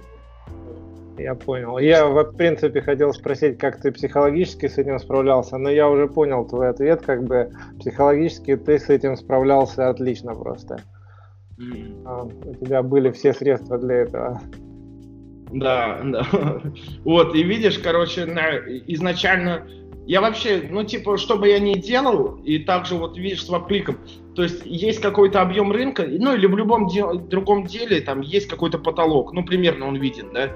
Я 1.19 1.35
понял. 1.35 1.79
Я, 1.79 2.07
в 2.07 2.33
принципе, 2.37 2.81
хотел 2.81 3.13
спросить, 3.13 3.59
как 3.59 3.81
ты 3.81 3.93
психологически 3.93 4.69
с 4.69 4.79
этим 4.79 4.99
справлялся, 4.99 5.59
но 5.59 5.71
я 5.71 5.89
уже 5.89 6.07
понял 6.07 6.47
твой 6.47 6.71
ответ, 6.71 7.03
как 7.03 7.25
бы 7.25 7.51
психологически 7.81 8.57
ты 8.57 8.79
с 8.79 8.89
этим 8.89 9.17
справлялся 9.17 9.89
отлично 9.89 10.35
просто. 10.35 10.83
Mm. 11.59 12.61
У 12.61 12.65
тебя 12.65 12.83
были 12.83 13.11
все 13.11 13.33
средства 13.33 13.79
для 13.79 13.97
этого. 13.97 14.41
Да, 15.51 16.01
да. 16.05 16.27
Вот, 17.05 17.35
и 17.35 17.43
видишь, 17.43 17.79
короче, 17.79 18.23
изначально 18.87 19.67
я 20.09 20.23
вообще, 20.23 20.63
ну, 20.71 20.85
типа, 20.85 21.19
что 21.19 21.37
бы 21.37 21.49
я 21.49 21.59
ни 21.59 21.75
делал, 21.75 22.37
и 22.43 22.61
также 22.61 22.95
вот 22.95 23.19
видишь 23.19 23.45
с 23.45 23.61
кликом, 23.67 23.99
то 24.35 24.43
есть 24.43 24.63
есть 24.65 25.03
какой-то 25.03 25.43
объем 25.43 25.71
рынка, 25.71 26.07
ну, 26.09 26.35
или 26.35 26.47
в 26.47 26.57
любом 26.57 26.87
де- 26.87 27.19
другом 27.29 27.67
деле 27.67 28.01
там 28.01 28.23
есть 28.23 28.49
какой-то 28.49 28.79
потолок, 28.79 29.35
ну, 29.35 29.45
примерно 29.45 29.87
он 29.87 29.97
виден, 29.97 30.33
да, 30.33 30.49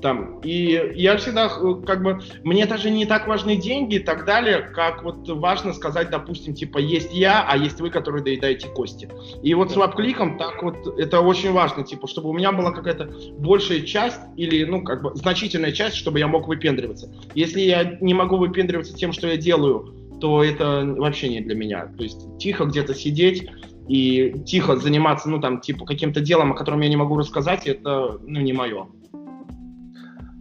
там. 0.00 0.40
И 0.40 0.92
я 0.94 1.16
всегда, 1.16 1.46
э, 1.46 1.74
как 1.86 2.02
бы, 2.02 2.20
мне 2.42 2.66
даже 2.66 2.90
не 2.90 3.06
так 3.06 3.26
важны 3.26 3.56
деньги 3.56 3.96
и 3.96 3.98
так 3.98 4.24
далее, 4.24 4.60
как 4.74 5.02
вот 5.02 5.28
важно 5.28 5.72
сказать, 5.72 6.10
допустим, 6.10 6.54
типа, 6.54 6.78
есть 6.78 7.12
я, 7.12 7.44
а 7.46 7.56
есть 7.56 7.80
вы, 7.80 7.90
которые 7.90 8.22
доедаете 8.22 8.68
кости. 8.68 9.08
И 9.42 9.54
вот 9.54 9.70
с 9.70 9.88
кликом 9.96 10.38
так 10.38 10.62
вот, 10.62 10.98
это 10.98 11.20
очень 11.20 11.52
важно, 11.52 11.84
типа, 11.84 12.06
чтобы 12.06 12.30
у 12.30 12.32
меня 12.32 12.52
была 12.52 12.72
какая-то 12.72 13.10
большая 13.38 13.80
часть 13.80 14.20
или, 14.36 14.64
ну, 14.64 14.82
как 14.82 15.02
бы, 15.02 15.14
значительная 15.14 15.72
часть, 15.72 15.96
чтобы 15.96 16.18
я 16.18 16.28
мог 16.28 16.48
выпендриваться. 16.48 17.12
Если 17.34 17.60
я 17.60 17.98
не 18.00 18.14
могу 18.14 18.36
выпендриваться 18.36 18.94
тем, 18.94 19.12
что 19.12 19.28
я 19.28 19.36
делаю, 19.36 19.94
то 20.20 20.44
это 20.44 20.84
вообще 20.98 21.28
не 21.28 21.40
для 21.40 21.54
меня. 21.54 21.86
То 21.96 22.02
есть 22.02 22.38
тихо 22.38 22.64
где-то 22.66 22.94
сидеть 22.94 23.48
и 23.88 24.34
тихо 24.46 24.76
заниматься, 24.76 25.28
ну, 25.28 25.40
там, 25.40 25.60
типа, 25.60 25.84
каким-то 25.84 26.20
делом, 26.20 26.52
о 26.52 26.54
котором 26.54 26.80
я 26.80 26.88
не 26.88 26.96
могу 26.96 27.16
рассказать, 27.16 27.66
это, 27.66 28.18
ну, 28.22 28.40
не 28.40 28.52
мое. 28.52 28.86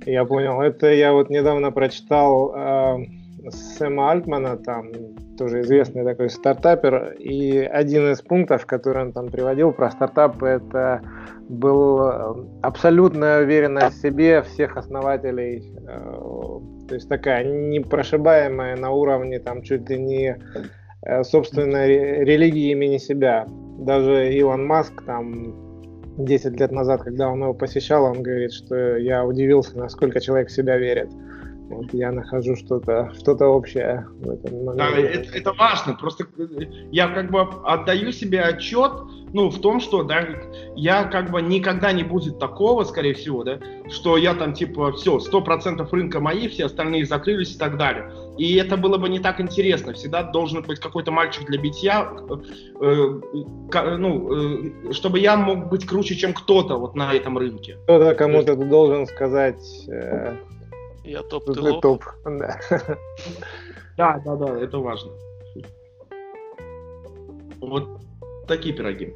Я 0.05 0.25
понял. 0.25 0.61
Это 0.61 0.91
я 0.91 1.13
вот 1.13 1.29
недавно 1.29 1.71
прочитал 1.71 2.53
э, 2.55 3.05
Сэма 3.49 4.11
Альтмана, 4.11 4.57
там 4.57 4.91
тоже 5.37 5.61
известный 5.61 6.03
такой 6.03 6.29
стартапер, 6.29 7.13
и 7.17 7.57
один 7.59 8.11
из 8.11 8.21
пунктов, 8.21 8.65
который 8.65 9.03
он 9.03 9.13
там 9.13 9.29
приводил 9.29 9.71
про 9.71 9.89
стартап, 9.89 10.43
это 10.43 11.01
был 11.47 12.01
э, 12.01 12.35
абсолютная 12.61 13.43
уверенность 13.43 13.97
в 13.97 14.01
себе 14.01 14.41
всех 14.41 14.75
основателей, 14.75 15.73
э, 15.87 16.87
то 16.87 16.95
есть 16.95 17.07
такая 17.07 17.43
непрошибаемая 17.45 18.75
на 18.75 18.91
уровне 18.91 19.39
там 19.39 19.61
чуть 19.61 19.89
ли 19.89 19.97
не 19.97 20.37
э, 21.03 21.23
собственной 21.23 22.25
религии 22.25 22.71
имени 22.71 22.97
себя. 22.97 23.45
Даже 23.79 24.33
Илон 24.33 24.67
Маск 24.67 25.03
там 25.05 25.68
10 26.19 26.59
лет 26.59 26.71
назад, 26.71 27.03
когда 27.03 27.29
он 27.29 27.41
его 27.41 27.53
посещал, 27.53 28.03
он 28.03 28.21
говорит, 28.21 28.51
что 28.51 28.97
я 28.97 29.25
удивился, 29.25 29.77
насколько 29.77 30.19
человек 30.19 30.49
в 30.49 30.53
себя 30.53 30.77
верит. 30.77 31.09
Вот 31.69 31.93
я 31.93 32.11
нахожу 32.11 32.55
что-то 32.55 33.11
что 33.19 33.33
общее 33.45 34.07
в 34.19 34.29
этом 34.29 34.65
моменте. 34.65 34.77
Да, 34.77 34.99
это, 34.99 35.37
это 35.37 35.53
важно. 35.53 35.93
Просто 35.93 36.25
э, 36.37 36.65
я 36.91 37.07
как 37.09 37.29
бы 37.29 37.41
отдаю 37.41 38.11
себе 38.11 38.41
отчет, 38.41 38.91
ну, 39.33 39.49
в 39.49 39.61
том, 39.61 39.79
что, 39.79 40.03
да, 40.03 40.25
я 40.75 41.03
как 41.03 41.29
бы 41.29 41.41
никогда 41.41 41.91
не 41.91 42.03
будет 42.03 42.39
такого, 42.39 42.83
скорее 42.83 43.13
всего, 43.13 43.43
да, 43.43 43.59
что 43.89 44.17
я 44.17 44.33
там, 44.33 44.53
типа, 44.53 44.91
все, 44.93 45.19
сто 45.19 45.41
процентов 45.41 45.93
рынка 45.93 46.19
мои, 46.19 46.47
все 46.47 46.65
остальные 46.65 47.05
закрылись 47.05 47.55
и 47.55 47.59
так 47.59 47.77
далее. 47.77 48.11
И 48.39 48.55
это 48.55 48.75
было 48.75 48.97
бы 48.97 49.07
не 49.07 49.19
так 49.19 49.39
интересно. 49.39 49.93
Всегда 49.93 50.23
должен 50.23 50.63
быть 50.63 50.79
какой-то 50.79 51.11
мальчик 51.11 51.45
для 51.45 51.61
битья, 51.61 52.11
э, 52.81 53.21
э, 53.73 53.97
ну, 53.97 54.89
э, 54.89 54.93
чтобы 54.93 55.19
я 55.19 55.35
мог 55.35 55.69
быть 55.69 55.85
круче, 55.85 56.15
чем 56.15 56.33
кто-то 56.33 56.77
вот 56.77 56.95
на 56.95 57.13
этом 57.13 57.37
рынке. 57.37 57.77
Кто-то 57.83 58.15
кому-то 58.15 58.55
должен 58.55 59.05
сказать... 59.05 59.63
Э 59.87 60.35
я 61.09 61.23
топ, 61.23 61.45
ты 61.45 61.59
лох. 61.59 61.81
топ, 61.81 62.05
да. 62.25 62.59
Да, 63.97 64.21
да, 64.23 64.35
да, 64.35 64.59
это 64.59 64.77
важно. 64.77 65.11
Вот 67.59 67.89
такие 68.47 68.73
пироги. 68.73 69.13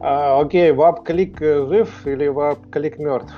А, 0.00 0.40
окей, 0.40 0.72
wap-click 0.72 1.40
жив 1.40 2.06
или 2.06 2.28
wap-click 2.28 2.98
мертв? 2.98 3.34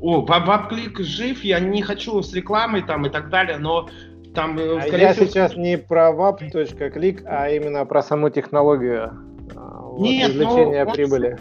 О, 0.00 0.24
wap-click 0.24 1.00
жив, 1.00 1.42
я 1.42 1.58
не 1.58 1.82
хочу 1.82 2.22
с 2.22 2.32
рекламой 2.32 2.82
там 2.82 3.06
и 3.06 3.10
так 3.10 3.30
далее, 3.30 3.58
но 3.58 3.88
там, 4.34 4.58
э, 4.58 4.78
а 4.78 4.96
я 4.96 5.12
всего... 5.12 5.26
сейчас 5.26 5.56
не 5.56 5.76
про 5.76 6.12
wap.click, 6.12 7.22
а 7.26 7.50
именно 7.50 7.84
про 7.84 8.02
саму 8.02 8.30
технологию. 8.30 9.10
А, 9.56 9.80
вот, 9.82 10.00
Нет, 10.00 10.30
извлечения 10.30 10.84
ну, 10.84 10.92
прибыли. 10.92 11.38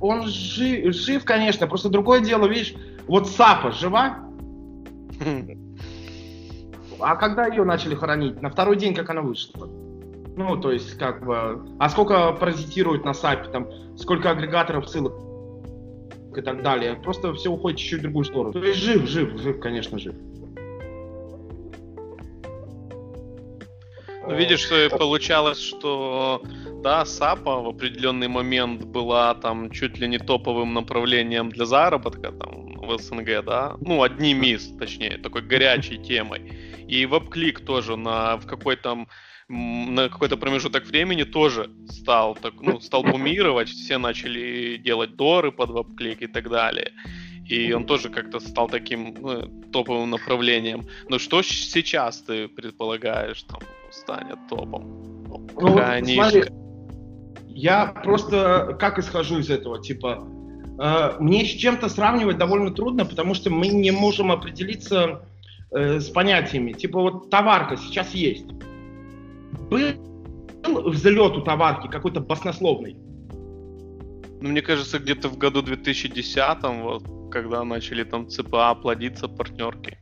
Он, 0.00 0.20
он 0.20 0.26
жив, 0.26 0.94
жив, 0.94 1.24
конечно, 1.24 1.66
просто 1.66 1.88
другое 1.88 2.20
дело, 2.20 2.46
видишь, 2.46 2.74
вот 3.06 3.28
Сапа 3.28 3.70
жива? 3.70 4.18
А 6.98 7.16
когда 7.16 7.46
ее 7.46 7.64
начали 7.64 7.94
хоронить? 7.94 8.42
На 8.42 8.50
второй 8.50 8.76
день, 8.76 8.94
как 8.94 9.10
она 9.10 9.22
вышла. 9.22 9.68
Ну, 10.36 10.56
то 10.56 10.70
есть, 10.72 10.98
как 10.98 11.24
бы... 11.24 11.64
А 11.78 11.88
сколько 11.88 12.32
паразитирует 12.32 13.04
на 13.04 13.14
САПе, 13.14 13.50
там, 13.50 13.68
сколько 13.96 14.30
агрегаторов 14.30 14.88
ссылок 14.88 15.14
и 16.36 16.42
так 16.42 16.62
далее. 16.62 16.94
Просто 16.96 17.32
все 17.32 17.50
уходит 17.50 17.78
чуть-чуть 17.78 18.00
в 18.00 18.02
другую 18.02 18.24
сторону. 18.24 18.52
То 18.52 18.58
есть 18.58 18.78
жив, 18.78 19.08
жив, 19.08 19.40
жив, 19.40 19.60
конечно, 19.60 19.98
жив. 19.98 20.14
Ну, 24.28 24.34
видишь, 24.34 24.60
что 24.60 24.88
получалось, 24.90 25.58
что 25.58 26.42
да, 26.82 27.04
САПа 27.04 27.60
в 27.60 27.68
определенный 27.68 28.28
момент 28.28 28.84
была 28.84 29.34
там 29.34 29.70
чуть 29.70 29.98
ли 29.98 30.08
не 30.08 30.18
топовым 30.18 30.74
направлением 30.74 31.48
для 31.50 31.64
заработка 31.64 32.32
там 32.32 32.65
в 32.76 32.98
СНГ, 32.98 33.44
да, 33.44 33.76
ну 33.80 34.02
одним 34.02 34.42
из, 34.42 34.76
точнее, 34.78 35.18
такой 35.18 35.42
горячей 35.42 35.98
темой. 35.98 36.52
И 36.88 37.06
веб-клик 37.06 37.60
тоже 37.60 37.96
на 37.96 38.36
в 38.36 38.46
какой-то 38.46 39.06
на 39.48 40.08
какой-то 40.08 40.36
промежуток 40.36 40.86
времени 40.86 41.22
тоже 41.22 41.70
стал, 41.88 42.34
так, 42.34 42.54
ну, 42.60 42.80
стал 42.80 43.04
бумировать, 43.04 43.68
все 43.68 43.96
начали 43.96 44.76
делать 44.76 45.14
доры 45.14 45.52
под 45.52 45.70
веб-клик 45.70 46.22
и 46.22 46.26
так 46.26 46.50
далее. 46.50 46.92
И 47.48 47.72
он 47.72 47.86
тоже 47.86 48.08
как-то 48.08 48.40
стал 48.40 48.68
таким 48.68 49.14
ну, 49.20 49.62
топовым 49.72 50.10
направлением. 50.10 50.88
Но 51.08 51.20
что 51.20 51.42
сейчас 51.42 52.22
ты 52.22 52.48
предполагаешь 52.48 53.42
там 53.44 53.60
станет 53.92 54.38
топом? 54.48 55.24
Ну, 55.28 55.46
Какая 55.54 56.04
смотри, 56.04 56.44
я 57.46 57.86
просто 57.86 58.76
как 58.80 58.98
исхожу 58.98 59.38
из 59.38 59.48
этого, 59.48 59.80
типа, 59.80 60.26
мне 60.78 61.44
с 61.44 61.48
чем-то 61.48 61.88
сравнивать 61.88 62.38
довольно 62.38 62.70
трудно, 62.70 63.06
потому 63.06 63.34
что 63.34 63.50
мы 63.50 63.68
не 63.68 63.90
можем 63.90 64.30
определиться 64.30 65.22
э, 65.70 66.00
с 66.00 66.08
понятиями. 66.10 66.72
Типа 66.72 67.00
вот 67.00 67.30
товарка 67.30 67.76
сейчас 67.76 68.14
есть. 68.14 68.46
Был 69.70 69.94
взлет 70.64 71.36
у 71.36 71.40
товарки 71.40 71.88
какой-то 71.88 72.20
баснословный? 72.20 72.96
Ну, 74.40 74.50
мне 74.50 74.60
кажется, 74.60 74.98
где-то 74.98 75.28
в 75.28 75.38
году 75.38 75.62
2010, 75.62 76.58
вот, 76.82 77.04
когда 77.30 77.64
начали 77.64 78.04
там 78.04 78.28
ЦПА 78.28 78.74
плодиться 78.74 79.28
партнерки. 79.28 79.98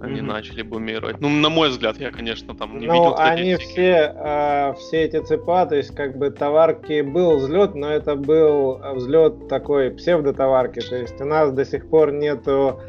Они 0.00 0.20
mm-hmm. 0.20 0.22
начали 0.22 0.62
бумировать. 0.62 1.20
Ну, 1.20 1.28
на 1.28 1.48
мой 1.48 1.70
взгляд, 1.70 1.96
я, 1.96 2.12
конечно, 2.12 2.54
там 2.54 2.78
не 2.78 2.86
ну, 2.86 2.92
видел 2.92 3.16
они 3.18 3.56
все, 3.56 4.14
э, 4.14 4.74
все 4.74 5.02
эти 5.02 5.20
ЦПА, 5.20 5.66
то 5.66 5.74
есть 5.74 5.92
как 5.92 6.16
бы 6.16 6.30
товарки 6.30 7.00
был 7.00 7.38
взлет, 7.38 7.74
но 7.74 7.90
это 7.90 8.14
был 8.14 8.78
взлет 8.94 9.48
такой 9.48 9.90
псевдотоварки. 9.90 10.78
То 10.78 10.94
есть 10.94 11.20
у 11.20 11.24
нас 11.24 11.50
до 11.50 11.64
сих 11.64 11.90
пор 11.90 12.12
нету 12.12 12.80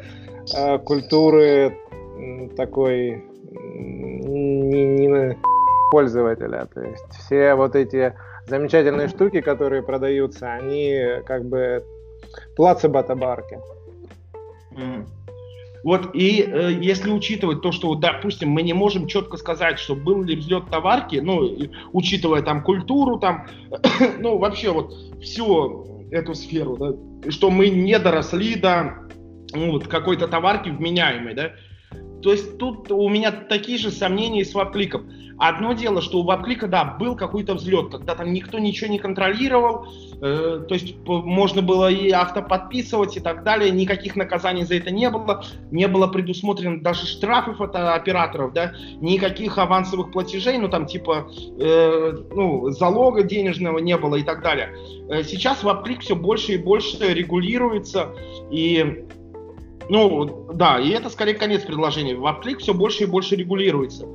э, 0.56 0.78
культуры 0.78 1.76
такой 2.56 3.24
не, 3.50 4.84
не 4.86 5.36
пользователя. 5.90 6.66
То 6.72 6.82
есть 6.82 7.10
все 7.10 7.56
вот 7.56 7.74
эти 7.74 8.14
замечательные 8.46 9.08
штуки, 9.08 9.40
которые 9.40 9.82
продаются, 9.82 10.52
они 10.52 11.22
как 11.26 11.44
бы 11.44 11.82
плацебо-табарки. 12.56 13.58
Mm. 14.76 15.06
Вот, 15.84 16.10
и 16.14 16.42
э, 16.42 16.78
если 16.80 17.10
учитывать 17.10 17.62
то, 17.62 17.72
что, 17.72 17.94
допустим, 17.94 18.50
мы 18.50 18.62
не 18.62 18.72
можем 18.72 19.06
четко 19.06 19.36
сказать, 19.36 19.78
что 19.78 19.94
был 19.94 20.22
ли 20.22 20.36
взлет 20.36 20.66
товарки, 20.70 21.16
ну, 21.16 21.56
учитывая 21.92 22.42
там 22.42 22.62
культуру, 22.62 23.18
там, 23.18 23.46
ну, 24.18 24.38
вообще 24.38 24.72
вот 24.72 24.92
всю 25.22 26.08
эту 26.10 26.34
сферу, 26.34 26.76
да, 26.76 27.30
что 27.30 27.50
мы 27.50 27.68
не 27.68 27.98
доросли 27.98 28.56
до 28.56 29.08
ну, 29.52 29.72
вот, 29.72 29.88
какой-то 29.88 30.28
товарки 30.28 30.68
вменяемой, 30.68 31.34
да, 31.34 31.52
то 32.22 32.32
есть 32.32 32.58
тут 32.58 32.90
у 32.90 33.08
меня 33.08 33.30
такие 33.30 33.78
же 33.78 33.90
сомнения 33.90 34.44
с 34.44 34.54
веб-кликом. 34.54 35.10
Одно 35.38 35.72
дело, 35.72 36.02
что 36.02 36.18
у 36.18 36.24
веб-клика, 36.24 36.66
да, 36.66 36.84
был 36.84 37.14
какой-то 37.14 37.54
взлет, 37.54 37.92
когда 37.92 38.16
там 38.16 38.32
никто 38.32 38.58
ничего 38.58 38.90
не 38.90 38.98
контролировал, 38.98 39.86
э, 40.20 40.64
то 40.66 40.74
есть 40.74 40.96
можно 41.06 41.62
было 41.62 41.88
и 41.88 42.10
автоподписывать 42.10 43.16
и 43.16 43.20
так 43.20 43.44
далее, 43.44 43.70
никаких 43.70 44.16
наказаний 44.16 44.64
за 44.64 44.74
это 44.74 44.90
не 44.90 45.08
было, 45.08 45.44
не 45.70 45.86
было 45.86 46.08
предусмотрено 46.08 46.80
даже 46.80 47.06
штрафов 47.06 47.60
от 47.60 47.76
операторов, 47.76 48.52
да, 48.52 48.72
никаких 49.00 49.58
авансовых 49.58 50.10
платежей, 50.10 50.58
ну 50.58 50.68
там 50.68 50.86
типа, 50.86 51.30
э, 51.60 52.16
ну, 52.34 52.70
залога 52.70 53.22
денежного 53.22 53.78
не 53.78 53.96
было 53.96 54.16
и 54.16 54.24
так 54.24 54.42
далее. 54.42 54.74
Э, 55.08 55.22
сейчас 55.22 55.62
веб-клик 55.62 56.00
все 56.00 56.16
больше 56.16 56.54
и 56.54 56.58
больше 56.58 57.14
регулируется, 57.14 58.08
и 58.50 59.04
ну, 59.88 60.48
да, 60.52 60.78
и 60.78 60.90
это 60.90 61.08
скорее 61.08 61.34
конец 61.34 61.62
предложения. 61.62 62.14
WebClick 62.14 62.58
все 62.58 62.74
больше 62.74 63.04
и 63.04 63.06
больше 63.06 63.36
регулируется. 63.36 64.06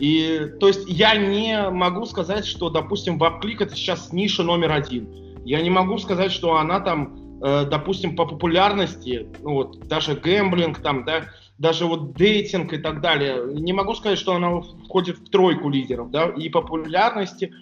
И, 0.00 0.48
то 0.58 0.68
есть, 0.68 0.88
я 0.88 1.16
не 1.16 1.70
могу 1.70 2.06
сказать, 2.06 2.46
что, 2.46 2.70
допустим, 2.70 3.18
WebClick 3.22 3.56
это 3.60 3.76
сейчас 3.76 4.12
ниша 4.12 4.42
номер 4.42 4.72
один. 4.72 5.08
Я 5.44 5.60
не 5.60 5.70
могу 5.70 5.98
сказать, 5.98 6.32
что 6.32 6.56
она 6.56 6.80
там, 6.80 7.40
э, 7.42 7.66
допустим, 7.70 8.16
по 8.16 8.26
популярности, 8.26 9.28
ну 9.42 9.54
вот, 9.54 9.86
даже 9.86 10.14
гэмблинг 10.14 10.78
там, 10.78 11.04
да, 11.04 11.26
даже 11.58 11.86
вот 11.86 12.14
дейтинг 12.14 12.72
и 12.72 12.78
так 12.78 13.00
далее, 13.00 13.42
не 13.54 13.72
могу 13.72 13.94
сказать, 13.94 14.18
что 14.18 14.34
она 14.34 14.60
входит 14.60 15.18
в 15.18 15.30
тройку 15.30 15.68
лидеров, 15.68 16.10
да, 16.10 16.28
и 16.28 16.48
популярности, 16.48 17.52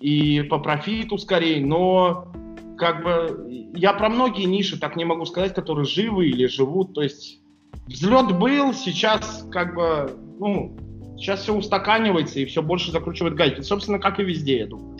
и 0.00 0.42
по 0.42 0.58
профиту 0.58 1.18
скорее, 1.18 1.64
но 1.64 2.32
как 2.80 3.04
бы 3.04 3.70
я 3.74 3.92
про 3.92 4.08
многие 4.08 4.44
ниши 4.44 4.80
так 4.80 4.96
не 4.96 5.04
могу 5.04 5.26
сказать, 5.26 5.54
которые 5.54 5.84
живы 5.84 6.28
или 6.28 6.46
живут. 6.46 6.94
То 6.94 7.02
есть 7.02 7.42
взлет 7.86 8.36
был, 8.38 8.72
сейчас 8.72 9.46
как 9.52 9.74
бы, 9.74 10.10
ну, 10.38 10.74
сейчас 11.18 11.42
все 11.42 11.54
устаканивается 11.54 12.40
и 12.40 12.46
все 12.46 12.62
больше 12.62 12.90
закручивает 12.90 13.34
гайки. 13.34 13.60
Собственно, 13.60 13.98
как 13.98 14.18
и 14.18 14.24
везде, 14.24 14.60
я 14.60 14.66
думаю. 14.66 14.96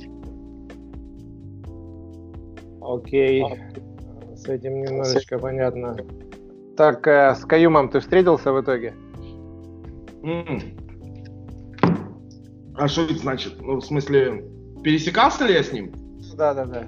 Окей, 2.83 3.45
с 4.37 4.47
этим 4.47 4.83
немножечко 4.83 5.39
понятно. 5.39 5.97
Так, 6.77 7.07
э, 7.07 7.35
с 7.35 7.45
Каюмом 7.47 7.89
ты 7.89 8.01
встретился 8.01 8.53
в 8.53 8.61
итоге? 8.61 8.95
Mm. 10.23 10.77
А 12.77 12.89
что 12.89 13.03
это 13.03 13.15
значит? 13.15 13.55
Ну, 13.61 13.77
в 13.77 13.85
смысле, 13.85 14.45
пересекался 14.83 15.47
ли 15.47 15.55
я 15.55 15.63
с 15.63 15.73
ним? 15.73 15.93
Да, 16.37 16.53
да, 16.55 16.65
да. 16.65 16.87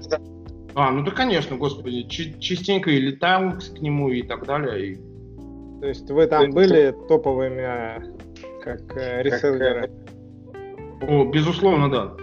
А, 0.75 0.91
ну 0.91 1.05
да, 1.05 1.11
конечно, 1.11 1.57
господи, 1.57 2.03
частенько 2.09 2.91
и 2.91 2.99
летал 2.99 3.53
к 3.53 3.81
нему 3.81 4.11
и 4.11 4.23
так 4.23 4.47
далее. 4.47 4.93
И... 4.93 4.97
То 5.81 5.87
есть 5.87 6.11
вы 6.11 6.27
там 6.27 6.51
были 6.51 6.95
топовыми 7.09 8.23
как 8.63 8.97
э, 8.97 9.23
реселлеры? 9.23 9.91
О, 11.03 11.25
безусловно, 11.25 11.91
да. 11.91 12.15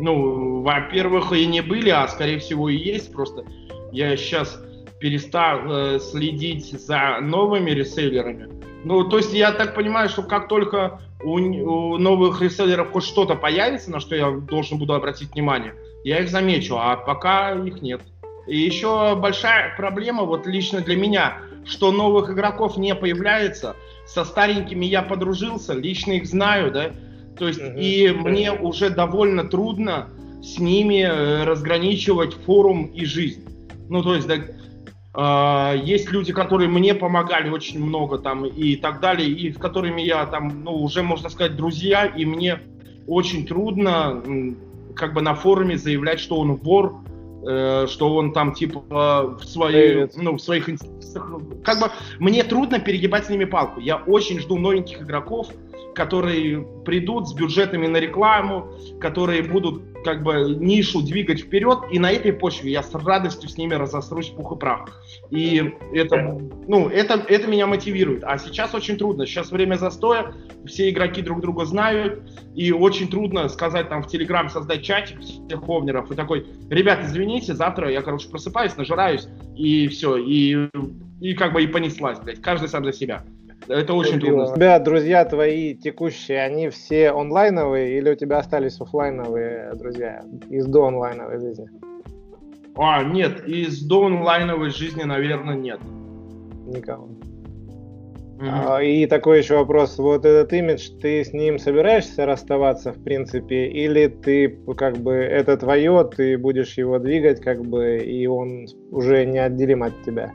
Ну, 0.00 0.62
во-первых, 0.62 1.32
и 1.32 1.46
не 1.46 1.60
были, 1.60 1.90
а 1.90 2.08
скорее 2.08 2.38
всего 2.38 2.68
и 2.68 2.76
есть. 2.76 3.12
Просто 3.12 3.44
я 3.92 4.16
сейчас 4.16 4.60
перестал 4.98 5.60
э, 5.66 5.98
следить 6.00 6.72
за 6.72 7.18
новыми 7.20 7.70
реселлерами. 7.70 8.48
Ну, 8.84 9.04
то 9.04 9.18
есть 9.18 9.32
я 9.32 9.52
так 9.52 9.74
понимаю, 9.74 10.08
что 10.08 10.22
как 10.22 10.48
только 10.48 11.00
у, 11.22 11.34
у 11.34 11.98
новых 11.98 12.40
реселлеров 12.40 12.90
хоть 12.90 13.04
что-то 13.04 13.36
появится, 13.36 13.90
на 13.90 14.00
что 14.00 14.16
я 14.16 14.30
должен 14.30 14.78
буду 14.78 14.94
обратить 14.94 15.32
внимание, 15.34 15.74
я 16.04 16.20
их 16.20 16.30
замечу, 16.30 16.76
а 16.76 16.96
пока 16.96 17.52
их 17.52 17.82
нет. 17.82 18.02
И 18.46 18.58
еще 18.58 19.14
большая 19.16 19.74
проблема, 19.76 20.24
вот 20.24 20.46
лично 20.46 20.80
для 20.80 20.96
меня, 20.96 21.38
что 21.64 21.92
новых 21.92 22.30
игроков 22.30 22.76
не 22.76 22.94
появляется. 22.94 23.76
Со 24.06 24.24
старенькими 24.24 24.84
я 24.84 25.02
подружился, 25.02 25.74
лично 25.74 26.12
их 26.12 26.26
знаю, 26.26 26.72
да. 26.72 26.90
То 27.38 27.46
есть, 27.48 27.60
mm-hmm. 27.60 27.80
и 27.80 28.10
мне 28.10 28.52
уже 28.52 28.90
довольно 28.90 29.44
трудно 29.44 30.08
с 30.42 30.58
ними 30.58 31.02
э, 31.02 31.44
разграничивать 31.44 32.34
форум 32.34 32.86
и 32.86 33.04
жизнь. 33.04 33.44
Ну, 33.88 34.02
то 34.02 34.16
есть, 34.16 34.26
да, 34.26 35.72
э, 35.74 35.78
есть 35.84 36.10
люди, 36.10 36.32
которые 36.32 36.68
мне 36.68 36.94
помогали 36.94 37.48
очень 37.48 37.82
много 37.82 38.18
там 38.18 38.44
и 38.44 38.74
так 38.74 39.00
далее, 39.00 39.30
и 39.30 39.52
с 39.52 39.56
которыми 39.56 40.02
я 40.02 40.26
там, 40.26 40.64
ну, 40.64 40.72
уже, 40.72 41.02
можно 41.02 41.28
сказать, 41.28 41.56
друзья, 41.56 42.06
и 42.06 42.24
мне 42.24 42.58
очень 43.06 43.46
трудно 43.46 44.22
как 44.94 45.14
бы 45.14 45.22
на 45.22 45.34
форуме 45.34 45.76
заявлять, 45.76 46.20
что 46.20 46.36
он 46.36 46.56
вор, 46.56 47.02
э, 47.46 47.86
что 47.88 48.14
он 48.14 48.32
там 48.32 48.54
типа 48.54 49.36
в, 49.38 49.44
своей, 49.44 50.08
ну, 50.16 50.36
в 50.36 50.40
своих 50.40 50.68
интересах. 50.68 51.30
Как 51.64 51.80
бы 51.80 51.90
мне 52.18 52.44
трудно 52.44 52.78
перегибать 52.78 53.26
с 53.26 53.28
ними 53.28 53.44
палку. 53.44 53.80
Я 53.80 53.96
очень 53.96 54.40
жду 54.40 54.58
новеньких 54.58 55.02
игроков, 55.02 55.48
которые 55.94 56.66
придут 56.84 57.28
с 57.28 57.34
бюджетами 57.34 57.86
на 57.86 57.98
рекламу, 57.98 58.72
которые 59.00 59.42
будут 59.42 59.82
как 60.02 60.22
бы 60.22 60.56
нишу 60.58 61.02
двигать 61.02 61.40
вперед, 61.40 61.78
и 61.90 61.98
на 61.98 62.10
этой 62.10 62.32
почве 62.32 62.72
я 62.72 62.82
с 62.82 62.94
радостью 62.94 63.48
с 63.48 63.56
ними 63.56 63.74
разосрусь 63.74 64.28
пух 64.28 64.52
и 64.52 64.58
прах. 64.58 65.02
И 65.30 65.72
это, 65.92 66.40
ну, 66.66 66.88
это, 66.88 67.24
это 67.28 67.46
меня 67.46 67.66
мотивирует. 67.66 68.24
А 68.24 68.38
сейчас 68.38 68.74
очень 68.74 68.96
трудно. 68.96 69.26
Сейчас 69.26 69.50
время 69.50 69.76
застоя, 69.76 70.34
все 70.66 70.90
игроки 70.90 71.22
друг 71.22 71.40
друга 71.40 71.64
знают, 71.64 72.22
и 72.54 72.72
очень 72.72 73.08
трудно 73.08 73.48
сказать 73.48 73.88
там 73.88 74.02
в 74.02 74.08
Телеграм 74.08 74.48
создать 74.48 74.82
чатик 74.82 75.20
всех 75.20 75.64
ховнеров 75.64 76.10
и 76.10 76.14
такой, 76.14 76.46
ребят, 76.68 77.00
извините, 77.04 77.54
завтра 77.54 77.90
я, 77.90 78.02
короче, 78.02 78.28
просыпаюсь, 78.28 78.76
нажираюсь, 78.76 79.28
и 79.56 79.88
все, 79.88 80.16
и, 80.16 80.68
и 81.20 81.34
как 81.34 81.52
бы 81.52 81.62
и 81.62 81.66
понеслась, 81.66 82.18
блядь, 82.18 82.40
каждый 82.40 82.68
сам 82.68 82.84
за 82.84 82.92
себя. 82.92 83.24
Это 83.68 83.94
очень 83.94 84.20
трудно. 84.20 84.52
У 84.52 84.54
тебя 84.54 84.78
друзья 84.78 85.24
твои 85.24 85.74
текущие, 85.74 86.42
они 86.42 86.68
все 86.68 87.10
онлайновые 87.10 87.98
или 87.98 88.10
у 88.10 88.14
тебя 88.14 88.38
остались 88.38 88.80
офлайновые 88.80 89.72
друзья 89.74 90.22
из 90.50 90.66
до 90.66 90.86
онлайновой 90.86 91.38
жизни? 91.40 91.68
А, 92.76 93.04
нет, 93.04 93.46
из 93.46 93.82
до 93.82 94.06
онлайновой 94.06 94.70
жизни, 94.70 95.02
наверное, 95.02 95.56
нет. 95.56 95.80
Никого. 96.66 97.08
Mm-hmm. 98.42 98.84
И 98.84 99.06
такой 99.06 99.38
еще 99.38 99.58
вопрос. 99.58 99.98
Вот 99.98 100.24
этот 100.24 100.52
имидж, 100.52 100.88
ты 101.00 101.22
с 101.24 101.32
ним 101.32 101.58
собираешься 101.58 102.26
расставаться, 102.26 102.92
в 102.92 103.02
принципе, 103.04 103.66
или 103.68 104.08
ты 104.08 104.58
как 104.76 104.96
бы 104.96 105.12
это 105.12 105.56
твое, 105.56 106.10
ты 106.16 106.36
будешь 106.38 106.76
его 106.76 106.98
двигать, 106.98 107.40
как 107.40 107.62
бы, 107.64 107.98
и 107.98 108.26
он 108.26 108.66
уже 108.90 109.24
неотделим 109.26 109.84
от 109.84 109.92
тебя? 110.02 110.32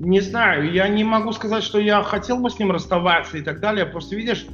Не 0.00 0.20
знаю, 0.20 0.72
я 0.72 0.88
не 0.88 1.04
могу 1.04 1.30
сказать, 1.32 1.62
что 1.62 1.78
я 1.78 2.02
хотел 2.02 2.38
бы 2.38 2.48
с 2.48 2.58
ним 2.58 2.72
расставаться 2.72 3.36
и 3.36 3.42
так 3.42 3.60
далее. 3.60 3.84
Просто 3.84 4.16
видишь, 4.16 4.46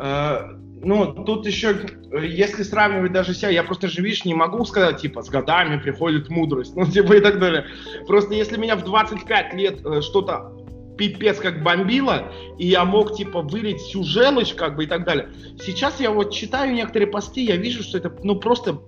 э, 0.00 0.38
ну, 0.84 1.12
тут 1.24 1.46
еще, 1.46 1.76
если 2.12 2.62
сравнивать 2.62 3.10
даже 3.10 3.34
себя, 3.34 3.48
я 3.48 3.64
просто 3.64 3.88
же, 3.88 4.02
видишь, 4.02 4.24
не 4.24 4.34
могу 4.34 4.64
сказать, 4.64 5.00
типа, 5.00 5.22
с 5.22 5.30
годами 5.30 5.80
приходит 5.80 6.28
мудрость, 6.28 6.76
ну, 6.76 6.86
типа, 6.86 7.14
и 7.14 7.20
так 7.20 7.40
далее. 7.40 7.66
Просто 8.06 8.34
если 8.34 8.56
меня 8.56 8.76
в 8.76 8.84
25 8.84 9.54
лет 9.54 9.84
э, 9.84 10.00
что-то 10.00 10.52
пипец 10.96 11.40
как 11.40 11.64
бомбило, 11.64 12.30
и 12.56 12.68
я 12.68 12.84
мог, 12.84 13.16
типа, 13.16 13.42
вылить 13.42 13.80
всю 13.80 14.04
желчь, 14.04 14.54
как 14.54 14.76
бы, 14.76 14.84
и 14.84 14.86
так 14.86 15.04
далее. 15.04 15.28
Сейчас 15.60 15.98
я 15.98 16.12
вот 16.12 16.32
читаю 16.32 16.72
некоторые 16.72 17.08
посты, 17.08 17.40
я 17.40 17.56
вижу, 17.56 17.82
что 17.82 17.98
это, 17.98 18.14
ну, 18.22 18.36
просто, 18.36 18.78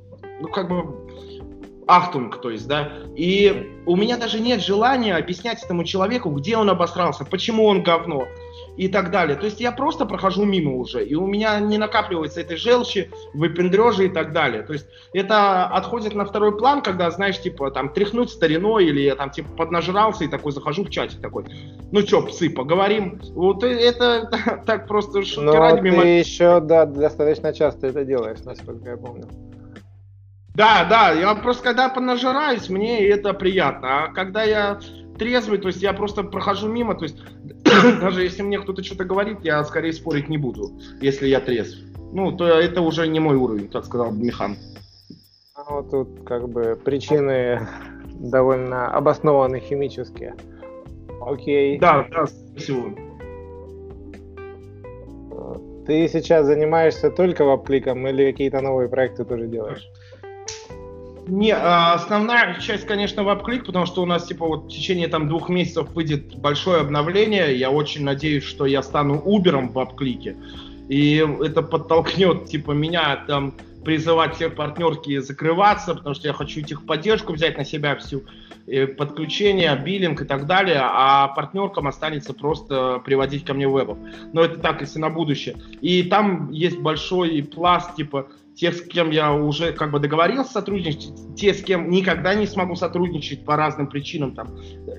ну, 0.40 0.46
как 0.46 0.68
бы, 0.68 1.10
ахтунг, 1.86 2.40
то 2.40 2.50
есть, 2.50 2.66
да, 2.66 2.90
и 3.14 3.72
у 3.86 3.96
меня 3.96 4.16
даже 4.16 4.40
нет 4.40 4.60
желания 4.60 5.14
объяснять 5.14 5.62
этому 5.62 5.84
человеку, 5.84 6.30
где 6.30 6.56
он 6.56 6.68
обосрался, 6.68 7.24
почему 7.24 7.66
он 7.66 7.82
говно 7.82 8.26
и 8.76 8.88
так 8.88 9.10
далее. 9.10 9.36
То 9.36 9.46
есть 9.46 9.60
я 9.60 9.72
просто 9.72 10.04
прохожу 10.04 10.44
мимо 10.44 10.74
уже, 10.76 11.04
и 11.04 11.14
у 11.14 11.26
меня 11.26 11.58
не 11.60 11.78
накапливается 11.78 12.40
этой 12.40 12.56
желчи, 12.56 13.10
выпендрежи 13.34 14.06
и 14.06 14.08
так 14.08 14.32
далее. 14.32 14.62
То 14.62 14.72
есть 14.72 14.86
это 15.12 15.66
отходит 15.66 16.14
на 16.14 16.24
второй 16.24 16.56
план, 16.56 16.82
когда, 16.82 17.10
знаешь, 17.10 17.40
типа, 17.40 17.70
там, 17.70 17.90
тряхнуть 17.90 18.30
стариной, 18.30 18.86
или 18.86 19.00
я 19.00 19.14
там, 19.14 19.30
типа, 19.30 19.50
поднажрался 19.56 20.24
и 20.24 20.28
такой 20.28 20.52
захожу 20.52 20.84
в 20.84 20.90
чате 20.90 21.18
такой, 21.22 21.44
ну 21.92 22.02
чё, 22.02 22.22
псы, 22.26 22.50
поговорим. 22.50 23.20
Вот 23.30 23.62
это 23.62 24.62
так 24.66 24.88
просто 24.88 25.24
шутки 25.24 25.56
ради 25.56 25.80
мимо... 25.80 26.02
ты 26.02 26.08
еще, 26.08 26.60
да, 26.60 26.84
достаточно 26.84 27.52
часто 27.52 27.86
это 27.86 28.04
делаешь, 28.04 28.40
насколько 28.44 28.90
я 28.90 28.96
помню. 28.96 29.26
Да, 30.56 30.86
да, 30.88 31.12
я 31.12 31.34
просто 31.34 31.62
когда 31.62 31.90
понажираюсь, 31.90 32.70
мне 32.70 33.06
это 33.06 33.34
приятно. 33.34 34.04
А 34.04 34.12
когда 34.12 34.42
я 34.42 34.80
трезвый, 35.18 35.58
то 35.58 35.68
есть 35.68 35.82
я 35.82 35.92
просто 35.92 36.22
прохожу 36.22 36.66
мимо, 36.66 36.94
то 36.94 37.04
есть 37.04 37.18
даже 38.00 38.22
если 38.22 38.40
мне 38.40 38.58
кто-то 38.58 38.82
что-то 38.82 39.04
говорит, 39.04 39.40
я 39.42 39.62
скорее 39.64 39.92
спорить 39.92 40.30
не 40.30 40.38
буду, 40.38 40.72
если 41.02 41.28
я 41.28 41.40
трезв. 41.40 41.78
Ну, 42.12 42.32
то 42.32 42.46
это 42.46 42.80
уже 42.80 43.06
не 43.06 43.20
мой 43.20 43.36
уровень, 43.36 43.68
как 43.68 43.84
сказал 43.84 44.12
Михан. 44.12 44.56
Ну, 45.68 45.82
тут 45.82 46.24
как 46.24 46.48
бы 46.48 46.80
причины 46.82 47.60
довольно 48.14 48.86
обоснованы 48.86 49.60
химические. 49.60 50.36
Окей. 51.20 51.78
Да, 51.78 52.06
да, 52.10 52.26
спасибо. 52.26 52.94
Ты 55.86 56.08
сейчас 56.08 56.46
занимаешься 56.46 57.10
только 57.10 57.44
вапликом 57.44 58.08
или 58.08 58.32
какие-то 58.32 58.60
новые 58.62 58.88
проекты 58.88 59.24
тоже 59.24 59.46
делаешь? 59.46 59.86
Не, 61.28 61.50
а, 61.50 61.94
основная 61.94 62.60
часть, 62.60 62.86
конечно, 62.86 63.24
веб-клик, 63.24 63.66
потому 63.66 63.84
что 63.86 64.02
у 64.02 64.06
нас, 64.06 64.26
типа, 64.26 64.46
вот 64.46 64.66
в 64.66 64.68
течение 64.68 65.08
там 65.08 65.28
двух 65.28 65.48
месяцев 65.48 65.90
выйдет 65.92 66.36
большое 66.36 66.82
обновление. 66.82 67.56
Я 67.56 67.70
очень 67.70 68.04
надеюсь, 68.04 68.44
что 68.44 68.64
я 68.64 68.82
стану 68.82 69.20
убером 69.20 69.70
в 69.70 69.72
веб-клике. 69.72 70.36
И 70.88 71.26
это 71.44 71.62
подтолкнет, 71.62 72.46
типа, 72.46 72.70
меня 72.72 73.24
там 73.26 73.54
призывать 73.84 74.34
всех 74.34 74.54
партнерки 74.54 75.18
закрываться, 75.18 75.94
потому 75.94 76.14
что 76.14 76.28
я 76.28 76.34
хочу 76.34 76.60
техподдержку 76.60 77.32
взять 77.32 77.56
на 77.56 77.64
себя 77.64 77.96
всю, 77.96 78.22
э, 78.66 78.86
подключение, 78.86 79.76
биллинг 79.76 80.22
и 80.22 80.24
так 80.24 80.46
далее, 80.46 80.80
а 80.80 81.28
партнеркам 81.28 81.86
останется 81.86 82.34
просто 82.34 83.00
приводить 83.04 83.44
ко 83.44 83.54
мне 83.54 83.68
вебов. 83.68 83.98
Но 84.32 84.42
это 84.42 84.58
так, 84.58 84.80
если 84.80 84.98
на 84.98 85.10
будущее. 85.10 85.56
И 85.80 86.02
там 86.04 86.50
есть 86.50 86.78
большой 86.78 87.42
пласт, 87.42 87.94
типа, 87.96 88.28
тех, 88.56 88.74
с 88.74 88.82
кем 88.82 89.10
я 89.10 89.32
уже 89.32 89.72
как 89.72 89.92
бы 89.92 90.00
договорился 90.00 90.52
сотрудничать, 90.52 91.12
те, 91.36 91.52
с 91.52 91.62
кем 91.62 91.90
никогда 91.90 92.34
не 92.34 92.46
смогу 92.46 92.74
сотрудничать 92.74 93.44
по 93.44 93.54
разным 93.56 93.86
причинам, 93.86 94.34
там, 94.34 94.48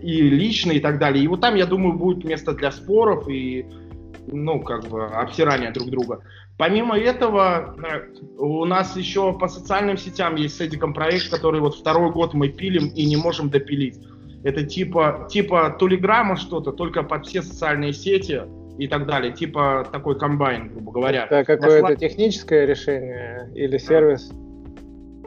и 0.01 0.21
лично, 0.21 0.71
и 0.71 0.79
так 0.79 0.99
далее. 0.99 1.23
И 1.23 1.27
вот 1.27 1.41
там, 1.41 1.55
я 1.55 1.65
думаю, 1.65 1.97
будет 1.97 2.23
место 2.23 2.53
для 2.53 2.71
споров 2.71 3.27
и, 3.27 3.65
ну, 4.27 4.61
как 4.61 4.87
бы, 4.87 5.05
обсирания 5.05 5.71
друг 5.71 5.89
друга. 5.89 6.21
Помимо 6.57 6.97
этого, 6.97 7.75
э, 7.83 8.37
у 8.37 8.65
нас 8.65 8.95
еще 8.95 9.37
по 9.37 9.47
социальным 9.47 9.97
сетям 9.97 10.35
есть 10.35 10.55
с 10.55 10.61
Эдиком 10.61 10.93
проект, 10.93 11.29
который 11.29 11.59
вот 11.59 11.75
второй 11.75 12.11
год 12.11 12.33
мы 12.33 12.49
пилим 12.49 12.87
и 12.87 13.05
не 13.05 13.17
можем 13.17 13.49
допилить. 13.49 13.97
Это 14.43 14.63
типа, 14.63 15.27
типа 15.31 15.75
Тулиграма 15.79 16.35
что-то, 16.35 16.71
только 16.71 17.01
под 17.01 17.25
все 17.25 17.41
социальные 17.41 17.93
сети 17.93 18.43
и 18.77 18.87
так 18.87 19.05
далее. 19.05 19.33
Типа 19.33 19.87
такой 19.91 20.17
комбайн, 20.17 20.69
грубо 20.69 20.91
говоря. 20.91 21.25
Это 21.29 21.43
какое-то 21.43 21.95
техническое 21.95 22.65
решение 22.65 23.49
или 23.55 23.77
сервис? 23.77 24.31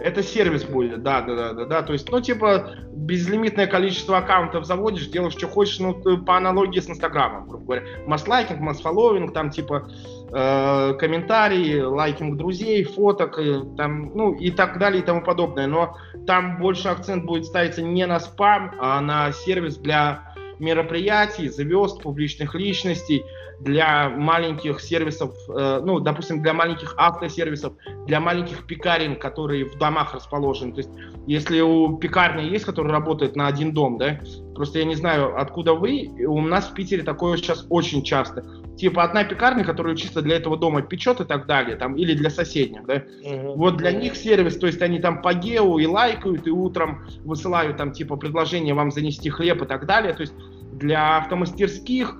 Это 0.03 0.23
сервис 0.23 0.65
будет, 0.65 1.03
да, 1.03 1.21
да, 1.21 1.37
да, 1.37 1.53
да, 1.53 1.65
да. 1.67 1.83
То 1.83 1.93
есть, 1.93 2.11
ну, 2.11 2.21
типа, 2.21 2.71
безлимитное 2.95 3.67
количество 3.67 4.17
аккаунтов 4.17 4.65
заводишь, 4.65 5.09
делаешь, 5.09 5.35
что 5.35 5.47
хочешь, 5.47 5.79
ну, 5.79 5.95
по 6.25 6.39
аналогии 6.39 6.81
с 6.81 6.89
Инстаграмом, 6.89 7.47
грубо 7.47 7.65
говоря. 7.65 7.83
Масс-лайкинг, 8.07 8.61
масс-фолловинг, 8.61 9.35
там, 9.35 9.51
типа, 9.51 9.89
э, 10.33 10.95
комментарии, 10.99 11.81
лайкинг 11.81 12.39
друзей, 12.39 12.85
фоток, 12.85 13.39
э, 13.39 13.63
там, 13.77 14.13
ну, 14.15 14.33
и 14.33 14.51
так 14.51 14.79
далее, 14.79 15.03
и 15.03 15.05
тому 15.05 15.23
подобное. 15.23 15.67
Но 15.67 15.95
там 16.27 16.59
больше 16.59 16.89
акцент 16.89 17.27
будет 17.27 17.45
ставиться 17.45 17.83
не 17.83 18.07
на 18.07 18.21
спам, 18.21 18.75
а 18.81 19.03
на 19.03 19.33
сервис 19.33 19.77
для 19.77 20.31
мероприятий, 20.59 21.49
звезд, 21.49 22.03
публичных 22.03 22.55
личностей, 22.55 23.25
для 23.61 24.09
маленьких 24.09 24.81
сервисов, 24.81 25.35
э, 25.49 25.81
ну, 25.85 26.01
допустим, 26.01 26.43
для 26.43 26.55
маленьких 26.55 26.95
автосервисов, 26.97 27.75
для 28.07 28.19
маленьких 28.19 28.67
пекарен, 28.67 29.17
которые 29.17 29.67
в 29.67 29.77
домах 29.79 30.15
расположены. 30.15 30.73
То 30.73 30.79
есть, 30.79 30.91
если 31.27 31.61
у 31.61 31.99
пекарни 31.99 32.43
есть, 32.45 32.65
который 32.65 32.91
работает 32.91 33.37
на 33.37 33.47
один 33.47 33.73
дом, 33.73 33.99
да, 33.99 34.19
просто 34.55 34.79
я 34.79 34.87
не 34.87 34.95
знаю, 34.95 35.39
откуда 35.39 35.75
вы, 35.75 36.11
у 36.27 36.41
нас 36.41 36.69
в 36.69 36.75
Питере 36.75 37.03
такое 37.03 37.37
сейчас 37.37 37.67
очень 37.69 38.03
часто. 38.03 38.45
Типа 38.79 39.03
одна 39.03 39.25
пекарня, 39.25 39.63
которая 39.63 39.95
чисто 39.95 40.23
для 40.23 40.37
этого 40.37 40.57
дома 40.57 40.81
печет 40.81 41.21
и 41.21 41.25
так 41.25 41.47
далее, 41.47 41.77
там, 41.77 41.97
или 41.97 42.15
для 42.15 42.31
соседних, 42.31 42.87
да. 42.87 42.97
Mm-hmm. 42.97 43.57
Вот 43.57 43.77
для 43.77 43.93
них 43.93 44.17
сервис, 44.17 44.57
то 44.57 44.67
есть 44.67 44.81
они 44.81 45.01
там 45.01 45.21
по 45.21 45.35
гео 45.35 45.79
и 45.79 45.87
лайкают, 45.87 46.47
и 46.47 46.51
утром 46.51 47.05
высылают 47.25 47.77
там 47.77 47.93
типа 47.93 48.17
предложение 48.17 48.73
вам 48.73 48.91
занести 48.91 49.29
хлеб 49.29 49.61
и 49.63 49.67
так 49.67 49.85
далее. 49.85 50.15
То 50.15 50.23
есть 50.23 50.33
для 50.73 51.19
автомастерских 51.19 52.17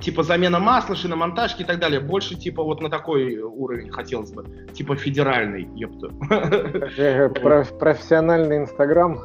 типа 0.00 0.22
замена 0.22 0.58
масла, 0.58 0.96
шиномонтажки 0.96 1.62
и 1.62 1.64
так 1.64 1.78
далее. 1.78 2.00
Больше 2.00 2.34
типа 2.36 2.62
вот 2.62 2.80
на 2.80 2.90
такой 2.90 3.38
уровень 3.38 3.90
хотелось 3.90 4.32
бы. 4.32 4.44
Типа 4.72 4.96
федеральный, 4.96 5.68
ёпта. 5.74 6.08
Профессиональный 7.78 8.58
Инстаграм. 8.58 9.20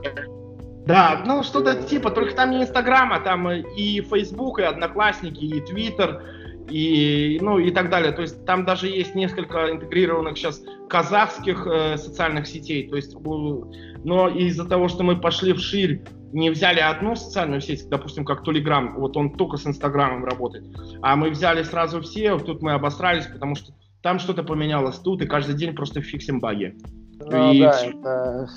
Да, 0.85 1.21
ну 1.25 1.43
что-то 1.43 1.83
типа, 1.83 2.09
только 2.09 2.35
там 2.35 2.51
не 2.51 2.63
Инстаграм, 2.63 3.13
а 3.13 3.19
там 3.19 3.49
и 3.51 4.01
Фейсбук, 4.01 4.59
и 4.59 4.63
Одноклассники, 4.63 5.43
и 5.43 5.61
Твиттер, 5.61 6.23
и, 6.69 7.37
ну, 7.41 7.59
и 7.59 7.71
так 7.71 7.89
далее. 7.89 8.11
То 8.11 8.21
есть 8.23 8.45
там 8.45 8.65
даже 8.65 8.87
есть 8.87 9.13
несколько 9.13 9.71
интегрированных 9.71 10.37
сейчас 10.37 10.63
казахских 10.89 11.67
э, 11.67 11.97
социальных 11.97 12.47
сетей. 12.47 12.87
То 12.89 12.95
есть, 12.95 13.15
но 13.15 14.29
из-за 14.29 14.67
того, 14.67 14.87
что 14.87 15.03
мы 15.03 15.19
пошли 15.19 15.53
вширь 15.53 16.01
не 16.33 16.49
взяли 16.49 16.79
одну 16.79 17.15
социальную 17.15 17.61
сеть, 17.61 17.87
допустим, 17.89 18.25
как 18.25 18.43
Телеграм, 18.43 18.95
вот 18.95 19.17
он 19.17 19.31
только 19.33 19.57
с 19.57 19.65
Инстаграмом 19.65 20.25
работает, 20.25 20.65
а 21.01 21.15
мы 21.15 21.29
взяли 21.29 21.63
сразу 21.63 22.01
все, 22.01 22.37
тут 22.39 22.61
мы 22.61 22.73
обосрались, 22.73 23.27
потому 23.27 23.55
что 23.55 23.73
там 24.01 24.19
что-то 24.19 24.43
поменялось 24.43 24.97
тут, 24.97 25.21
и 25.21 25.27
каждый 25.27 25.55
день 25.55 25.75
просто 25.75 26.01
фиксим 26.01 26.39
баги. 26.39 26.75
Ну, 27.19 27.53
и... 27.53 27.61
да, 27.61 27.81
это 27.83 28.47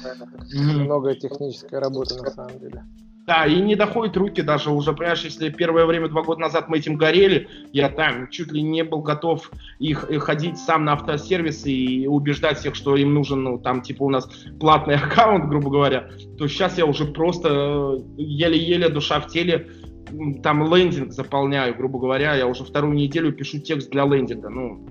много 0.57 1.15
технической 1.15 1.79
работы 1.79 2.15
на 2.17 2.31
самом 2.31 2.59
деле. 2.59 2.85
Да, 3.27 3.47
и 3.47 3.59
не 3.61 3.75
доходят 3.75 4.17
руки 4.19 4.43
даже 4.43 4.71
уже, 4.71 4.93
понимаешь, 4.93 5.25
если 5.25 5.49
первое 5.49 5.87
время, 5.87 6.09
два 6.09 6.23
года 6.23 6.43
назад 6.43 6.69
мы 6.69 6.77
этим 6.77 6.97
горели, 6.97 7.49
я 7.73 7.89
там 7.89 8.29
чуть 8.29 8.53
ли 8.53 8.61
не 8.61 8.85
был 8.85 9.01
готов 9.01 9.51
их, 9.79 10.05
их 10.11 10.25
ходить 10.25 10.59
сам 10.59 10.85
на 10.85 10.93
автосервис 10.93 11.65
и 11.65 12.07
убеждать 12.07 12.59
всех, 12.59 12.75
что 12.75 12.97
им 12.97 13.15
нужен, 13.15 13.43
ну, 13.43 13.59
там, 13.59 13.81
типа, 13.81 14.03
у 14.03 14.11
нас 14.11 14.29
платный 14.61 14.97
аккаунт, 15.03 15.47
грубо 15.47 15.71
говоря, 15.71 16.11
то 16.37 16.47
сейчас 16.49 16.77
я 16.77 16.85
уже 16.85 17.07
просто 17.07 17.49
э, 17.49 17.99
еле-еле 18.19 18.91
душа 18.91 19.21
в 19.21 19.29
теле, 19.29 19.71
там 20.43 20.63
лендинг 20.75 21.13
заполняю, 21.13 21.75
грубо 21.75 21.99
говоря, 21.99 22.35
я 22.35 22.47
уже 22.47 22.63
вторую 22.65 22.95
неделю 22.95 23.33
пишу 23.33 23.59
текст 23.59 23.91
для 23.91 24.05
лендинга, 24.05 24.51
ну, 24.51 24.87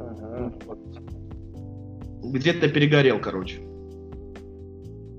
ага. 0.00 0.52
вот. 0.66 0.78
где-то 2.24 2.68
перегорел, 2.68 3.20
короче. 3.20 3.67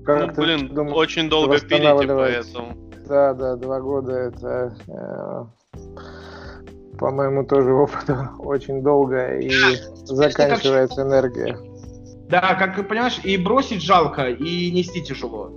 Как 0.04 0.36
ну, 0.36 0.42
блин, 0.42 0.68
думаешь, 0.68 0.96
очень 0.96 1.28
долго 1.28 1.58
пилите, 1.60 2.06
поэтому. 2.06 2.90
Да, 3.08 3.34
да, 3.34 3.56
два 3.56 3.80
года 3.80 4.12
это, 4.12 4.76
э, 4.86 5.44
по 6.98 7.10
моему 7.10 7.44
тоже 7.44 7.72
опыту, 7.72 8.16
очень 8.38 8.82
долго 8.82 9.38
и 9.38 9.50
заканчивается 10.04 10.96
как... 10.96 11.06
энергия. 11.06 11.58
Да, 12.28 12.54
как 12.54 12.76
ты 12.76 12.84
понимаешь, 12.84 13.18
и 13.24 13.36
бросить 13.36 13.82
жалко, 13.82 14.28
и 14.28 14.70
нести 14.70 15.02
тяжело. 15.02 15.48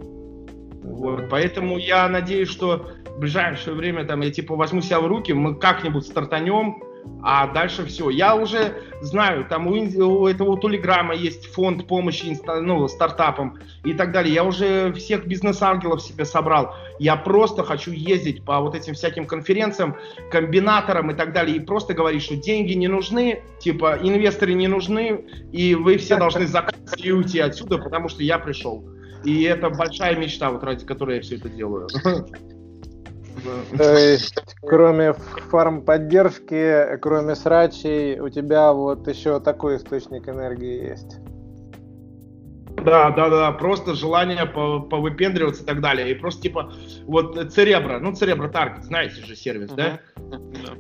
Вот, 0.84 1.30
поэтому 1.30 1.78
я 1.78 2.10
надеюсь, 2.10 2.50
что 2.50 2.88
в 3.16 3.20
ближайшее 3.20 3.76
время 3.76 4.06
там 4.06 4.22
я 4.22 4.32
типа 4.32 4.56
возьму 4.56 4.82
себя 4.82 5.00
в 5.00 5.08
руки, 5.08 5.32
мы 5.32 5.56
как-нибудь 5.56 6.06
стартанем, 6.06 6.82
а 7.26 7.48
дальше 7.48 7.86
все. 7.86 8.10
Я 8.10 8.36
уже 8.36 8.76
знаю, 9.02 9.46
там 9.46 9.68
у, 9.68 9.72
у 9.72 10.28
этого 10.28 10.58
Тулиграма 10.58 11.16
есть 11.16 11.46
фонд 11.54 11.88
помощи 11.88 12.38
ну, 12.46 12.88
стартапам 12.88 13.60
и 13.86 13.94
так 13.94 14.12
далее. 14.12 14.34
Я 14.34 14.44
уже 14.44 14.92
всех 14.94 15.26
бизнес-ангелов 15.26 16.02
себе 16.02 16.26
собрал. 16.26 16.76
Я 17.00 17.16
просто 17.16 17.64
хочу 17.64 17.92
ездить 17.92 18.44
по 18.44 18.60
вот 18.60 18.76
этим 18.76 18.94
всяким 18.94 19.26
конференциям, 19.26 19.96
комбинаторам 20.32 21.12
и 21.12 21.14
так 21.14 21.34
далее, 21.34 21.58
и 21.58 21.60
просто 21.60 21.94
говорить, 21.94 22.24
что 22.24 22.36
деньги 22.36 22.74
не 22.74 22.90
нужны, 22.90 23.42
типа 23.60 24.00
инвесторы 24.02 24.54
не 24.54 24.68
нужны, 24.68 25.26
и 25.52 25.76
вы 25.76 25.98
все 25.98 26.18
должны 26.18 26.46
закрыться 26.46 26.96
и 26.98 27.12
уйти 27.12 27.40
отсюда, 27.40 27.78
потому 27.78 28.10
что 28.10 28.22
я 28.22 28.38
пришел. 28.38 28.84
И 29.24 29.44
это 29.44 29.70
большая 29.70 30.18
мечта, 30.18 30.52
вот 30.52 30.64
ради 30.64 30.86
которой 30.86 31.18
я 31.18 31.22
все 31.22 31.38
это 31.38 31.48
делаю. 31.48 31.88
То 33.78 33.98
есть, 33.98 34.36
кроме 34.62 35.14
фарм-поддержки, 35.50 36.98
кроме 37.02 37.36
срачей, 37.36 38.20
у 38.20 38.30
тебя 38.30 38.74
вот 38.74 39.08
еще 39.08 39.40
такой 39.40 39.78
источник 39.78 40.28
энергии 40.28 40.90
есть. 40.90 41.20
Да, 42.84 43.12
да, 43.12 43.30
да, 43.30 43.52
просто 43.52 43.94
желание 43.94 44.46
повыпендриваться 44.46 45.64
и 45.64 45.66
так 45.66 45.80
далее. 45.80 46.12
И 46.12 46.16
просто 46.16 46.42
типа, 46.42 46.74
вот 47.06 47.54
Церебро, 47.54 48.00
ну 48.00 48.14
Церебро 48.14 48.50
Таргет, 48.50 48.84
знаете 48.84 49.24
же 49.24 49.36
сервис, 49.36 49.70
uh-huh. 49.72 49.76
да? 49.76 50.00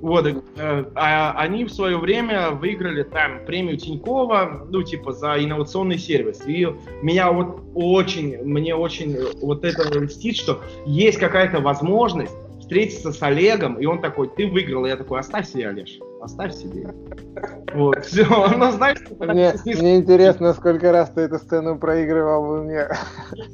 Вот, 0.01 0.25
э, 0.27 0.85
а, 0.95 1.33
они 1.37 1.65
в 1.65 1.71
свое 1.71 1.97
время 1.97 2.51
выиграли 2.51 3.03
там 3.03 3.45
премию 3.45 3.77
Тинькова, 3.77 4.67
ну 4.69 4.83
типа 4.83 5.13
за 5.13 5.41
инновационный 5.41 5.97
сервис. 5.97 6.45
И 6.45 6.67
меня 7.01 7.31
вот 7.31 7.61
очень, 7.73 8.43
мне 8.43 8.75
очень 8.75 9.17
вот 9.41 9.63
это 9.63 9.87
льстит, 9.99 10.35
что 10.35 10.61
есть 10.85 11.19
какая-то 11.19 11.59
возможность 11.59 12.35
встретиться 12.63 13.11
с 13.11 13.21
Олегом, 13.21 13.75
и 13.75 13.85
он 13.85 14.01
такой, 14.01 14.29
ты 14.29 14.47
выиграл. 14.47 14.85
Я 14.85 14.95
такой, 14.95 15.19
оставь 15.19 15.47
себе, 15.47 15.67
Олеж, 15.67 15.99
оставь 16.21 16.53
себе. 16.53 16.87
Вот, 17.73 18.05
все, 18.05 18.25
ну 18.25 18.71
знаешь, 18.71 18.99
мне, 19.19 19.53
мне 19.65 19.97
интересно, 19.97 20.53
сколько 20.53 20.91
раз 20.91 21.11
ты 21.11 21.21
эту 21.21 21.37
сцену 21.37 21.77
проигрывал 21.77 22.45
в 22.45 22.49
уме. 22.61 22.87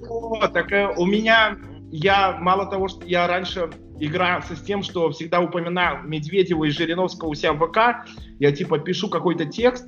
Вот, 0.07 0.53
так 0.53 0.71
э, 0.71 0.93
у 0.95 1.05
меня, 1.05 1.57
я, 1.91 2.37
мало 2.39 2.67
того, 2.67 2.87
что 2.87 3.05
я 3.05 3.27
раньше 3.27 3.69
игрался 3.99 4.55
с 4.55 4.61
тем, 4.61 4.83
что 4.83 5.09
всегда 5.09 5.41
упоминал 5.41 6.03
Медведева 6.03 6.65
и 6.65 6.69
Жириновского 6.69 7.29
у 7.29 7.33
себя 7.33 7.53
в 7.53 7.67
ВК, 7.67 8.07
я 8.39 8.51
типа 8.51 8.79
пишу 8.79 9.09
какой-то 9.09 9.45
текст, 9.45 9.87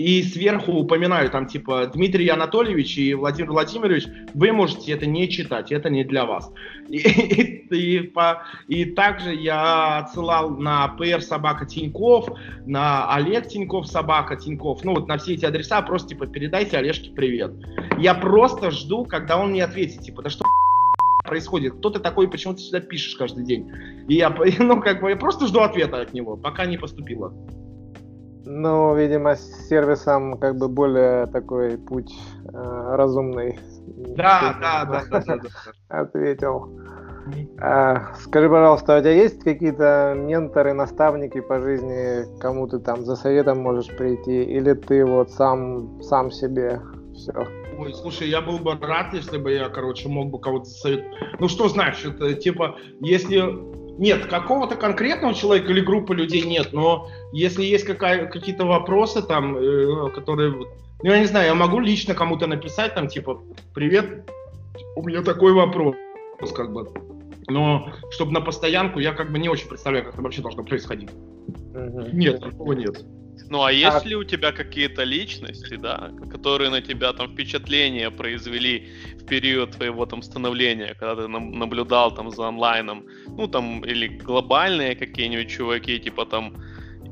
и 0.00 0.22
сверху 0.22 0.72
упоминаю 0.72 1.28
там 1.28 1.46
типа 1.46 1.90
Дмитрий 1.92 2.26
Анатольевич 2.28 2.96
и 2.96 3.12
Владимир 3.12 3.50
Владимирович, 3.50 4.06
вы 4.32 4.50
можете 4.50 4.92
это 4.92 5.04
не 5.04 5.28
читать, 5.28 5.70
это 5.72 5.90
не 5.90 6.04
для 6.04 6.24
вас. 6.24 6.50
И, 6.88 6.96
и, 7.00 7.66
и, 7.68 7.98
по, 8.00 8.42
и 8.66 8.86
также 8.86 9.34
я 9.34 9.98
отсылал 9.98 10.56
на 10.56 10.96
PR 10.98 11.20
собака 11.20 11.66
Тиньков, 11.66 12.30
на 12.64 13.14
Олег 13.14 13.48
Тиньков 13.48 13.88
собака 13.88 14.36
Тиньков, 14.36 14.84
ну 14.84 14.94
вот 14.94 15.06
на 15.06 15.18
все 15.18 15.34
эти 15.34 15.44
адреса 15.44 15.82
просто 15.82 16.08
типа 16.08 16.26
передайте 16.26 16.78
Олежке 16.78 17.10
привет. 17.10 17.52
Я 17.98 18.14
просто 18.14 18.70
жду, 18.70 19.04
когда 19.04 19.36
он 19.36 19.50
мне 19.50 19.62
ответит, 19.62 20.00
типа, 20.00 20.22
да 20.22 20.30
что 20.30 20.46
происходит, 21.26 21.74
кто 21.74 21.90
ты 21.90 22.00
такой, 22.00 22.26
почему 22.26 22.54
ты 22.54 22.60
сюда 22.60 22.80
пишешь 22.80 23.16
каждый 23.16 23.44
день. 23.44 23.70
И 24.08 24.14
я, 24.14 24.30
ну, 24.58 24.80
как 24.80 25.02
бы, 25.02 25.10
я 25.10 25.16
просто 25.16 25.46
жду 25.46 25.60
ответа 25.60 26.00
от 26.00 26.14
него, 26.14 26.38
пока 26.38 26.64
не 26.64 26.78
поступило. 26.78 27.34
Ну, 28.44 28.94
видимо, 28.96 29.36
с 29.36 29.68
сервисом 29.68 30.38
как 30.38 30.56
бы 30.56 30.68
более 30.68 31.26
такой 31.26 31.76
путь 31.76 32.12
э, 32.44 32.94
разумный. 32.96 33.58
Да, 34.16 34.56
да, 34.60 34.84
да, 34.84 35.02
да, 35.10 35.20
да, 35.20 35.36
да. 35.36 35.48
Ответил. 35.88 36.80
А, 37.60 38.14
скажи, 38.14 38.48
пожалуйста, 38.48 38.96
у 38.96 39.00
тебя 39.00 39.12
есть 39.12 39.44
какие-то 39.44 40.14
менторы, 40.16 40.72
наставники 40.72 41.40
по 41.40 41.60
жизни, 41.60 42.24
кому 42.40 42.66
ты 42.66 42.78
там 42.78 43.04
за 43.04 43.14
советом 43.16 43.60
можешь 43.60 43.88
прийти, 43.96 44.42
или 44.42 44.72
ты 44.72 45.04
вот 45.04 45.30
сам, 45.30 46.00
сам 46.02 46.30
себе 46.30 46.80
все? 47.14 47.32
Ой, 47.78 47.94
слушай, 47.94 48.28
я 48.28 48.40
был 48.40 48.58
бы 48.58 48.74
рад, 48.80 49.12
если 49.14 49.38
бы 49.38 49.52
я, 49.52 49.68
короче, 49.68 50.08
мог 50.08 50.30
бы 50.30 50.40
кого-то 50.40 50.66
совет. 50.66 51.04
Ну 51.38 51.48
что 51.48 51.68
значит, 51.68 52.18
типа, 52.40 52.76
если 53.00 53.79
нет, 54.00 54.24
какого-то 54.26 54.76
конкретного 54.76 55.34
человека 55.34 55.70
или 55.70 55.82
группы 55.82 56.14
людей 56.14 56.40
нет, 56.40 56.72
но 56.72 57.10
если 57.32 57.62
есть 57.62 57.84
какая, 57.84 58.26
какие-то 58.26 58.64
вопросы 58.64 59.20
там, 59.20 59.58
э, 59.58 60.10
которые, 60.14 60.52
ну 60.52 60.66
я 61.02 61.18
не 61.18 61.26
знаю, 61.26 61.48
я 61.48 61.54
могу 61.54 61.80
лично 61.80 62.14
кому-то 62.14 62.46
написать 62.46 62.94
там 62.94 63.08
типа, 63.08 63.42
привет, 63.74 64.26
у 64.96 65.06
меня 65.06 65.22
такой 65.22 65.52
вопрос, 65.52 65.96
как 66.54 66.72
бы. 66.72 66.90
Но 67.46 67.92
чтобы 68.10 68.32
на 68.32 68.40
постоянку, 68.40 69.00
я 69.00 69.12
как 69.12 69.32
бы 69.32 69.38
не 69.38 69.50
очень 69.50 69.68
представляю, 69.68 70.06
как 70.06 70.14
это 70.14 70.22
вообще 70.22 70.40
должно 70.40 70.64
происходить. 70.64 71.10
Угу. 71.74 72.08
Нет, 72.14 72.40
такого 72.40 72.72
нет. 72.72 73.04
Ну 73.48 73.62
а 73.62 73.72
есть 73.72 74.04
а... 74.04 74.08
ли 74.08 74.16
у 74.16 74.24
тебя 74.24 74.52
какие-то 74.52 75.04
личности, 75.04 75.76
да, 75.76 76.10
которые 76.30 76.70
на 76.70 76.80
тебя 76.80 77.12
там 77.12 77.32
впечатление 77.32 78.10
произвели 78.10 78.88
в 79.20 79.26
период 79.26 79.72
твоего 79.72 80.06
там 80.06 80.22
становления, 80.22 80.94
когда 80.94 81.22
ты 81.22 81.28
наблюдал 81.28 82.14
там 82.14 82.30
за 82.30 82.48
онлайном, 82.48 83.04
ну 83.28 83.48
там 83.48 83.84
или 83.84 84.08
глобальные 84.08 84.94
какие-нибудь 84.94 85.50
чуваки, 85.50 85.98
типа 85.98 86.26
там 86.26 86.54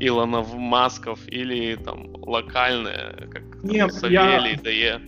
Илонов, 0.01 0.55
Масков, 0.55 1.21
или 1.29 1.77
там 1.77 2.15
локальные, 2.23 3.29
как 3.31 3.65
Нет, 3.65 3.93
Савелий, 3.93 4.59
я... 4.65 4.99
ДЕ? 4.99 5.01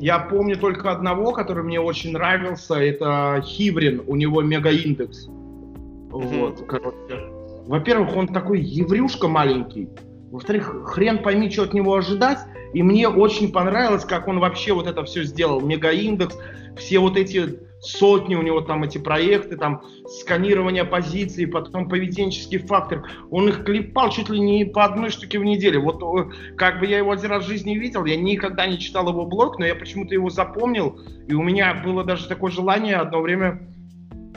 Я 0.00 0.18
помню 0.18 0.56
только 0.56 0.90
одного, 0.90 1.32
который 1.32 1.64
мне 1.64 1.80
очень 1.80 2.12
нравился, 2.12 2.74
это 2.74 3.42
Хиврин, 3.44 4.02
у 4.06 4.16
него 4.16 4.42
мегаиндекс. 4.42 5.28
Mm-hmm. 5.28 6.40
Вот, 6.40 6.66
короче. 6.66 7.32
Во-первых, 7.66 8.16
он 8.16 8.28
такой 8.28 8.60
еврюшка 8.60 9.28
маленький, 9.28 9.88
во-вторых, 10.32 10.86
хрен 10.86 11.22
пойми, 11.22 11.50
что 11.50 11.64
от 11.64 11.74
него 11.74 11.94
ожидать. 11.94 12.38
И 12.72 12.82
мне 12.82 13.06
очень 13.06 13.52
понравилось, 13.52 14.04
как 14.04 14.28
он 14.28 14.40
вообще 14.40 14.72
вот 14.72 14.86
это 14.86 15.04
все 15.04 15.24
сделал. 15.24 15.60
Мегаиндекс, 15.60 16.38
все 16.78 16.98
вот 17.00 17.18
эти 17.18 17.60
сотни 17.80 18.34
у 18.34 18.42
него 18.42 18.62
там 18.62 18.82
эти 18.82 18.96
проекты, 18.96 19.58
там 19.58 19.82
сканирование 20.06 20.84
позиций, 20.84 21.46
потом 21.46 21.86
поведенческий 21.86 22.58
фактор. 22.58 23.06
Он 23.30 23.50
их 23.50 23.64
клепал 23.64 24.10
чуть 24.10 24.30
ли 24.30 24.40
не 24.40 24.64
по 24.64 24.84
одной 24.84 25.10
штуке 25.10 25.38
в 25.38 25.44
неделю. 25.44 25.82
Вот 25.82 26.32
как 26.56 26.80
бы 26.80 26.86
я 26.86 26.96
его 26.96 27.12
один 27.12 27.30
раз 27.30 27.44
в 27.44 27.48
жизни 27.48 27.74
видел, 27.74 28.06
я 28.06 28.16
никогда 28.16 28.66
не 28.66 28.78
читал 28.78 29.08
его 29.10 29.26
блог, 29.26 29.58
но 29.58 29.66
я 29.66 29.74
почему-то 29.74 30.14
его 30.14 30.30
запомнил. 30.30 30.98
И 31.28 31.34
у 31.34 31.42
меня 31.42 31.74
было 31.84 32.04
даже 32.04 32.26
такое 32.26 32.50
желание 32.50 32.96
одно 32.96 33.20
время 33.20 33.68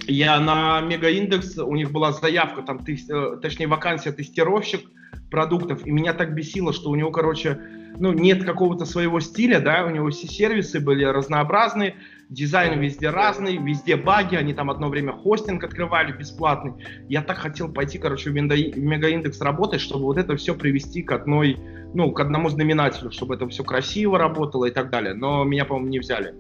я 0.08 0.40
на 0.40 0.82
Мегаиндекс, 0.82 1.58
у 1.58 1.76
них 1.76 1.92
была 1.92 2.12
заявка, 2.12 2.62
там, 2.62 2.86
э, 2.86 3.38
точнее, 3.42 3.68
вакансия 3.68 4.12
тестировщик, 4.12 4.82
продуктов, 5.30 5.86
и 5.86 5.92
меня 5.92 6.14
так 6.14 6.34
бесило, 6.34 6.74
что 6.74 6.90
у 6.90 6.96
него, 6.96 7.12
короче, 7.12 7.60
ну, 7.98 8.14
нет 8.14 8.44
какого-то 8.44 8.86
своего 8.86 9.20
стиля, 9.20 9.60
да, 9.60 9.86
у 9.86 9.90
него 9.90 10.10
все 10.10 10.28
сервисы 10.28 10.80
были 10.80 11.04
разнообразные, 11.04 11.96
дизайн 12.30 12.80
везде 12.80 13.10
разный, 13.10 13.58
везде 13.58 13.96
баги, 13.96 14.36
они 14.36 14.54
там 14.54 14.70
одно 14.70 14.90
время 14.90 15.14
хостинг 15.14 15.64
открывали 15.64 16.12
бесплатный. 16.12 16.74
Я 17.08 17.22
так 17.22 17.38
хотел 17.38 17.72
пойти, 17.72 17.98
короче, 17.98 18.30
в, 18.30 18.34
мегаиндекс 18.34 19.42
работать, 19.42 19.82
чтобы 19.82 20.06
вот 20.06 20.18
это 20.18 20.36
все 20.36 20.56
привести 20.56 21.04
к 21.04 21.12
одной, 21.12 21.58
ну, 21.94 22.12
к 22.12 22.20
одному 22.20 22.50
знаменателю, 22.50 23.12
чтобы 23.12 23.36
это 23.36 23.48
все 23.48 23.64
красиво 23.64 24.18
работало 24.18 24.66
и 24.66 24.72
так 24.72 24.90
далее. 24.90 25.14
Но 25.14 25.44
меня, 25.44 25.66
по-моему, 25.66 25.90
не 25.90 26.00
взяли. 26.00 26.34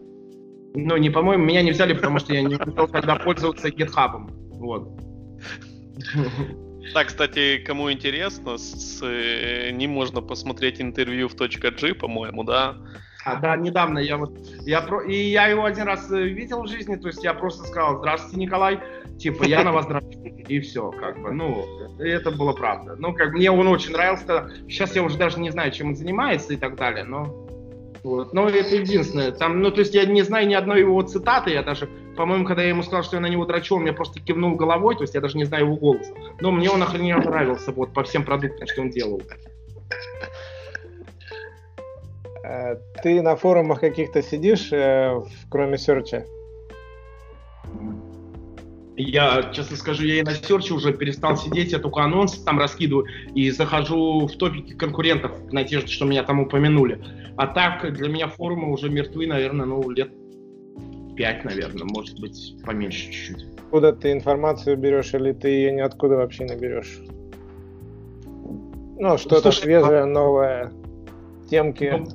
Ну, 0.78 0.97
не 0.97 1.09
по-моему, 1.09 1.45
меня 1.45 1.61
не 1.61 1.71
взяли, 1.71 1.93
потому 1.93 2.19
что 2.19 2.34
я 2.34 2.41
не 2.41 2.55
умел 2.55 2.88
тогда 2.88 3.15
пользоваться 3.15 3.69
GitHub. 3.69 4.30
Вот. 4.59 4.99
Да, 6.93 7.03
кстати, 7.03 7.57
кому 7.57 7.91
интересно, 7.91 8.57
с, 8.57 8.99
с 8.99 9.71
ним 9.71 9.91
можно 9.91 10.21
посмотреть 10.21 10.81
интервью 10.81 11.27
в 11.27 11.36
.g, 11.36 11.93
по-моему, 11.93 12.43
да? 12.43 12.75
А, 13.25 13.38
да, 13.38 13.55
недавно 13.55 13.97
я 13.97 14.17
вот, 14.17 14.38
я 14.65 14.81
про, 14.81 15.01
и 15.01 15.15
я 15.15 15.47
его 15.47 15.65
один 15.65 15.86
раз 15.86 16.11
э, 16.11 16.23
видел 16.25 16.61
в 16.61 16.67
жизни, 16.67 16.95
то 16.95 17.07
есть 17.07 17.23
я 17.23 17.33
просто 17.33 17.65
сказал, 17.65 17.97
здравствуйте, 17.97 18.38
Николай, 18.38 18.79
типа, 19.17 19.45
я 19.45 19.63
на 19.63 19.71
вас 19.71 19.86
здравствуйте, 19.86 20.43
и 20.47 20.59
все, 20.59 20.91
как 20.91 21.19
бы, 21.19 21.31
ну, 21.31 21.65
это 21.97 22.29
было 22.29 22.53
правда. 22.53 22.95
Ну, 22.99 23.13
как 23.15 23.33
мне 23.33 23.49
он 23.49 23.67
очень 23.67 23.93
нравился, 23.93 24.51
сейчас 24.67 24.95
я 24.95 25.01
уже 25.01 25.17
даже 25.17 25.39
не 25.39 25.49
знаю, 25.49 25.71
чем 25.71 25.88
он 25.88 25.95
занимается 25.95 26.53
и 26.53 26.55
так 26.55 26.75
далее, 26.75 27.03
но 27.03 27.45
вот. 28.05 28.33
Но 28.33 28.47
это 28.47 28.75
единственное. 28.75 29.31
Там, 29.31 29.61
ну, 29.61 29.71
то 29.71 29.79
есть 29.79 29.95
я 29.95 30.05
не 30.05 30.21
знаю 30.21 30.47
ни 30.47 30.53
одной 30.53 30.81
его 30.81 31.01
цитаты. 31.01 31.49
Я 31.49 31.63
даже, 31.63 31.89
по-моему, 32.16 32.45
когда 32.45 32.63
я 32.63 32.70
ему 32.70 32.84
сказал, 32.84 33.03
что 33.03 33.18
я 33.18 33.22
на 33.22 33.28
него 33.28 33.45
драчу, 33.45 33.76
он 33.76 33.84
мне 33.84 33.93
просто 33.93 34.20
кивнул 34.20 34.55
головой, 34.55 34.95
то 34.95 35.01
есть 35.01 35.13
я 35.13 35.22
даже 35.22 35.38
не 35.38 35.45
знаю 35.45 35.66
его 35.66 35.76
голос. 35.76 36.07
Но 36.39 36.51
мне 36.51 36.70
он 36.70 36.82
охрененно 36.82 37.24
нравился 37.24 37.72
вот 37.72 37.93
по 37.93 38.03
всем 38.03 38.24
продуктам, 38.24 38.68
что 38.68 38.82
он 38.82 38.89
делал. 38.89 39.22
Э, 42.43 42.78
ты 43.03 43.22
на 43.22 43.36
форумах 43.36 43.80
каких-то 43.80 44.22
сидишь, 44.22 44.72
э, 44.72 45.22
кроме 45.49 45.78
серча? 45.78 46.26
Я, 48.97 49.51
честно 49.51 49.76
скажу, 49.76 50.03
я 50.03 50.20
и 50.20 50.22
на 50.22 50.32
серче 50.32 50.74
уже 50.74 50.93
перестал 50.93 51.36
сидеть, 51.36 51.74
я 51.74 51.80
только 51.80 52.01
анонсы 52.01 52.43
там 52.45 52.59
раскидываю 52.59 53.05
и 53.34 53.51
захожу 53.51 54.26
в 54.26 54.32
топики 54.38 54.74
конкурентов 54.74 55.38
в 55.38 55.53
надежде, 55.53 55.91
что 55.91 56.05
меня 56.05 56.24
там 56.24 56.39
упомянули. 56.39 57.03
А 57.36 57.47
так, 57.47 57.91
для 57.93 58.07
меня 58.07 58.28
форумы 58.30 58.72
уже 58.72 58.89
мертвы, 58.89 59.28
наверное, 59.28 59.66
ну, 59.66 59.89
лет 59.89 60.11
пять, 61.16 61.43
наверное, 61.43 61.86
может 61.86 62.20
быть, 62.20 62.55
поменьше 62.66 63.11
чуть-чуть. 63.11 63.45
Откуда 63.57 63.93
ты 63.93 64.11
информацию 64.11 64.78
берешь, 64.78 65.13
или 65.13 65.34
ты 65.34 65.49
ее 65.49 65.72
ниоткуда 65.72 66.16
вообще 66.16 66.45
не 66.45 66.55
берешь? 66.55 66.99
Ну, 68.97 69.18
что-то 69.18 69.51
свежее, 69.51 70.01
а... 70.01 70.05
новое, 70.05 70.72
темки. 71.49 71.93
Ну, 71.97 72.07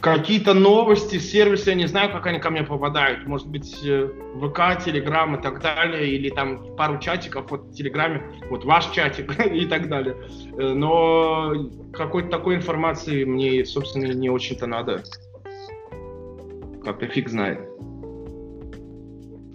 какие-то 0.00 0.54
новости, 0.54 1.18
сервисы, 1.18 1.70
я 1.70 1.74
не 1.74 1.86
знаю, 1.86 2.12
как 2.12 2.26
они 2.26 2.38
ко 2.38 2.50
мне 2.50 2.62
попадают. 2.62 3.26
Может 3.26 3.48
быть, 3.48 3.84
э, 3.84 4.08
ВК, 4.36 4.82
Телеграм 4.84 5.34
и 5.36 5.42
так 5.42 5.60
далее, 5.60 6.08
или 6.08 6.30
там 6.30 6.76
пару 6.76 6.98
чатиков 6.98 7.50
вот 7.50 7.66
в 7.66 7.72
Телеграме, 7.72 8.22
вот 8.50 8.64
ваш 8.64 8.90
чатик 8.90 9.38
и 9.52 9.66
так 9.66 9.88
далее. 9.88 10.16
Э, 10.58 10.72
но 10.74 11.70
какой-то 11.92 12.28
такой 12.28 12.56
информации 12.56 13.24
мне, 13.24 13.64
собственно, 13.64 14.12
не 14.12 14.30
очень-то 14.30 14.66
надо. 14.66 15.02
Как-то 16.84 17.06
фиг 17.06 17.28
знает. 17.28 17.60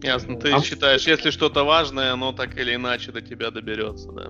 Ясно, 0.04 0.36
ты 0.36 0.52
а... 0.52 0.62
считаешь, 0.62 1.08
если 1.08 1.32
что-то 1.32 1.64
важное, 1.64 2.14
оно 2.14 2.32
так 2.34 2.58
или 2.58 2.76
иначе 2.76 3.12
до 3.12 3.22
тебя 3.22 3.52
доберется, 3.52 4.12
да? 4.12 4.30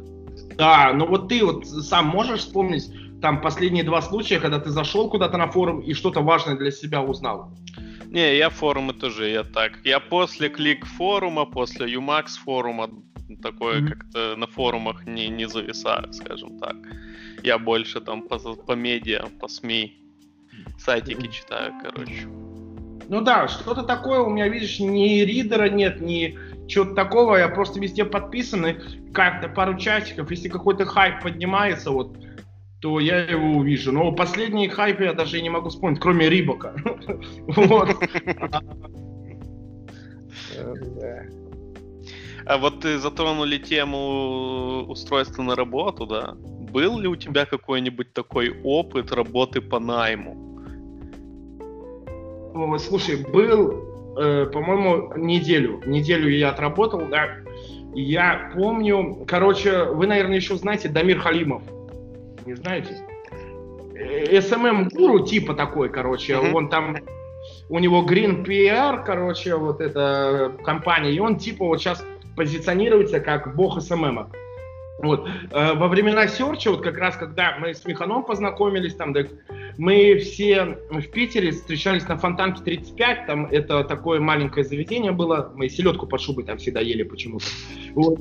Да, 0.56 0.94
ну 0.94 1.08
вот 1.08 1.30
ты 1.30 1.44
вот 1.44 1.66
сам 1.66 2.08
можешь 2.08 2.42
вспомнить 2.42 2.92
там 3.22 3.42
последние 3.42 3.84
два 3.84 4.02
случая, 4.02 4.40
когда 4.40 4.60
ты 4.60 4.70
зашел 4.70 5.10
куда-то 5.10 5.38
на 5.38 5.48
форум 5.48 5.80
и 5.80 5.94
что-то 5.94 6.22
важное 6.22 6.56
для 6.56 6.72
себя 6.72 7.02
узнал? 7.02 7.52
Не, 8.06 8.38
я 8.38 8.50
форумы 8.50 8.94
тоже, 8.94 9.30
я 9.30 9.44
так. 9.44 9.72
Я 9.84 10.00
после 10.00 10.50
клик 10.50 10.86
форума, 10.86 11.46
после 11.46 11.92
Umax 11.96 12.26
форума, 12.44 12.90
такое 13.42 13.82
mm-hmm. 13.82 13.88
как-то 13.88 14.36
на 14.36 14.46
форумах 14.46 15.06
не, 15.08 15.30
не 15.30 15.48
зависаю, 15.48 16.14
скажем 16.14 16.60
так. 16.60 16.76
Я 17.44 17.58
больше 17.58 18.02
там 18.02 18.22
по, 18.22 18.38
по 18.38 18.74
медиа, 18.74 19.26
по 19.40 19.48
СМИ, 19.48 19.98
сайтики 20.78 21.22
mm-hmm. 21.22 21.32
читаю, 21.32 21.74
короче. 21.82 22.28
Ну 23.10 23.22
да, 23.22 23.48
что-то 23.48 23.84
такое 23.84 24.20
у 24.20 24.30
меня, 24.30 24.48
видишь, 24.48 24.80
ни 24.80 25.22
ридера 25.22 25.70
нет, 25.70 26.02
ни 26.02 26.38
чего-то 26.68 26.96
такого, 26.96 27.36
я 27.36 27.50
просто 27.50 27.80
везде 27.80 28.06
подписаны, 28.06 28.78
как-то 29.14 29.50
пару 29.50 29.78
часиков, 29.78 30.32
если 30.32 30.50
какой-то 30.50 30.86
хайп 30.86 31.22
поднимается, 31.22 31.92
вот, 31.92 32.18
то 32.80 33.00
я 33.00 33.20
его 33.20 33.58
увижу. 33.58 33.92
Но 33.92 34.12
последний 34.12 34.68
хайп 34.68 35.02
я 35.02 35.14
даже 35.14 35.42
не 35.42 35.50
могу 35.50 35.70
вспомнить, 35.70 36.00
кроме 36.00 36.30
Рибока. 36.30 36.76
Вот. 37.48 37.96
А 42.46 42.58
вот 42.58 42.82
ты 42.82 43.00
затронули 43.00 43.58
тему 43.58 44.86
устройства 44.88 45.44
на 45.44 45.56
работу, 45.56 46.06
да? 46.06 46.36
Был 46.36 47.00
ли 47.00 47.08
у 47.08 47.16
тебя 47.16 47.46
какой-нибудь 47.46 48.14
такой 48.14 48.50
опыт 48.64 49.12
работы 49.12 49.62
по 49.62 49.80
найму? 49.80 50.53
Слушай, 52.80 53.18
был, 53.18 54.16
э, 54.18 54.46
по-моему, 54.46 55.14
неделю. 55.16 55.82
Неделю 55.86 56.30
я 56.30 56.50
отработал, 56.50 57.02
да. 57.10 57.30
Я 57.96 58.52
помню, 58.56 59.26
короче, 59.28 59.84
вы, 59.84 60.08
наверное, 60.08 60.38
еще 60.38 60.56
знаете 60.56 60.90
Дамир 60.90 61.20
Халимов 61.20 61.62
не 62.46 62.56
знаете? 62.56 62.98
Э, 63.96 64.36
типа 65.26 65.54
такой, 65.54 65.90
короче, 65.90 66.34
mm-hmm. 66.34 66.54
он 66.54 66.70
там, 66.70 66.98
у 67.70 67.80
него 67.80 68.06
Green 68.06 68.44
PR, 68.44 69.04
короче, 69.06 69.56
вот 69.56 69.82
эта 69.82 70.54
компания, 70.64 71.12
и 71.12 71.20
он 71.20 71.38
типа 71.38 71.66
вот 71.66 71.80
сейчас 71.80 72.06
позиционируется 72.36 73.20
как 73.20 73.56
бог 73.56 73.78
SMM. 73.78 74.28
Вот. 75.04 75.28
Э, 75.52 75.74
во 75.74 75.90
времена 75.90 76.28
серча, 76.28 76.72
вот 76.72 76.82
как 76.82 76.98
раз 76.98 77.18
когда 77.18 77.58
мы 77.60 77.74
с 77.74 77.86
Механом 77.86 78.24
познакомились, 78.24 78.96
там, 78.96 79.12
да, 79.12 79.24
мы 79.78 80.18
все 80.18 80.78
в 80.90 81.08
Питере 81.10 81.52
встречались 81.52 82.08
на 82.08 82.18
Фонтанке 82.18 82.64
35, 82.64 83.28
там 83.28 83.46
это 83.48 83.84
такое 83.84 84.22
маленькое 84.22 84.66
заведение 84.66 85.12
было, 85.12 85.52
мы 85.56 85.68
селедку 85.68 86.08
под 86.08 86.22
шубой 86.22 86.46
там 86.46 86.58
всегда 86.58 86.80
ели 86.80 87.04
почему-то. 87.04 87.46
Вот. 87.96 88.18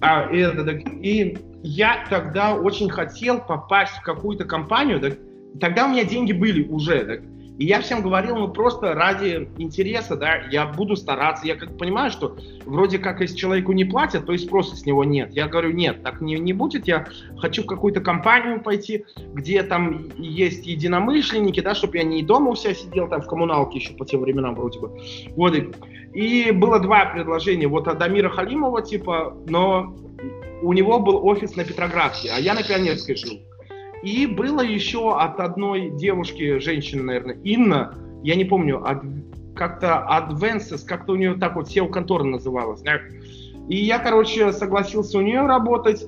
А, 0.00 0.30
это, 0.30 0.70
и 0.70 1.38
я 1.62 2.04
тогда 2.08 2.54
очень 2.54 2.88
хотел 2.88 3.40
попасть 3.40 3.94
в 3.94 4.02
какую-то 4.02 4.44
компанию, 4.44 5.00
так, 5.00 5.14
тогда 5.58 5.86
у 5.86 5.88
меня 5.88 6.04
деньги 6.04 6.32
были 6.32 6.68
уже, 6.68 7.04
так, 7.04 7.20
и 7.58 7.64
я 7.64 7.80
всем 7.80 8.02
говорил, 8.02 8.36
ну 8.36 8.48
просто 8.48 8.94
ради 8.94 9.48
интереса, 9.58 10.16
да, 10.16 10.36
я 10.50 10.64
буду 10.64 10.94
стараться. 10.94 11.44
Я 11.44 11.56
как 11.56 11.76
понимаю, 11.76 12.12
что 12.12 12.36
вроде 12.64 13.00
как 13.00 13.20
если 13.20 13.36
человеку 13.36 13.72
не 13.72 13.84
платят, 13.84 14.26
то 14.26 14.32
и 14.32 14.38
спроса 14.38 14.76
с 14.76 14.86
него 14.86 15.02
нет. 15.02 15.32
Я 15.32 15.48
говорю, 15.48 15.72
нет, 15.72 16.04
так 16.04 16.20
не, 16.20 16.36
не 16.38 16.52
будет. 16.52 16.86
Я 16.86 17.08
хочу 17.38 17.64
в 17.64 17.66
какую-то 17.66 18.00
компанию 18.00 18.62
пойти, 18.62 19.04
где 19.34 19.64
там 19.64 20.08
есть 20.16 20.66
единомышленники, 20.66 21.58
да, 21.58 21.74
чтобы 21.74 21.96
я 21.96 22.04
не 22.04 22.22
дома 22.22 22.52
у 22.52 22.54
себя 22.54 22.74
сидел, 22.74 23.08
там 23.08 23.22
в 23.22 23.26
коммуналке 23.26 23.80
еще 23.80 23.92
по 23.94 24.06
тем 24.06 24.20
временам 24.20 24.54
вроде 24.54 24.78
бы. 24.78 24.96
Вот 25.34 25.54
и, 26.14 26.50
было 26.52 26.78
два 26.78 27.06
предложения. 27.06 27.66
Вот 27.66 27.88
от 27.88 27.98
Дамира 27.98 28.28
Халимова, 28.28 28.82
типа, 28.82 29.36
но 29.48 29.96
у 30.62 30.72
него 30.72 31.00
был 31.00 31.26
офис 31.26 31.56
на 31.56 31.64
Петроградке, 31.64 32.30
а 32.32 32.38
я 32.38 32.54
на 32.54 32.62
Пионерской 32.62 33.16
жил. 33.16 33.40
И 34.02 34.26
было 34.26 34.60
еще 34.60 35.16
от 35.18 35.40
одной 35.40 35.90
девушки, 35.90 36.58
женщины, 36.58 37.02
наверное, 37.02 37.36
Инна, 37.42 37.94
я 38.22 38.34
не 38.36 38.44
помню, 38.44 38.84
как-то 39.56 40.06
Advances, 40.08 40.84
как-то 40.86 41.12
у 41.12 41.16
нее 41.16 41.34
так 41.34 41.56
вот 41.56 41.68
SEO 41.68 41.88
контора 41.88 42.24
называлась. 42.24 42.80
Да? 42.82 43.00
И 43.68 43.76
я, 43.76 43.98
короче, 43.98 44.52
согласился 44.52 45.18
у 45.18 45.20
нее 45.20 45.46
работать, 45.46 46.06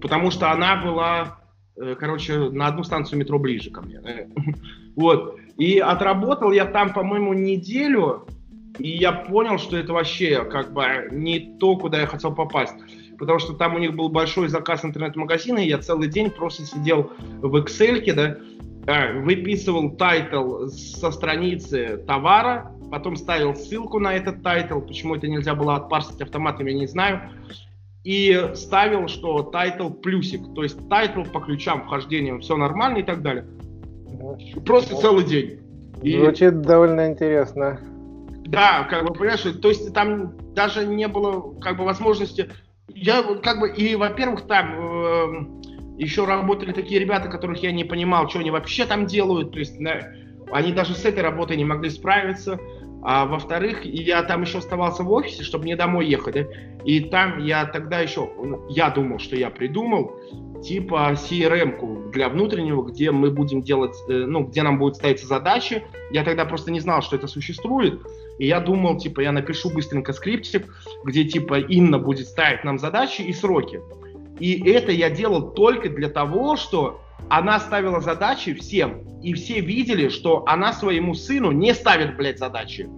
потому 0.00 0.30
что 0.30 0.50
она 0.52 0.76
была, 0.76 1.38
э, 1.76 1.96
короче, 1.98 2.50
на 2.50 2.66
одну 2.66 2.84
станцию 2.84 3.18
метро 3.18 3.38
ближе 3.38 3.70
ко 3.70 3.82
мне. 3.82 4.00
Вот. 4.96 5.38
И 5.56 5.78
отработал 5.78 6.50
я 6.50 6.64
там, 6.64 6.92
по-моему, 6.92 7.32
неделю, 7.32 8.26
и 8.78 8.88
я 8.88 9.12
понял, 9.12 9.56
что 9.56 9.76
это 9.76 9.92
вообще 9.92 10.44
как 10.44 10.72
бы 10.72 11.08
не 11.12 11.56
то, 11.58 11.76
куда 11.76 12.00
я 12.00 12.06
хотел 12.06 12.34
попасть 12.34 12.74
потому 13.20 13.38
что 13.38 13.52
там 13.52 13.74
у 13.74 13.78
них 13.78 13.94
был 13.94 14.08
большой 14.08 14.48
заказ 14.48 14.82
интернет-магазина, 14.82 15.58
и 15.58 15.68
я 15.68 15.78
целый 15.78 16.08
день 16.08 16.30
просто 16.30 16.64
сидел 16.64 17.12
в 17.42 17.54
Excel, 17.56 18.14
да, 18.14 18.38
а, 18.86 19.12
выписывал 19.20 19.90
title 19.90 20.66
со 20.68 21.10
страницы 21.10 22.02
товара, 22.06 22.72
потом 22.90 23.16
ставил 23.16 23.54
ссылку 23.54 24.00
на 24.00 24.14
этот 24.14 24.42
title, 24.42 24.80
почему 24.80 25.14
это 25.16 25.28
нельзя 25.28 25.54
было 25.54 25.76
отпарсить 25.76 26.22
автоматом, 26.22 26.66
я 26.66 26.72
не 26.72 26.86
знаю, 26.86 27.30
и 28.04 28.52
ставил, 28.54 29.06
что 29.06 29.42
title 29.42 29.90
плюсик, 29.90 30.40
то 30.54 30.62
есть 30.62 30.88
title 30.88 31.22
по 31.24 31.40
ключам 31.40 31.84
вхождения, 31.84 32.38
все 32.38 32.56
нормально 32.56 32.98
и 32.98 33.02
так 33.02 33.20
далее. 33.20 33.44
Просто 34.64 34.96
целый 34.96 35.24
день. 35.24 35.60
И... 36.02 36.16
Звучит 36.16 36.62
довольно 36.62 37.06
интересно. 37.06 37.78
Да, 38.46 38.84
как 38.88 39.06
бы, 39.06 39.12
понимаешь, 39.12 39.42
то 39.42 39.68
есть 39.68 39.92
там 39.92 40.32
даже 40.54 40.86
не 40.86 41.06
было 41.06 41.54
как 41.60 41.76
бы 41.76 41.84
возможности 41.84 42.48
я 42.94 43.22
как 43.42 43.60
бы, 43.60 43.70
и, 43.70 43.94
во-первых, 43.96 44.46
там 44.46 44.74
э, 44.78 46.00
еще 46.00 46.24
работали 46.24 46.72
такие 46.72 47.00
ребята, 47.00 47.28
которых 47.28 47.62
я 47.62 47.72
не 47.72 47.84
понимал, 47.84 48.28
что 48.28 48.38
они 48.38 48.50
вообще 48.50 48.86
там 48.86 49.06
делают, 49.06 49.52
то 49.52 49.58
есть 49.58 49.78
на, 49.78 50.12
они 50.52 50.72
даже 50.72 50.94
с 50.94 51.04
этой 51.04 51.22
работой 51.22 51.56
не 51.56 51.64
могли 51.64 51.90
справиться. 51.90 52.58
А 53.02 53.24
во-вторых, 53.24 53.84
я 53.84 54.22
там 54.22 54.42
еще 54.42 54.58
оставался 54.58 55.02
в 55.02 55.12
офисе, 55.12 55.42
чтобы 55.42 55.64
не 55.64 55.74
домой 55.74 56.06
ехать. 56.06 56.46
И 56.84 57.00
там 57.00 57.38
я 57.38 57.64
тогда 57.64 58.00
еще, 58.00 58.30
я 58.68 58.90
думал, 58.90 59.18
что 59.18 59.36
я 59.36 59.50
придумал, 59.50 60.12
типа 60.62 61.12
CRM-ку 61.14 62.10
для 62.12 62.28
внутреннего, 62.28 62.82
где 62.82 63.10
мы 63.10 63.30
будем 63.30 63.62
делать, 63.62 63.96
э, 64.08 64.12
ну, 64.12 64.44
где 64.44 64.62
нам 64.62 64.78
будут 64.78 64.96
ставиться 64.96 65.26
задачи. 65.26 65.82
Я 66.10 66.24
тогда 66.24 66.44
просто 66.44 66.70
не 66.70 66.80
знал, 66.80 67.00
что 67.00 67.16
это 67.16 67.26
существует. 67.26 68.00
И 68.38 68.46
я 68.46 68.60
думал, 68.60 68.98
типа, 68.98 69.20
я 69.20 69.32
напишу 69.32 69.70
быстренько 69.70 70.12
скриптик, 70.12 70.66
где, 71.04 71.24
типа, 71.24 71.60
Инна 71.60 71.98
будет 71.98 72.26
ставить 72.26 72.64
нам 72.64 72.78
задачи 72.78 73.22
и 73.22 73.32
сроки. 73.32 73.80
И 74.38 74.70
это 74.70 74.92
я 74.92 75.10
делал 75.10 75.52
только 75.52 75.90
для 75.90 76.08
того, 76.08 76.56
что 76.56 77.00
она 77.28 77.60
ставила 77.60 78.00
задачи 78.00 78.54
всем, 78.54 79.02
и 79.22 79.34
все 79.34 79.60
видели, 79.60 80.08
что 80.08 80.44
она 80.46 80.72
своему 80.72 81.14
сыну 81.14 81.52
не 81.52 81.74
ставит, 81.74 82.16
блядь, 82.16 82.38
задачи. 82.38 82.88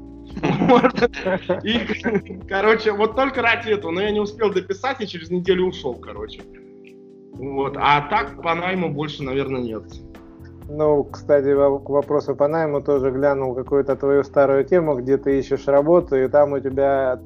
И, 1.63 2.41
короче, 2.49 2.93
вот 2.93 3.17
только 3.17 3.43
ради 3.43 3.71
этого, 3.71 3.91
но 3.91 4.01
я 4.01 4.11
не 4.11 4.21
успел 4.21 4.53
дописать, 4.53 5.01
и 5.01 5.07
через 5.07 5.31
неделю 5.31 5.67
ушел, 5.67 5.95
короче. 5.95 6.43
Вот, 7.35 7.77
а 7.77 8.09
так 8.09 8.41
по 8.43 8.55
найму 8.55 8.91
больше, 8.91 9.23
наверное, 9.23 9.61
нет. 9.61 9.83
Ну, 10.69 11.05
кстати, 11.05 11.53
к 11.53 11.89
вопросу 11.89 12.37
по 12.37 12.49
найму 12.49 12.83
тоже 12.83 13.11
глянул 13.11 13.55
какую-то 13.55 13.97
твою 13.97 14.23
старую 14.23 14.65
тему, 14.65 14.95
где 14.95 15.19
ты 15.19 15.39
ищешь 15.39 15.67
работу, 15.67 16.17
и 16.17 16.29
там 16.29 16.53
у 16.53 16.61
тебя 16.61 17.21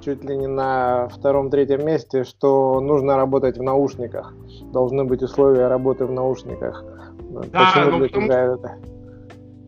чуть 0.00 0.24
ли 0.24 0.36
не 0.36 0.46
на 0.46 1.08
втором-третьем 1.08 1.84
месте, 1.84 2.24
что 2.24 2.80
нужно 2.80 3.16
работать 3.16 3.58
в 3.58 3.62
наушниках. 3.62 4.34
Должны 4.72 5.04
быть 5.04 5.22
условия 5.22 5.68
работы 5.68 6.06
в 6.06 6.12
наушниках. 6.12 6.84
Да, 7.52 7.72
Почему 7.74 7.90
ну, 7.92 7.98
для 7.98 8.08
потому... 8.08 8.26
тебя 8.26 8.40
это? 8.54 8.78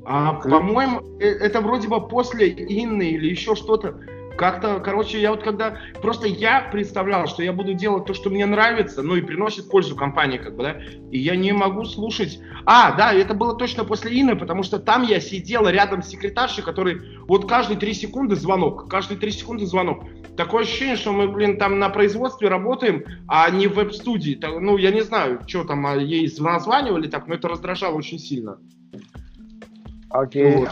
А, 0.04 0.34
по-моему, 0.34 1.00
э, 1.20 1.28
это 1.28 1.60
вроде 1.60 1.88
бы 1.88 2.06
после 2.06 2.50
Инны 2.50 3.10
или 3.10 3.28
еще 3.28 3.54
что-то. 3.54 3.94
Как-то, 4.36 4.80
короче, 4.80 5.20
я 5.20 5.30
вот 5.30 5.42
когда... 5.42 5.78
Просто 6.00 6.26
я 6.26 6.68
представлял, 6.72 7.26
что 7.26 7.42
я 7.42 7.52
буду 7.52 7.74
делать 7.74 8.06
то, 8.06 8.14
что 8.14 8.30
мне 8.30 8.46
нравится, 8.46 9.02
ну 9.02 9.16
и 9.16 9.22
приносит 9.22 9.68
пользу 9.68 9.96
компании, 9.96 10.38
как 10.38 10.56
бы, 10.56 10.62
да, 10.62 10.76
и 11.10 11.18
я 11.18 11.36
не 11.36 11.52
могу 11.52 11.84
слушать... 11.84 12.40
А, 12.64 12.92
да, 12.92 13.12
это 13.12 13.34
было 13.34 13.56
точно 13.56 13.84
после 13.84 14.18
Ины, 14.20 14.36
потому 14.36 14.62
что 14.62 14.78
там 14.78 15.02
я 15.02 15.20
сидела 15.20 15.68
рядом 15.68 16.02
с 16.02 16.08
секретаршей, 16.08 16.62
который 16.62 17.00
вот 17.26 17.48
каждые 17.48 17.78
три 17.78 17.92
секунды 17.92 18.36
звонок, 18.36 18.88
каждые 18.88 19.18
три 19.18 19.30
секунды 19.32 19.66
звонок. 19.66 20.04
Такое 20.36 20.62
ощущение, 20.62 20.96
что 20.96 21.12
мы, 21.12 21.28
блин, 21.28 21.58
там 21.58 21.78
на 21.78 21.88
производстве 21.88 22.48
работаем, 22.48 23.04
а 23.28 23.50
не 23.50 23.66
в 23.66 23.74
веб-студии. 23.74 24.38
Ну, 24.42 24.76
я 24.76 24.90
не 24.90 25.02
знаю, 25.02 25.40
что 25.46 25.64
там 25.64 25.84
а 25.86 25.96
ей 25.96 26.30
названивали 26.38 27.08
так, 27.08 27.26
но 27.26 27.34
это 27.34 27.48
раздражало 27.48 27.96
очень 27.96 28.18
сильно. 28.18 28.58
Окей. 30.10 30.44
Okay. 30.44 30.58
Вот 30.58 30.70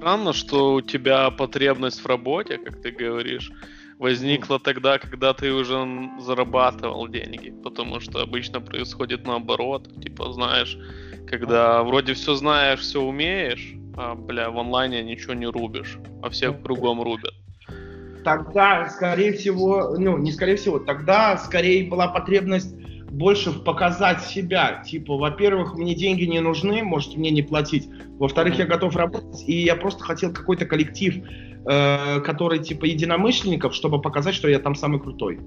странно, 0.00 0.32
что 0.32 0.72
у 0.72 0.80
тебя 0.80 1.30
потребность 1.30 2.00
в 2.00 2.06
работе, 2.06 2.56
как 2.56 2.80
ты 2.80 2.90
говоришь, 2.90 3.52
возникла 3.98 4.58
тогда, 4.58 4.98
когда 4.98 5.34
ты 5.34 5.52
уже 5.52 5.76
зарабатывал 6.18 7.06
деньги. 7.06 7.52
Потому 7.62 8.00
что 8.00 8.22
обычно 8.22 8.62
происходит 8.62 9.26
наоборот. 9.26 9.90
Типа, 10.02 10.32
знаешь, 10.32 10.78
когда 11.28 11.82
вроде 11.82 12.14
все 12.14 12.34
знаешь, 12.34 12.80
все 12.80 13.02
умеешь, 13.02 13.74
а, 13.94 14.14
бля, 14.14 14.48
в 14.48 14.58
онлайне 14.58 15.02
ничего 15.02 15.34
не 15.34 15.46
рубишь, 15.46 15.98
а 16.22 16.30
всех 16.30 16.62
кругом 16.62 17.02
рубят. 17.02 17.34
Тогда, 18.24 18.88
скорее 18.88 19.34
всего, 19.34 19.96
ну, 19.98 20.16
не 20.16 20.32
скорее 20.32 20.56
всего, 20.56 20.78
тогда 20.78 21.36
скорее 21.36 21.86
была 21.90 22.08
потребность 22.08 22.74
больше 23.10 23.52
показать 23.52 24.22
себя. 24.22 24.82
Типа, 24.86 25.16
во-первых, 25.16 25.74
мне 25.74 25.94
деньги 25.94 26.24
не 26.24 26.40
нужны, 26.40 26.82
можете 26.82 27.18
мне 27.18 27.30
не 27.30 27.42
платить. 27.42 27.88
Во-вторых, 28.18 28.58
я 28.58 28.66
готов 28.66 28.96
работать, 28.96 29.44
и 29.46 29.62
я 29.62 29.76
просто 29.76 30.04
хотел 30.04 30.32
какой-то 30.32 30.66
коллектив, 30.66 31.24
э, 31.66 32.20
который 32.20 32.60
типа 32.60 32.84
единомышленников, 32.84 33.74
чтобы 33.74 34.00
показать, 34.00 34.34
что 34.34 34.48
я 34.48 34.58
там 34.58 34.74
самый 34.74 35.00
крутой. 35.00 35.40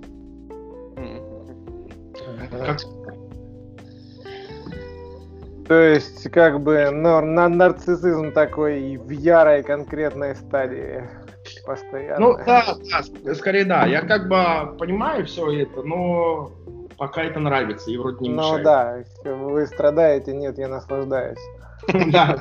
Как... 2.52 2.80
То 5.68 5.76
есть, 5.76 6.30
как 6.30 6.62
бы, 6.62 6.90
но, 6.92 7.22
на 7.22 7.48
нарциссизм 7.48 8.32
такой 8.32 8.98
в 8.98 9.10
ярой 9.10 9.64
конкретной 9.64 10.36
стадии 10.36 11.04
постоянно. 11.66 12.20
Ну, 12.20 12.38
да, 12.46 12.76
да, 13.24 13.36
скорее 13.36 13.66
да. 13.66 13.86
Я 13.86 14.02
как 14.02 14.28
бы 14.28 14.78
понимаю 14.78 15.26
все 15.26 15.62
это, 15.62 15.82
но 15.84 16.52
пока 16.98 17.24
это 17.24 17.40
нравится 17.40 17.92
и 17.92 17.98
вроде 17.98 18.18
не 18.22 18.30
ну, 18.30 18.58
мешает. 18.58 19.08
Ну 19.24 19.32
да, 19.32 19.36
вы 19.36 19.66
страдаете, 19.68 20.34
нет, 20.34 20.58
я 20.58 20.68
наслаждаюсь. 20.68 21.40
Да. 22.12 22.40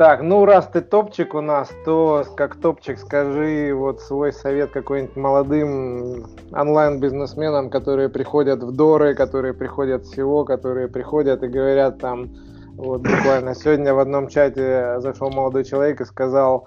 Так, 0.00 0.22
ну 0.22 0.46
раз 0.46 0.66
ты 0.68 0.80
топчик 0.80 1.34
у 1.34 1.42
нас, 1.42 1.68
то 1.84 2.24
как 2.34 2.56
топчик 2.56 2.98
скажи 2.98 3.74
вот 3.74 4.00
свой 4.00 4.32
совет 4.32 4.70
какой-нибудь 4.70 5.14
молодым 5.14 6.24
онлайн-бизнесменам, 6.52 7.68
которые 7.68 8.08
приходят 8.08 8.62
в 8.62 8.74
Доры, 8.74 9.14
которые 9.14 9.52
приходят 9.52 10.04
в 10.04 10.14
СИО, 10.14 10.46
которые 10.46 10.88
приходят 10.88 11.42
и 11.42 11.48
говорят 11.48 11.98
там, 11.98 12.30
вот 12.76 13.02
буквально 13.02 13.54
сегодня 13.54 13.92
в 13.92 13.98
одном 13.98 14.28
чате 14.28 15.00
зашел 15.00 15.30
молодой 15.30 15.64
человек 15.64 16.00
и 16.00 16.06
сказал, 16.06 16.66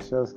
сейчас 0.00 0.34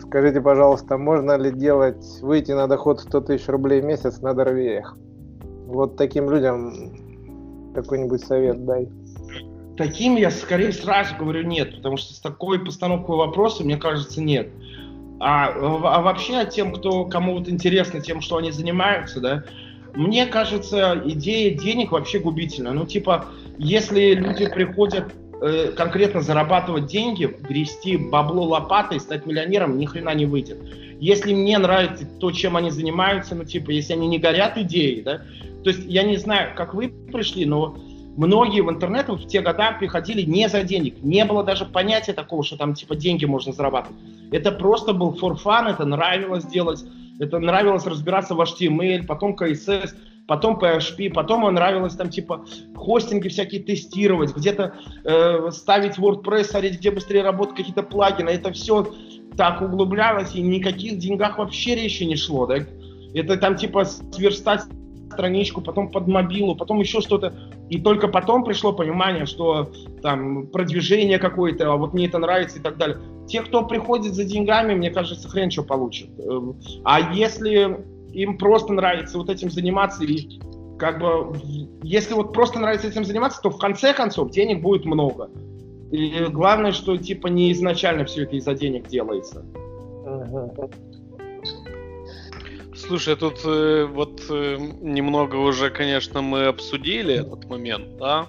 скажите, 0.00 0.40
пожалуйста, 0.40 0.98
можно 0.98 1.36
ли 1.36 1.50
делать, 1.50 2.04
выйти 2.22 2.52
на 2.52 2.66
доход 2.66 3.00
100 3.00 3.20
тысяч 3.22 3.48
рублей 3.48 3.80
в 3.80 3.84
месяц 3.84 4.20
на 4.20 4.34
дорвеях? 4.34 4.96
Вот 5.66 5.96
таким 5.96 6.30
людям 6.30 7.72
какой-нибудь 7.74 8.20
совет 8.20 8.64
дай. 8.64 8.88
Таким 9.76 10.16
я 10.16 10.30
скорее 10.30 10.72
сразу 10.72 11.14
говорю 11.18 11.44
нет, 11.44 11.76
потому 11.76 11.96
что 11.96 12.12
с 12.12 12.20
такой 12.20 12.62
постановкой 12.62 13.16
вопроса, 13.16 13.64
мне 13.64 13.76
кажется, 13.76 14.22
нет. 14.22 14.50
А, 15.18 15.48
а 15.48 16.02
вообще 16.02 16.44
тем, 16.46 16.72
кто 16.72 17.06
кому 17.06 17.34
вот 17.34 17.48
интересно 17.48 18.00
тем, 18.00 18.20
что 18.20 18.36
они 18.36 18.50
занимаются, 18.50 19.20
да, 19.20 19.44
мне 19.94 20.26
кажется, 20.26 21.00
идея 21.04 21.56
денег 21.56 21.92
вообще 21.92 22.18
губительна. 22.18 22.72
Ну, 22.72 22.86
типа, 22.86 23.26
если 23.58 24.14
люди 24.14 24.48
приходят 24.48 25.12
э, 25.42 25.72
конкретно 25.72 26.22
зарабатывать 26.22 26.86
деньги, 26.86 27.24
грести 27.24 27.96
бабло 27.96 28.44
лопатой, 28.44 29.00
стать 29.00 29.26
миллионером, 29.26 29.76
ни 29.78 29.86
хрена 29.86 30.14
не 30.14 30.26
выйдет. 30.26 30.58
Если 31.00 31.34
мне 31.34 31.58
нравится 31.58 32.06
то, 32.20 32.30
чем 32.30 32.56
они 32.56 32.70
занимаются, 32.70 33.34
ну, 33.34 33.44
типа, 33.44 33.70
если 33.70 33.94
они 33.94 34.06
не 34.06 34.18
горят 34.18 34.56
идеей, 34.56 35.02
да, 35.02 35.22
то 35.64 35.70
есть 35.70 35.82
я 35.86 36.04
не 36.04 36.16
знаю, 36.16 36.54
как 36.56 36.74
вы 36.74 36.88
пришли, 36.88 37.44
но 37.44 37.76
многие 38.16 38.60
в 38.60 38.70
интернет 38.70 39.08
в 39.08 39.26
те 39.26 39.40
года 39.40 39.76
приходили 39.78 40.22
не 40.22 40.48
за 40.48 40.62
денег. 40.62 41.02
Не 41.02 41.24
было 41.24 41.44
даже 41.44 41.64
понятия 41.64 42.12
такого, 42.12 42.44
что 42.44 42.56
там 42.56 42.74
типа 42.74 42.94
деньги 42.94 43.24
можно 43.24 43.52
зарабатывать. 43.52 43.98
Это 44.30 44.52
просто 44.52 44.92
был 44.92 45.12
for 45.20 45.36
fun, 45.42 45.70
это 45.70 45.84
нравилось 45.84 46.44
делать, 46.44 46.84
это 47.18 47.38
нравилось 47.38 47.86
разбираться 47.86 48.34
в 48.34 48.40
HTML, 48.40 49.06
потом 49.06 49.34
CSS, 49.34 49.94
потом 50.26 50.58
PHP, 50.58 51.10
потом 51.10 51.52
нравилось 51.52 51.94
там 51.94 52.08
типа 52.10 52.44
хостинги 52.74 53.28
всякие 53.28 53.62
тестировать, 53.62 54.36
где-то 54.36 54.74
э, 55.04 55.50
ставить 55.50 55.98
WordPress, 55.98 56.44
смотреть, 56.44 56.78
где 56.78 56.90
быстрее 56.90 57.22
работают 57.22 57.56
какие-то 57.56 57.82
плагины. 57.82 58.30
Это 58.30 58.52
все 58.52 58.86
так 59.36 59.62
углублялось, 59.62 60.34
и 60.34 60.42
никаких 60.42 60.98
деньгах 60.98 61.38
вообще 61.38 61.74
речи 61.74 62.04
не 62.04 62.16
шло. 62.16 62.46
Да? 62.46 62.56
Это 63.14 63.36
там 63.36 63.56
типа 63.56 63.84
сверстать 63.84 64.62
страничку, 65.12 65.60
потом 65.60 65.90
под 65.90 66.08
мобилу, 66.08 66.56
потом 66.56 66.80
еще 66.80 67.00
что-то. 67.00 67.34
И 67.68 67.80
только 67.80 68.08
потом 68.08 68.44
пришло 68.44 68.72
понимание, 68.72 69.26
что 69.26 69.70
там 70.02 70.46
продвижение 70.46 71.18
какое-то, 71.18 71.72
а 71.72 71.76
вот 71.76 71.92
мне 71.92 72.06
это 72.06 72.18
нравится 72.18 72.58
и 72.58 72.62
так 72.62 72.76
далее. 72.76 72.98
Те, 73.28 73.42
кто 73.42 73.64
приходит 73.64 74.14
за 74.14 74.24
деньгами, 74.24 74.74
мне 74.74 74.90
кажется, 74.90 75.28
хрен 75.28 75.50
что 75.50 75.62
получит. 75.62 76.10
Эм, 76.18 76.56
а 76.84 77.12
если 77.14 77.84
им 78.12 78.38
просто 78.38 78.72
нравится 78.72 79.18
вот 79.18 79.28
этим 79.30 79.50
заниматься 79.50 80.04
и 80.04 80.40
как 80.78 80.98
бы, 80.98 81.38
если 81.82 82.14
вот 82.14 82.32
просто 82.32 82.58
нравится 82.58 82.88
этим 82.88 83.04
заниматься, 83.04 83.40
то 83.40 83.50
в 83.50 83.58
конце 83.58 83.94
концов 83.94 84.30
денег 84.30 84.62
будет 84.62 84.84
много. 84.84 85.30
И 85.92 86.26
главное, 86.28 86.72
что 86.72 86.96
типа 86.96 87.28
не 87.28 87.52
изначально 87.52 88.04
все 88.04 88.24
это 88.24 88.34
из-за 88.36 88.54
денег 88.54 88.88
делается. 88.88 89.44
Слушай, 92.74 93.14
тут 93.14 93.40
э, 93.44 93.84
вот 93.84 94.22
э, 94.28 94.56
немного 94.80 95.36
уже, 95.36 95.70
конечно, 95.70 96.20
мы 96.20 96.46
обсудили 96.46 97.14
этот 97.14 97.48
момент, 97.48 97.96
да, 97.98 98.26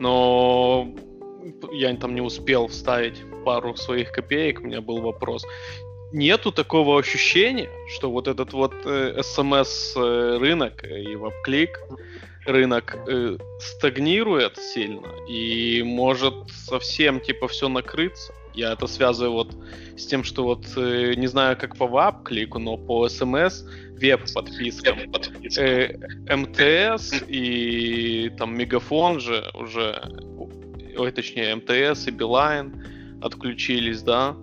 но 0.00 0.88
я 1.72 1.94
там 1.94 2.14
не 2.14 2.20
успел 2.20 2.66
вставить 2.66 3.22
пару 3.44 3.76
своих 3.76 4.10
копеек, 4.10 4.60
у 4.60 4.64
меня 4.64 4.80
был 4.80 5.00
вопрос. 5.00 5.46
Нету 6.12 6.50
такого 6.50 6.98
ощущения, 6.98 7.70
что 7.88 8.10
вот 8.10 8.26
этот 8.26 8.52
вот 8.52 8.74
э, 8.84 9.22
смс 9.22 9.94
э, 9.96 10.38
рынок 10.40 10.84
и 10.84 11.14
веб-клик 11.14 11.78
рынок 12.46 12.96
э, 13.06 13.36
стагнирует 13.60 14.56
сильно 14.56 15.06
и 15.28 15.82
может 15.84 16.34
совсем 16.50 17.20
типа 17.20 17.46
все 17.48 17.68
накрыться. 17.68 18.32
Я 18.54 18.72
это 18.72 18.88
связываю 18.88 19.32
вот 19.32 19.56
с 19.96 20.06
тем, 20.06 20.24
что 20.24 20.44
вот 20.44 20.66
э, 20.76 21.14
не 21.14 21.28
знаю, 21.28 21.56
как 21.56 21.76
по 21.76 21.86
веб 21.86 22.24
клику, 22.24 22.58
но 22.58 22.76
по 22.76 23.08
смс 23.08 23.62
веб 23.92 24.20
подпискам 24.34 24.98
э, 25.58 25.94
МТС 26.34 27.22
и 27.28 28.32
там 28.36 28.56
Мегафон 28.56 29.20
же 29.20 29.48
уже, 29.54 30.02
ой, 30.96 31.12
точнее 31.12 31.54
МТС 31.54 32.08
и 32.08 32.10
Билайн 32.10 32.84
отключились, 33.22 34.02
да, 34.02 34.36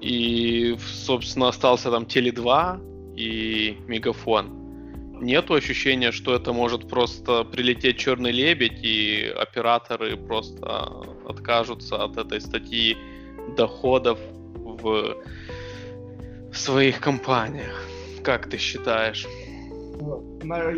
и 0.00 0.76
собственно 0.78 1.48
остался 1.48 1.90
там 1.90 2.06
Теле 2.06 2.32
2 2.32 2.80
и 3.16 3.76
Мегафон. 3.86 4.50
Нету 5.20 5.54
ощущения, 5.54 6.12
что 6.12 6.34
это 6.34 6.52
может 6.52 6.88
просто 6.88 7.44
прилететь 7.44 7.98
черный 7.98 8.32
лебедь 8.32 8.84
и 8.84 9.32
операторы 9.34 10.16
просто 10.16 11.04
откажутся 11.26 12.04
от 12.04 12.18
этой 12.18 12.40
статьи 12.40 12.96
доходов 13.56 14.18
в 14.54 15.16
своих 16.52 17.00
компаниях. 17.00 17.82
Как 18.22 18.50
ты 18.50 18.58
считаешь? 18.58 19.26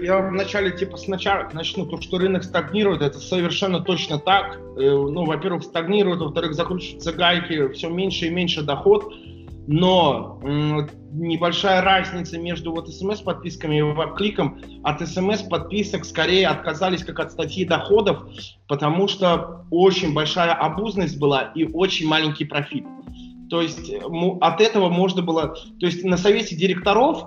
Я 0.03 0.21
вначале 0.21 0.71
типа 0.71 0.97
сначала 0.97 1.49
начну, 1.53 1.87
то, 1.87 2.01
что 2.01 2.19
рынок 2.19 2.45
стагнирует, 2.45 3.03
это 3.03 3.19
совершенно 3.19 3.81
точно 3.81 4.19
так. 4.19 4.57
Э, 4.57 4.91
ну, 4.91 5.25
во-первых, 5.25 5.63
стагнирует, 5.65 6.21
во-вторых, 6.21 6.55
закручиваются 6.55 7.13
гайки, 7.13 7.69
все 7.73 7.89
меньше 7.89 8.27
и 8.27 8.31
меньше 8.31 8.63
доход. 8.63 9.13
Но 9.67 10.41
небольшая 11.13 11.83
разница 11.83 12.39
между 12.39 12.73
вот 12.73 12.89
смс-подписками 12.89 13.77
и 13.77 13.83
веб-кликом. 13.83 14.61
От 14.83 15.07
смс-подписок 15.07 16.07
скорее 16.07 16.49
отказались 16.49 17.05
как 17.05 17.21
от 17.21 17.33
статьи 17.33 17.67
доходов, 17.67 18.27
потому 18.67 19.09
что 19.09 19.67
очень 19.71 20.15
большая 20.15 20.55
обузность 20.55 21.19
была 21.19 21.53
и 21.55 21.65
очень 21.65 22.07
маленький 22.07 22.47
профит. 22.47 22.85
То 23.51 23.63
есть 23.63 23.93
от 24.41 24.61
этого 24.61 24.89
можно 24.89 25.23
было... 25.23 25.55
То 25.81 25.87
есть 25.87 26.05
на 26.05 26.17
совете 26.17 26.57
директоров 26.57 27.25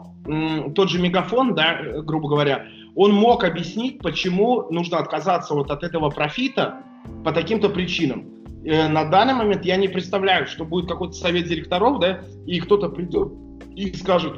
тот 0.75 0.89
же 0.89 0.99
Мегафон, 0.99 1.55
да, 1.55 1.81
грубо 2.01 2.29
говоря, 2.29 2.65
он 2.95 3.13
мог 3.13 3.43
объяснить, 3.43 3.99
почему 3.99 4.67
нужно 4.69 4.99
отказаться 4.99 5.53
вот 5.53 5.71
от 5.71 5.83
этого 5.83 6.09
профита 6.09 6.83
по 7.23 7.31
таким-то 7.31 7.69
причинам. 7.69 8.25
Э, 8.63 8.87
на 8.87 9.05
данный 9.05 9.33
момент 9.33 9.65
я 9.65 9.77
не 9.77 9.87
представляю, 9.87 10.45
что 10.45 10.65
будет 10.65 10.87
какой-то 10.87 11.13
совет 11.13 11.47
директоров, 11.47 11.99
да, 11.99 12.21
и 12.45 12.59
кто-то 12.59 12.89
придет 12.89 13.33
и 13.75 13.93
скажет, 13.93 14.33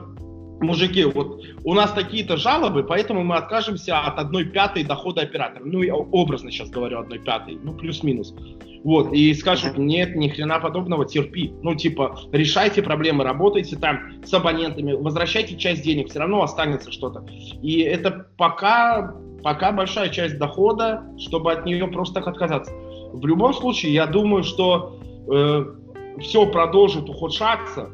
мужики, 0.64 1.04
вот 1.04 1.44
у 1.64 1.74
нас 1.74 1.92
такие-то 1.92 2.38
жалобы, 2.38 2.84
поэтому 2.84 3.24
мы 3.24 3.36
откажемся 3.36 4.00
от 4.00 4.18
одной 4.18 4.46
пятой 4.46 4.84
дохода 4.84 5.22
оператора. 5.22 5.64
Ну, 5.66 5.82
я 5.82 5.96
образно 5.96 6.52
сейчас 6.52 6.70
говорю 6.70 7.00
одной 7.00 7.20
пятой, 7.20 7.58
ну, 7.62 7.74
плюс-минус. 7.74 8.34
Вот, 8.84 9.14
и 9.14 9.34
скажут, 9.34 9.78
нет, 9.78 10.16
ни 10.16 10.28
хрена 10.28 10.60
подобного, 10.60 11.06
терпи. 11.06 11.54
Ну, 11.62 11.74
типа, 11.74 12.20
решайте 12.34 12.82
проблемы, 12.82 13.24
работайте 13.24 13.78
там 13.78 14.24
с 14.26 14.34
абонентами, 14.34 14.92
возвращайте 14.92 15.56
часть 15.58 15.84
денег, 15.84 16.10
все 16.10 16.20
равно 16.20 16.44
останется 16.44 16.92
что-то. 16.92 17.26
И 17.62 17.80
это 17.80 18.28
пока, 18.38 19.16
пока 19.42 19.72
большая 19.72 20.10
часть 20.10 20.38
дохода, 20.38 21.04
чтобы 21.18 21.54
от 21.54 21.66
нее 21.66 21.88
просто 21.88 22.16
так 22.16 22.28
отказаться. 22.28 22.74
В 23.14 23.26
любом 23.26 23.54
случае, 23.54 23.94
я 23.94 24.06
думаю, 24.06 24.44
что 24.44 25.00
э, 25.32 25.66
все 26.20 26.46
продолжит 26.46 27.10
ухудшаться, 27.10 27.90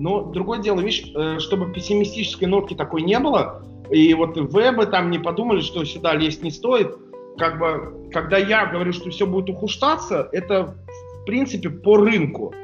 но 0.00 0.22
другое 0.22 0.60
дело, 0.60 0.80
видишь, 0.80 1.12
э, 1.14 1.38
чтобы 1.38 1.72
пессимистической 1.72 2.48
нотки 2.48 2.74
такой 2.74 3.02
не 3.02 3.18
было, 3.18 3.62
и 3.90 4.14
вот 4.14 4.36
вебы 4.36 4.86
там 4.86 5.10
не 5.10 5.18
подумали, 5.18 5.60
что 5.60 5.84
сюда 5.84 6.14
лезть 6.14 6.42
не 6.42 6.50
стоит, 6.50 6.96
как 7.36 7.58
бы, 7.58 8.08
когда 8.10 8.38
я 8.38 8.64
говорю, 8.66 8.94
что 8.94 9.10
все 9.10 9.26
будет 9.26 9.50
ухудшаться, 9.50 10.28
это 10.32 10.74
в 11.20 11.24
принципе 11.26 11.68
по 11.68 11.98
рынку. 11.98 12.54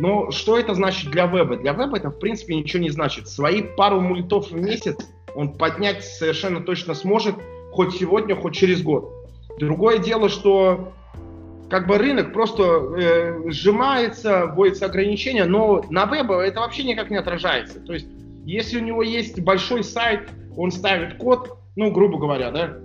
Но 0.00 0.32
что 0.32 0.58
это 0.58 0.74
значит 0.74 1.10
для 1.10 1.26
веба? 1.26 1.56
Для 1.56 1.74
веба 1.74 1.96
это 1.96 2.10
в 2.10 2.18
принципе 2.18 2.56
ничего 2.56 2.82
не 2.82 2.90
значит. 2.90 3.28
Свои 3.28 3.62
пару 3.62 4.00
мультов 4.00 4.50
в 4.50 4.56
месяц 4.56 4.96
он 5.34 5.52
поднять 5.56 6.04
совершенно 6.04 6.60
точно 6.60 6.94
сможет 6.94 7.36
хоть 7.70 7.94
сегодня, 7.94 8.34
хоть 8.34 8.54
через 8.56 8.82
год. 8.82 9.12
Другое 9.58 9.98
дело, 9.98 10.28
что 10.28 10.92
как 11.70 11.86
бы 11.86 11.98
рынок 11.98 12.32
просто 12.32 12.62
э, 12.62 13.50
сжимается, 13.50 14.46
вводятся 14.46 14.86
ограничения, 14.86 15.44
но 15.44 15.84
на 15.88 16.04
вебе 16.04 16.34
это 16.46 16.60
вообще 16.60 16.82
никак 16.82 17.10
не 17.10 17.16
отражается. 17.16 17.78
То 17.80 17.92
есть, 17.92 18.08
если 18.44 18.78
у 18.78 18.84
него 18.84 19.02
есть 19.02 19.40
большой 19.40 19.84
сайт, 19.84 20.28
он 20.56 20.72
ставит 20.72 21.14
код, 21.18 21.58
ну, 21.76 21.92
грубо 21.92 22.18
говоря, 22.18 22.50
да, 22.50 22.76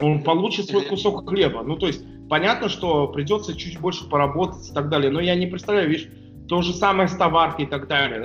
он 0.00 0.22
получит 0.22 0.66
свой 0.66 0.84
кусок 0.84 1.28
хлеба. 1.28 1.62
Ну, 1.62 1.76
то 1.76 1.88
есть, 1.88 2.04
понятно, 2.28 2.68
что 2.68 3.08
придется 3.08 3.56
чуть 3.56 3.80
больше 3.80 4.08
поработать 4.08 4.70
и 4.70 4.72
так 4.72 4.88
далее, 4.88 5.10
но 5.10 5.20
я 5.20 5.34
не 5.34 5.46
представляю, 5.46 5.88
видишь, 5.88 6.08
то 6.48 6.62
же 6.62 6.72
самое 6.72 7.08
с 7.08 7.16
товаркой 7.16 7.64
и 7.64 7.68
так 7.68 7.88
далее, 7.88 8.20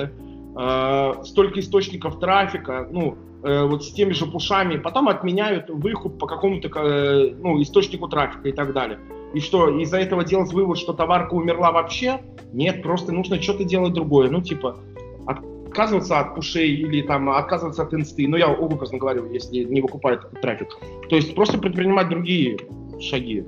да, 0.56 1.14
э, 1.20 1.24
столько 1.24 1.60
источников 1.60 2.20
трафика, 2.20 2.88
ну, 2.92 3.18
э, 3.44 3.64
вот 3.64 3.84
с 3.84 3.92
теми 3.92 4.14
же 4.14 4.28
пушами, 4.28 4.78
потом 4.78 5.10
отменяют 5.10 5.72
выкуп 5.72 6.20
по 6.20 6.28
какому-то 6.28 6.68
э, 6.68 7.34
ну, 7.42 7.60
источнику 7.62 8.08
трафика 8.08 8.48
и 8.48 8.52
так 8.52 8.74
далее. 8.74 9.00
И 9.34 9.40
что, 9.40 9.80
из-за 9.80 9.98
этого 9.98 10.24
делать 10.24 10.54
вывод, 10.54 10.78
что 10.78 10.94
товарка 10.94 11.34
умерла 11.34 11.72
вообще? 11.72 12.22
Нет, 12.52 12.84
просто 12.84 13.12
нужно 13.12 13.42
что-то 13.42 13.64
делать 13.64 13.94
другое. 13.94 14.30
Ну, 14.30 14.42
типа, 14.42 14.78
отказываться 15.26 16.20
от 16.20 16.36
пушей 16.36 16.72
или 16.76 17.02
там 17.02 17.30
отказываться 17.30 17.82
от 17.84 17.94
инсты. 17.94 18.28
Ну, 18.28 18.38
я 18.38 18.50
образно 18.50 19.00
говорю, 19.00 19.32
если 19.32 19.64
не 19.64 19.82
выкупает 19.82 20.22
трафик. 20.42 20.70
То 21.10 21.16
есть 21.16 21.34
просто 21.34 21.58
предпринимать 21.58 22.10
другие 22.10 22.60
шаги. 23.02 23.44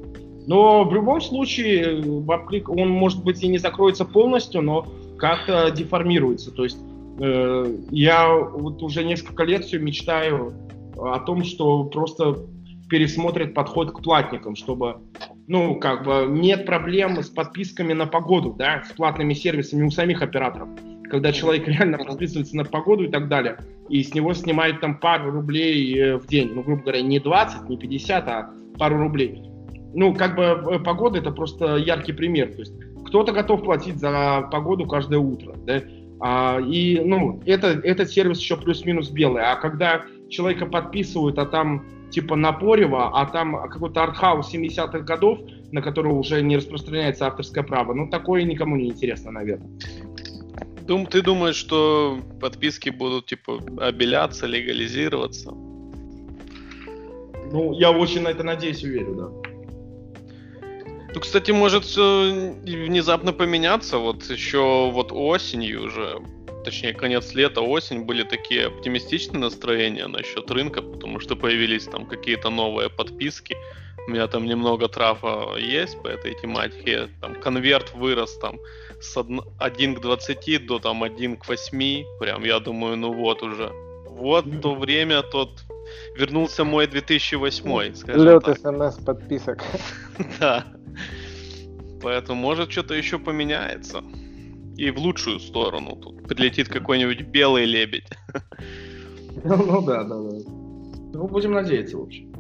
Но 0.48 0.84
в 0.84 0.94
любом 0.94 1.22
случае, 1.22 2.02
WebClick, 2.02 2.66
он, 2.68 2.90
может 2.90 3.24
быть, 3.24 3.44
и 3.44 3.48
не 3.48 3.58
закроется 3.58 4.06
полностью, 4.06 4.62
но 4.62 4.88
как-то 5.18 5.72
деформируется. 5.72 6.52
То 6.52 6.64
есть 6.64 6.78
э, 7.20 7.76
я 7.92 8.34
вот 8.34 8.82
уже 8.84 9.04
несколько 9.04 9.44
лет 9.44 9.66
все 9.66 9.80
мечтаю 9.80 10.54
о 10.98 11.20
том, 11.20 11.44
что 11.44 11.84
просто 11.86 12.38
пересмотрят 12.90 13.54
подход 13.54 13.92
к 13.92 14.02
платникам, 14.02 14.56
чтобы, 14.56 15.02
ну, 15.48 15.76
как 15.80 16.04
бы, 16.04 16.26
нет 16.28 16.66
проблем 16.66 17.22
с 17.22 17.30
подписками 17.30 17.94
на 17.94 18.08
погоду, 18.08 18.56
да, 18.58 18.84
с 18.84 18.92
платными 18.94 19.34
сервисами 19.34 19.84
у 19.84 19.92
самих 19.92 20.22
операторов. 20.22 20.70
Когда 21.10 21.32
человек 21.32 21.68
реально 21.68 22.00
подписывается 22.00 22.56
на 22.58 22.66
погоду 22.66 23.04
и 23.04 23.08
так 23.08 23.28
далее, 23.28 23.58
и 23.90 24.02
с 24.02 24.14
него 24.14 24.34
снимают 24.34 24.82
там 24.82 25.00
пару 25.00 25.32
рублей 25.32 25.98
э, 25.98 26.18
в 26.18 26.28
день, 26.28 26.52
ну, 26.54 26.64
грубо 26.64 26.82
говоря, 26.82 27.02
не 27.02 27.20
20, 27.20 27.70
не 27.70 27.78
50, 27.78 28.28
а 28.28 28.50
пару 28.80 28.98
рублей. 28.98 29.44
Ну, 29.94 30.14
как 30.16 30.36
бы 30.36 30.44
э, 30.44 30.80
погода 30.80 31.20
это 31.20 31.32
просто 31.32 31.78
яркий 31.78 32.14
пример. 32.14 32.52
То 32.54 32.60
есть 32.60 32.74
кто-то 33.06 33.32
готов 33.32 33.64
платить 33.64 33.98
за 33.98 34.48
погоду 34.52 34.88
каждое 34.88 35.20
утро, 35.20 35.56
да, 35.66 35.82
а, 36.20 36.60
и, 36.60 37.02
ну, 37.04 37.42
это, 37.46 37.68
этот 37.84 38.10
сервис 38.10 38.40
еще 38.40 38.58
плюс-минус 38.58 39.10
белый. 39.12 39.44
А 39.44 39.56
когда 39.56 40.06
человека 40.30 40.66
подписывают, 40.66 41.38
а 41.38 41.46
там 41.46 41.86
типа 42.16 42.36
Напорева, 42.38 43.12
а 43.14 43.26
там 43.26 43.70
какой-то 43.70 44.04
артхаус 44.04 44.54
70-х 44.54 45.00
годов, 45.00 45.40
на 45.74 45.82
которого 45.82 46.14
уже 46.14 46.42
не 46.42 46.58
распространяется 46.58 47.28
авторское 47.28 47.64
право. 47.64 47.94
Ну, 47.94 48.10
такое 48.10 48.44
никому 48.44 48.78
не 48.78 48.88
интересно, 48.88 49.32
наверное. 49.32 49.70
Дум, 50.88 51.06
ты 51.06 51.22
думаешь, 51.22 51.58
что 51.58 52.18
подписки 52.40 52.90
будут, 52.90 53.26
типа, 53.26 53.60
обеляться, 53.82 54.48
легализироваться? 54.48 55.52
Ну, 57.52 57.74
я 57.74 57.92
очень 57.92 58.22
на 58.22 58.30
это 58.30 58.44
надеюсь 58.44 58.84
и 58.84 58.88
верю, 58.88 59.16
да. 59.16 59.30
Ну, 61.14 61.20
кстати, 61.20 61.52
может 61.52 61.84
все 61.84 62.54
внезапно 62.64 63.34
поменяться. 63.34 63.98
Вот 63.98 64.24
еще 64.30 64.90
вот 64.92 65.12
осенью 65.12 65.84
уже 65.84 66.22
точнее, 66.66 66.94
конец 66.94 67.34
лета, 67.36 67.62
осень 67.62 68.06
были 68.06 68.24
такие 68.24 68.68
оптимистичные 68.68 69.40
настроения 69.40 70.08
насчет 70.08 70.52
рынка, 70.52 70.82
потому 70.82 71.20
что 71.20 71.36
появились 71.36 71.86
там 71.86 72.06
какие-то 72.06 72.50
новые 72.50 72.90
подписки. 72.90 73.56
У 74.08 74.12
меня 74.12 74.28
там 74.28 74.46
немного 74.46 74.88
трафа 74.88 75.56
есть 75.58 76.02
по 76.02 76.08
этой 76.08 76.34
тематике. 76.42 77.08
Там 77.22 77.36
конверт 77.36 77.94
вырос 77.94 78.38
там 78.38 78.60
с 79.00 79.18
1 79.60 79.96
к 79.96 80.02
20 80.02 80.66
до 80.66 80.80
там 80.80 81.04
1 81.04 81.38
к 81.38 81.48
8. 81.48 82.04
Прям 82.20 82.44
я 82.44 82.60
думаю, 82.60 82.98
ну 82.98 83.14
вот 83.14 83.44
уже. 83.44 83.72
Вот 84.10 84.46
то 84.62 84.76
время, 84.76 85.22
тот 85.22 85.50
вернулся 86.16 86.64
мой 86.64 86.88
2008, 86.88 87.96
скажем 87.96 88.24
Лед 88.24 88.44
смс 88.60 89.06
подписок. 89.06 89.64
Да. 90.40 90.66
Поэтому 92.02 92.42
может 92.42 92.72
что-то 92.72 92.94
еще 92.94 93.18
поменяется 93.18 94.04
и 94.78 94.92
в 94.92 94.98
лучшую 94.98 95.40
сторону. 95.40 95.96
Тут 95.96 96.28
прилетит 96.28 96.70
какой-нибудь 96.70 97.22
белый 97.22 97.66
лебедь. 97.66 98.08
Ну, 99.44 99.58
ну 99.58 99.82
да, 99.82 100.04
да, 100.04 100.16
да. 100.16 100.38
Ну, 101.14 101.28
будем 101.28 101.52
надеяться, 101.52 101.98
в 101.98 102.04
общем. 102.04 102.32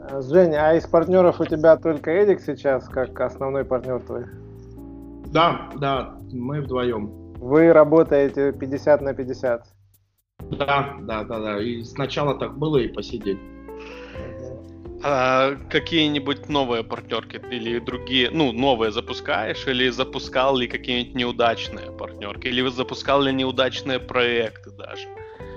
А, 0.00 0.22
Женя, 0.22 0.70
а 0.70 0.74
из 0.74 0.86
партнеров 0.86 1.40
у 1.40 1.44
тебя 1.44 1.76
только 1.76 2.10
Эдик 2.10 2.40
сейчас, 2.40 2.88
как 2.88 3.20
основной 3.20 3.64
партнер 3.64 4.00
твой? 4.00 4.24
Да, 5.26 5.70
да, 5.76 6.16
мы 6.32 6.62
вдвоем. 6.62 7.10
Вы 7.38 7.72
работаете 7.72 8.52
50 8.52 9.02
на 9.02 9.14
50? 9.14 9.66
Да, 10.52 10.96
да, 11.00 11.24
да, 11.24 11.40
да. 11.40 11.60
И 11.60 11.82
сначала 11.84 12.38
так 12.38 12.56
было 12.56 12.78
и 12.78 12.88
по 12.88 13.02
сей 13.02 13.18
день. 13.18 13.38
А 15.08 15.54
какие-нибудь 15.70 16.48
новые 16.48 16.82
партнерки 16.82 17.40
или 17.52 17.78
другие, 17.78 18.28
ну, 18.32 18.50
новые 18.50 18.90
запускаешь, 18.90 19.64
или 19.68 19.88
запускал 19.88 20.56
ли 20.56 20.66
какие-нибудь 20.66 21.14
неудачные 21.14 21.92
партнерки, 21.92 22.48
или 22.48 22.68
запускал 22.70 23.22
ли 23.22 23.32
неудачные 23.32 24.00
проекты 24.00 24.72
даже? 24.72 25.06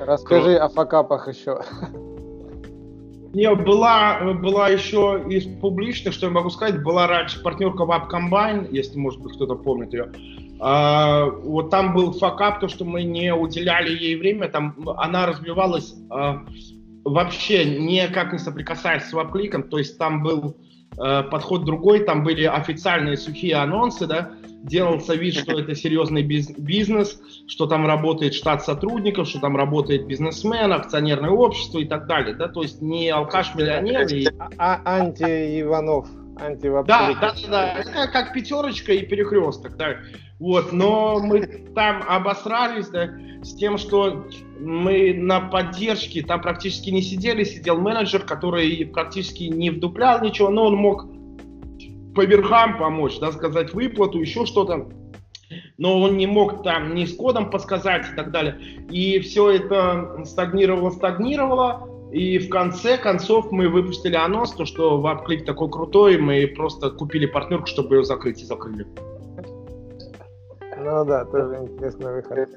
Расскажи 0.02 0.56
Кро... 0.56 0.66
о 0.66 0.70
факапах 0.70 1.28
еще. 1.28 1.62
Не, 3.34 3.56
была, 3.56 4.20
была 4.36 4.70
еще 4.70 5.24
из 5.28 5.48
публичных, 5.60 6.14
что 6.14 6.28
я 6.28 6.32
могу 6.32 6.52
сказать, 6.52 6.84
была 6.84 7.08
раньше 7.08 7.42
партнерка 7.42 7.86
Web 7.86 8.08
Combine, 8.08 8.68
если, 8.70 9.00
может 9.00 9.20
быть, 9.20 9.34
кто-то 9.34 9.56
помнит 9.56 9.94
ее. 9.94 10.12
А, 10.60 11.26
вот 11.26 11.72
там 11.72 11.96
был 11.96 12.14
факап, 12.14 12.60
то, 12.60 12.68
что 12.68 12.86
мы 12.86 13.02
не 13.02 13.34
уделяли 13.34 13.90
ей 13.90 14.16
время, 14.16 14.48
там 14.50 14.76
она 14.98 15.26
развивалась 15.26 15.96
а, 16.12 16.44
вообще 17.04 17.66
никак 17.66 18.34
не 18.34 18.40
соприкасаясь 18.40 19.04
с 19.04 19.14
веб-кликом, 19.14 19.64
то 19.64 19.78
есть 19.78 19.98
там 19.98 20.24
был 20.24 20.56
э, 20.98 21.24
подход 21.24 21.66
другой, 21.66 22.02
там 22.02 22.24
были 22.24 22.44
официальные 22.44 23.18
сухие 23.18 23.56
анонсы, 23.56 24.06
да, 24.08 24.32
делался 24.64 25.16
вид, 25.16 25.36
что 25.36 25.60
это 25.60 25.74
серьезный 25.76 26.24
бизнес, 26.24 27.22
что 27.48 27.66
там 27.66 27.86
работает 27.86 28.34
штат 28.34 28.64
сотрудников, 28.64 29.28
что 29.28 29.40
там 29.40 29.56
работает 29.56 30.08
бизнесмен, 30.08 30.74
акционерное 30.74 31.30
общество 31.30 31.80
и 31.80 31.86
так 31.86 32.08
далее, 32.08 32.36
да, 32.36 32.48
то 32.48 32.62
есть 32.62 32.82
не 32.82 33.10
алкаш-миллионер. 33.10 34.08
И... 34.14 34.28
А, 34.58 34.82
а 34.84 35.00
анти-Иванов, 35.00 36.08
анти 36.40 36.68
Да, 36.68 36.84
да, 36.84 37.14
да, 37.22 37.34
да, 37.50 37.74
это 37.80 38.12
как 38.12 38.34
пятерочка 38.34 38.94
и 38.94 39.06
перекресток, 39.06 39.78
да. 39.78 39.96
Вот, 40.40 40.72
но 40.72 41.20
мы 41.20 41.42
там 41.76 42.04
обосрались, 42.08 42.88
да, 42.88 43.10
с 43.42 43.56
тем, 43.56 43.78
что 43.78 44.26
мы 44.60 45.14
на 45.14 45.40
поддержке 45.40 46.22
там 46.22 46.42
практически 46.42 46.90
не 46.90 47.02
сидели, 47.02 47.44
сидел 47.44 47.80
менеджер, 47.80 48.24
который 48.24 48.86
практически 48.86 49.44
не 49.44 49.70
вдуплял 49.70 50.22
ничего, 50.22 50.50
но 50.50 50.68
он 50.68 50.76
мог 50.76 51.08
по 52.16 52.26
верхам 52.26 52.78
помочь, 52.78 53.20
да, 53.20 53.32
сказать 53.32 53.74
выплату, 53.74 54.20
еще 54.20 54.46
что-то. 54.46 54.90
Но 55.78 56.02
он 56.02 56.18
не 56.18 56.28
мог 56.28 56.64
там 56.64 56.94
ни 56.94 57.06
с 57.06 57.16
кодом 57.16 57.50
подсказать 57.50 58.06
и 58.12 58.16
так 58.16 58.32
далее. 58.32 58.60
И 58.90 59.20
все 59.20 59.52
это 59.52 60.24
стагнировало, 60.26 60.90
стагнировало. 60.92 61.88
И 62.12 62.38
в 62.40 62.50
конце 62.50 62.98
концов 62.98 63.52
мы 63.52 63.70
выпустили 63.70 64.16
анонс, 64.16 64.52
то, 64.52 64.66
что 64.66 65.02
WebClick 65.02 65.46
такой 65.46 65.70
крутой, 65.70 66.18
мы 66.18 66.48
просто 66.48 66.90
купили 66.90 67.26
партнерку, 67.26 67.68
чтобы 67.68 67.96
ее 67.96 68.04
закрыть 68.04 68.42
и 68.42 68.46
закрыли. 68.46 68.86
Ну 70.78 71.06
да, 71.06 71.26
тоже 71.26 71.56
интересный 71.62 72.14
выход. 72.14 72.50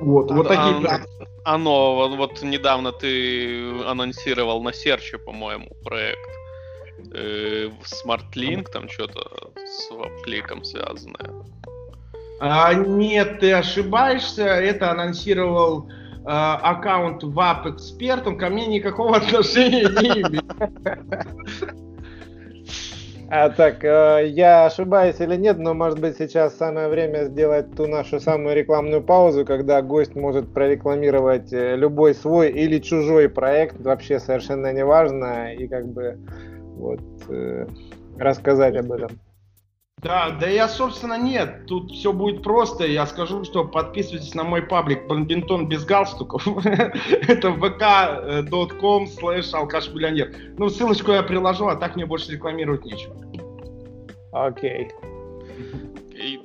Вот, 0.00 0.30
а, 0.30 0.34
вот 0.34 0.48
такие. 0.48 0.88
А, 0.88 1.00
оно, 1.44 2.08
вот 2.16 2.42
недавно 2.42 2.92
ты 2.92 3.82
анонсировал 3.84 4.62
на 4.62 4.72
серче, 4.72 5.18
по-моему, 5.18 5.68
проект. 5.84 6.18
Э, 7.12 7.68
SmartLink, 7.82 8.70
там 8.72 8.88
что-то 8.88 9.50
с 9.56 9.90
веб-кликом 9.90 10.64
связанное. 10.64 11.30
А, 12.40 12.74
нет, 12.74 13.40
ты 13.40 13.52
ошибаешься. 13.52 14.44
Это 14.44 14.90
анонсировал 14.90 15.88
э, 15.88 16.22
аккаунт 16.24 17.22
Вап 17.22 17.66
Эксперт. 17.66 18.26
Он 18.26 18.38
ко 18.38 18.48
мне 18.48 18.66
никакого 18.66 19.16
отношения 19.18 19.88
не 19.88 20.22
имеет. 20.22 21.93
А, 23.30 23.48
так, 23.48 23.82
э, 23.84 24.26
я 24.28 24.66
ошибаюсь 24.66 25.18
или 25.18 25.36
нет, 25.36 25.58
но 25.58 25.74
может 25.74 25.98
быть 25.98 26.16
сейчас 26.18 26.56
самое 26.56 26.88
время 26.88 27.24
сделать 27.24 27.74
ту 27.74 27.86
нашу 27.86 28.20
самую 28.20 28.54
рекламную 28.54 29.02
паузу, 29.02 29.44
когда 29.44 29.80
гость 29.82 30.14
может 30.14 30.52
прорекламировать 30.52 31.52
э, 31.52 31.74
любой 31.76 32.14
свой 32.14 32.50
или 32.50 32.78
чужой 32.78 33.28
проект, 33.28 33.80
вообще 33.80 34.20
совершенно 34.20 34.72
неважно, 34.72 35.54
и 35.54 35.66
как 35.66 35.86
бы 35.86 36.18
вот 36.76 37.00
э, 37.28 37.66
рассказать 38.18 38.76
об 38.76 38.92
этом. 38.92 39.10
Да, 39.98 40.30
да 40.38 40.48
я, 40.48 40.68
собственно, 40.68 41.18
нет. 41.18 41.66
Тут 41.66 41.90
все 41.90 42.12
будет 42.12 42.42
просто. 42.42 42.86
Я 42.86 43.06
скажу, 43.06 43.42
что 43.44 43.64
подписывайтесь 43.64 44.34
на 44.34 44.44
мой 44.44 44.62
паблик 44.62 45.06
Бомбинтон 45.06 45.66
без 45.68 45.84
галстуков. 45.84 46.46
Это 46.66 47.48
vk.com 47.48 49.04
slash 49.04 49.54
алкаш-миллионер. 49.54 50.34
Ну, 50.58 50.68
ссылочку 50.68 51.12
я 51.12 51.22
приложу, 51.22 51.68
а 51.68 51.76
так 51.76 51.96
мне 51.96 52.04
больше 52.04 52.32
рекламировать 52.32 52.84
нечего. 52.84 53.16
Окей. 54.32 54.90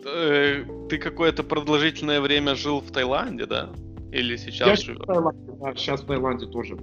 Э, 0.06 0.64
ты 0.90 0.98
какое-то 0.98 1.44
продолжительное 1.44 2.22
время 2.22 2.56
жил 2.56 2.80
в 2.80 2.92
Таиланде, 2.92 3.46
да? 3.46 3.70
Или 4.12 4.38
сейчас 4.38 4.82
живешь? 4.82 5.02
Да, 5.06 5.74
сейчас 5.76 6.02
в 6.02 6.06
Таиланде 6.06 6.46
тоже. 6.48 6.78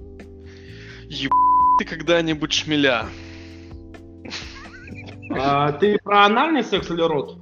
Еб... 1.09 1.31
ты 1.79 1.85
когда-нибудь 1.85 2.53
шмеля? 2.53 3.05
А, 5.39 5.71
ты 5.71 5.97
про 6.03 6.25
анальный 6.25 6.63
секс 6.63 6.89
или 6.89 7.01
рот? 7.01 7.39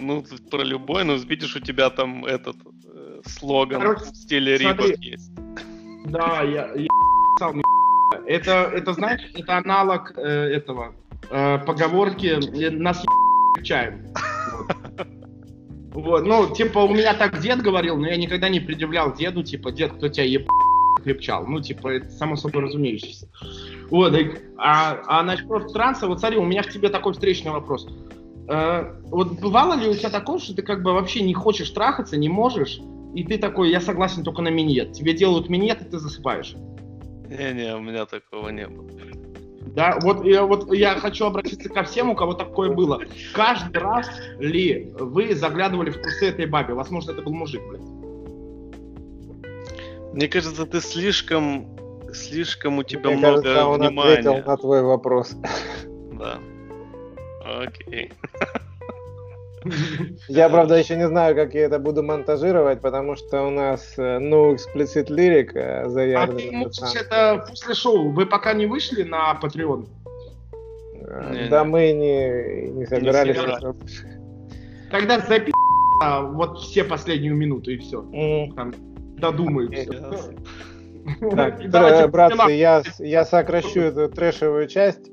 Ну, 0.00 0.24
про 0.50 0.62
любой, 0.62 1.04
но 1.04 1.14
видишь, 1.14 1.56
у 1.56 1.60
тебя 1.60 1.90
там 1.90 2.24
этот 2.24 2.56
э, 2.84 3.20
слоган 3.26 3.80
Короче, 3.80 4.04
в 4.04 4.16
стиле 4.16 4.56
Рибок 4.56 4.96
есть. 5.00 5.32
Да, 6.06 6.42
я, 6.42 6.72
я 6.74 6.88
это, 8.26 8.70
это, 8.72 8.92
знаешь, 8.92 9.22
это 9.34 9.58
аналог 9.58 10.12
э, 10.16 10.22
этого 10.22 10.94
э, 11.30 11.58
поговорки 11.58 12.38
«нас 12.70 13.04
чаем». 13.62 14.06
Вот. 15.92 16.22
вот, 16.22 16.24
ну, 16.24 16.54
типа, 16.54 16.78
у 16.78 16.94
меня 16.94 17.14
так 17.14 17.40
дед 17.40 17.60
говорил, 17.60 17.96
но 17.96 18.06
я 18.06 18.16
никогда 18.16 18.48
не 18.48 18.60
предъявлял 18.60 19.14
деду, 19.14 19.42
типа, 19.42 19.72
дед, 19.72 19.92
кто 19.94 20.08
тебя 20.08 20.24
еб 20.24 20.48
крепчал. 21.02 21.46
Ну, 21.46 21.60
типа, 21.60 21.88
это 21.88 22.10
само 22.10 22.36
собой 22.36 22.62
разумеющееся. 22.62 23.28
Вот, 23.90 24.14
а, 24.56 25.00
а 25.06 25.22
насчет 25.22 25.72
транса, 25.72 26.06
вот 26.06 26.20
смотри, 26.20 26.38
у 26.38 26.44
меня 26.44 26.62
к 26.62 26.70
тебе 26.70 26.88
такой 26.88 27.12
встречный 27.14 27.52
вопрос. 27.52 27.88
Э, 28.48 28.94
вот 29.04 29.40
бывало 29.40 29.74
ли 29.74 29.88
у 29.88 29.94
тебя 29.94 30.10
такое, 30.10 30.38
что 30.38 30.54
ты 30.54 30.62
как 30.62 30.82
бы 30.82 30.92
вообще 30.92 31.22
не 31.22 31.34
хочешь 31.34 31.70
трахаться, 31.70 32.16
не 32.16 32.28
можешь, 32.28 32.80
и 33.14 33.24
ты 33.24 33.38
такой, 33.38 33.70
я 33.70 33.80
согласен 33.80 34.24
только 34.24 34.42
на 34.42 34.48
минет. 34.48 34.92
Тебе 34.92 35.12
делают 35.12 35.48
минет, 35.48 35.80
и 35.82 35.84
ты 35.84 35.98
засыпаешь. 35.98 36.54
Не-не, 37.28 37.76
у 37.76 37.80
меня 37.80 38.06
такого 38.06 38.48
не 38.48 38.66
было. 38.66 38.88
Да, 39.74 39.98
вот, 40.02 40.24
я, 40.24 40.44
вот 40.44 40.72
я 40.72 40.94
хочу 40.94 41.26
обратиться 41.26 41.68
ко 41.68 41.82
всем, 41.84 42.10
у 42.10 42.16
кого 42.16 42.32
такое 42.32 42.70
было. 42.70 43.02
Каждый 43.34 43.78
раз 43.78 44.08
ли 44.38 44.92
вы 44.98 45.34
заглядывали 45.34 45.90
в 45.90 46.00
трусы 46.00 46.28
этой 46.28 46.46
бабе? 46.46 46.74
Возможно, 46.74 47.12
это 47.12 47.22
был 47.22 47.34
мужик, 47.34 47.62
блядь. 47.68 47.82
Мне 50.14 50.26
кажется, 50.26 50.64
ты 50.64 50.80
слишком, 50.80 51.68
слишком 52.12 52.78
у 52.78 52.82
тебя 52.82 53.10
Мне 53.10 53.18
много 53.18 53.42
кажется, 53.42 53.66
он 53.66 53.80
внимания. 53.80 54.12
ответил 54.12 54.46
на 54.46 54.56
твой 54.56 54.82
вопрос. 54.82 55.36
Да. 56.12 56.38
Окей. 57.44 58.12
Я, 60.28 60.48
правда, 60.48 60.76
еще 60.76 60.96
не 60.96 61.06
знаю, 61.08 61.34
как 61.34 61.54
я 61.54 61.62
это 61.62 61.78
буду 61.78 62.02
монтажировать, 62.02 62.80
потому 62.80 63.16
что 63.16 63.42
у 63.42 63.50
нас 63.50 63.94
э, 63.98 64.18
no 64.18 64.54
explicit 64.54 65.08
lyric 65.08 65.50
э, 65.54 65.88
заявлен. 65.88 66.36
А 66.36 66.40
ты 66.40 66.50
можешь 66.52 66.94
это 66.94 67.44
после 67.48 67.74
шоу. 67.74 68.10
Вы 68.10 68.26
пока 68.26 68.54
не 68.54 68.66
вышли 68.66 69.02
на 69.02 69.38
Patreon? 69.42 69.86
Э, 71.08 71.30
не, 71.32 71.48
да, 71.48 71.64
не. 71.64 71.70
мы 71.70 71.92
не, 71.92 72.70
не 72.70 72.86
собирались. 72.86 73.36
Не 73.36 74.90
Тогда 74.90 75.18
запи 75.20 75.52
вот 76.00 76.58
все 76.60 76.84
последнюю 76.84 77.34
минуту 77.34 77.72
и 77.72 77.78
все. 77.78 78.02
Mm. 78.02 78.54
Там 78.54 78.74
додумаются. 79.16 80.32
Так, 81.30 81.60
братцы, 82.10 82.52
я, 82.52 82.82
я 82.98 83.24
сокращу 83.24 83.80
эту 83.80 84.08
трэшевую 84.08 84.66
часть. 84.68 85.10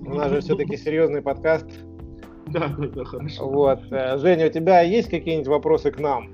У 0.00 0.14
нас 0.14 0.30
же 0.30 0.40
все-таки 0.40 0.76
серьезный 0.76 1.22
подкаст. 1.22 1.66
Да, 2.48 2.68
да, 2.76 2.88
да, 2.88 3.04
хорошо. 3.04 3.48
Вот. 3.48 3.80
Э, 3.90 4.18
Женя, 4.18 4.46
у 4.46 4.50
тебя 4.50 4.80
есть 4.80 5.08
какие-нибудь 5.08 5.46
вопросы 5.48 5.90
к 5.90 6.00
нам? 6.00 6.30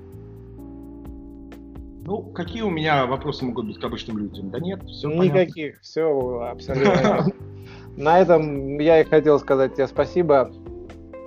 Ну, 2.05 2.21
какие 2.21 2.61
у 2.61 2.69
меня 2.69 3.05
вопросы 3.05 3.45
могут 3.45 3.67
быть 3.67 3.79
к 3.79 3.83
обычным 3.83 4.17
людям? 4.17 4.49
Да 4.49 4.59
нет, 4.59 4.81
все 4.83 5.09
Никаких, 5.09 5.55
понятно. 5.55 5.81
все 5.81 6.47
абсолютно. 6.49 7.27
На 7.97 8.19
этом 8.19 8.79
я 8.79 9.01
и 9.01 9.03
хотел 9.03 9.39
сказать 9.39 9.75
тебе 9.75 9.87
спасибо. 9.87 10.51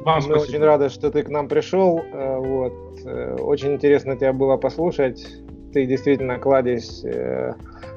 Вам 0.00 0.16
Мы 0.16 0.22
спасибо. 0.22 0.38
очень 0.38 0.64
рады, 0.64 0.88
что 0.88 1.10
ты 1.10 1.22
к 1.22 1.28
нам 1.28 1.48
пришел. 1.48 2.00
Э, 2.00 2.38
вот. 2.38 2.72
Э, 3.04 3.36
очень 3.38 3.74
интересно 3.74 4.16
тебя 4.16 4.32
было 4.32 4.56
послушать. 4.56 5.26
Ты 5.72 5.86
действительно 5.86 6.38
кладезь 6.38 7.04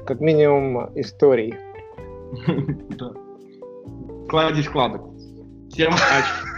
как 0.06 0.20
минимум 0.20 0.90
историй. 0.94 1.54
Да. 2.98 3.12
Кладезь 4.28 4.68
кладок. 4.68 5.02
Всем 5.70 5.92
удачи. 5.92 6.54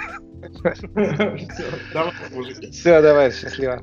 Все, 2.70 3.02
давай, 3.02 3.32
счастливо. 3.32 3.80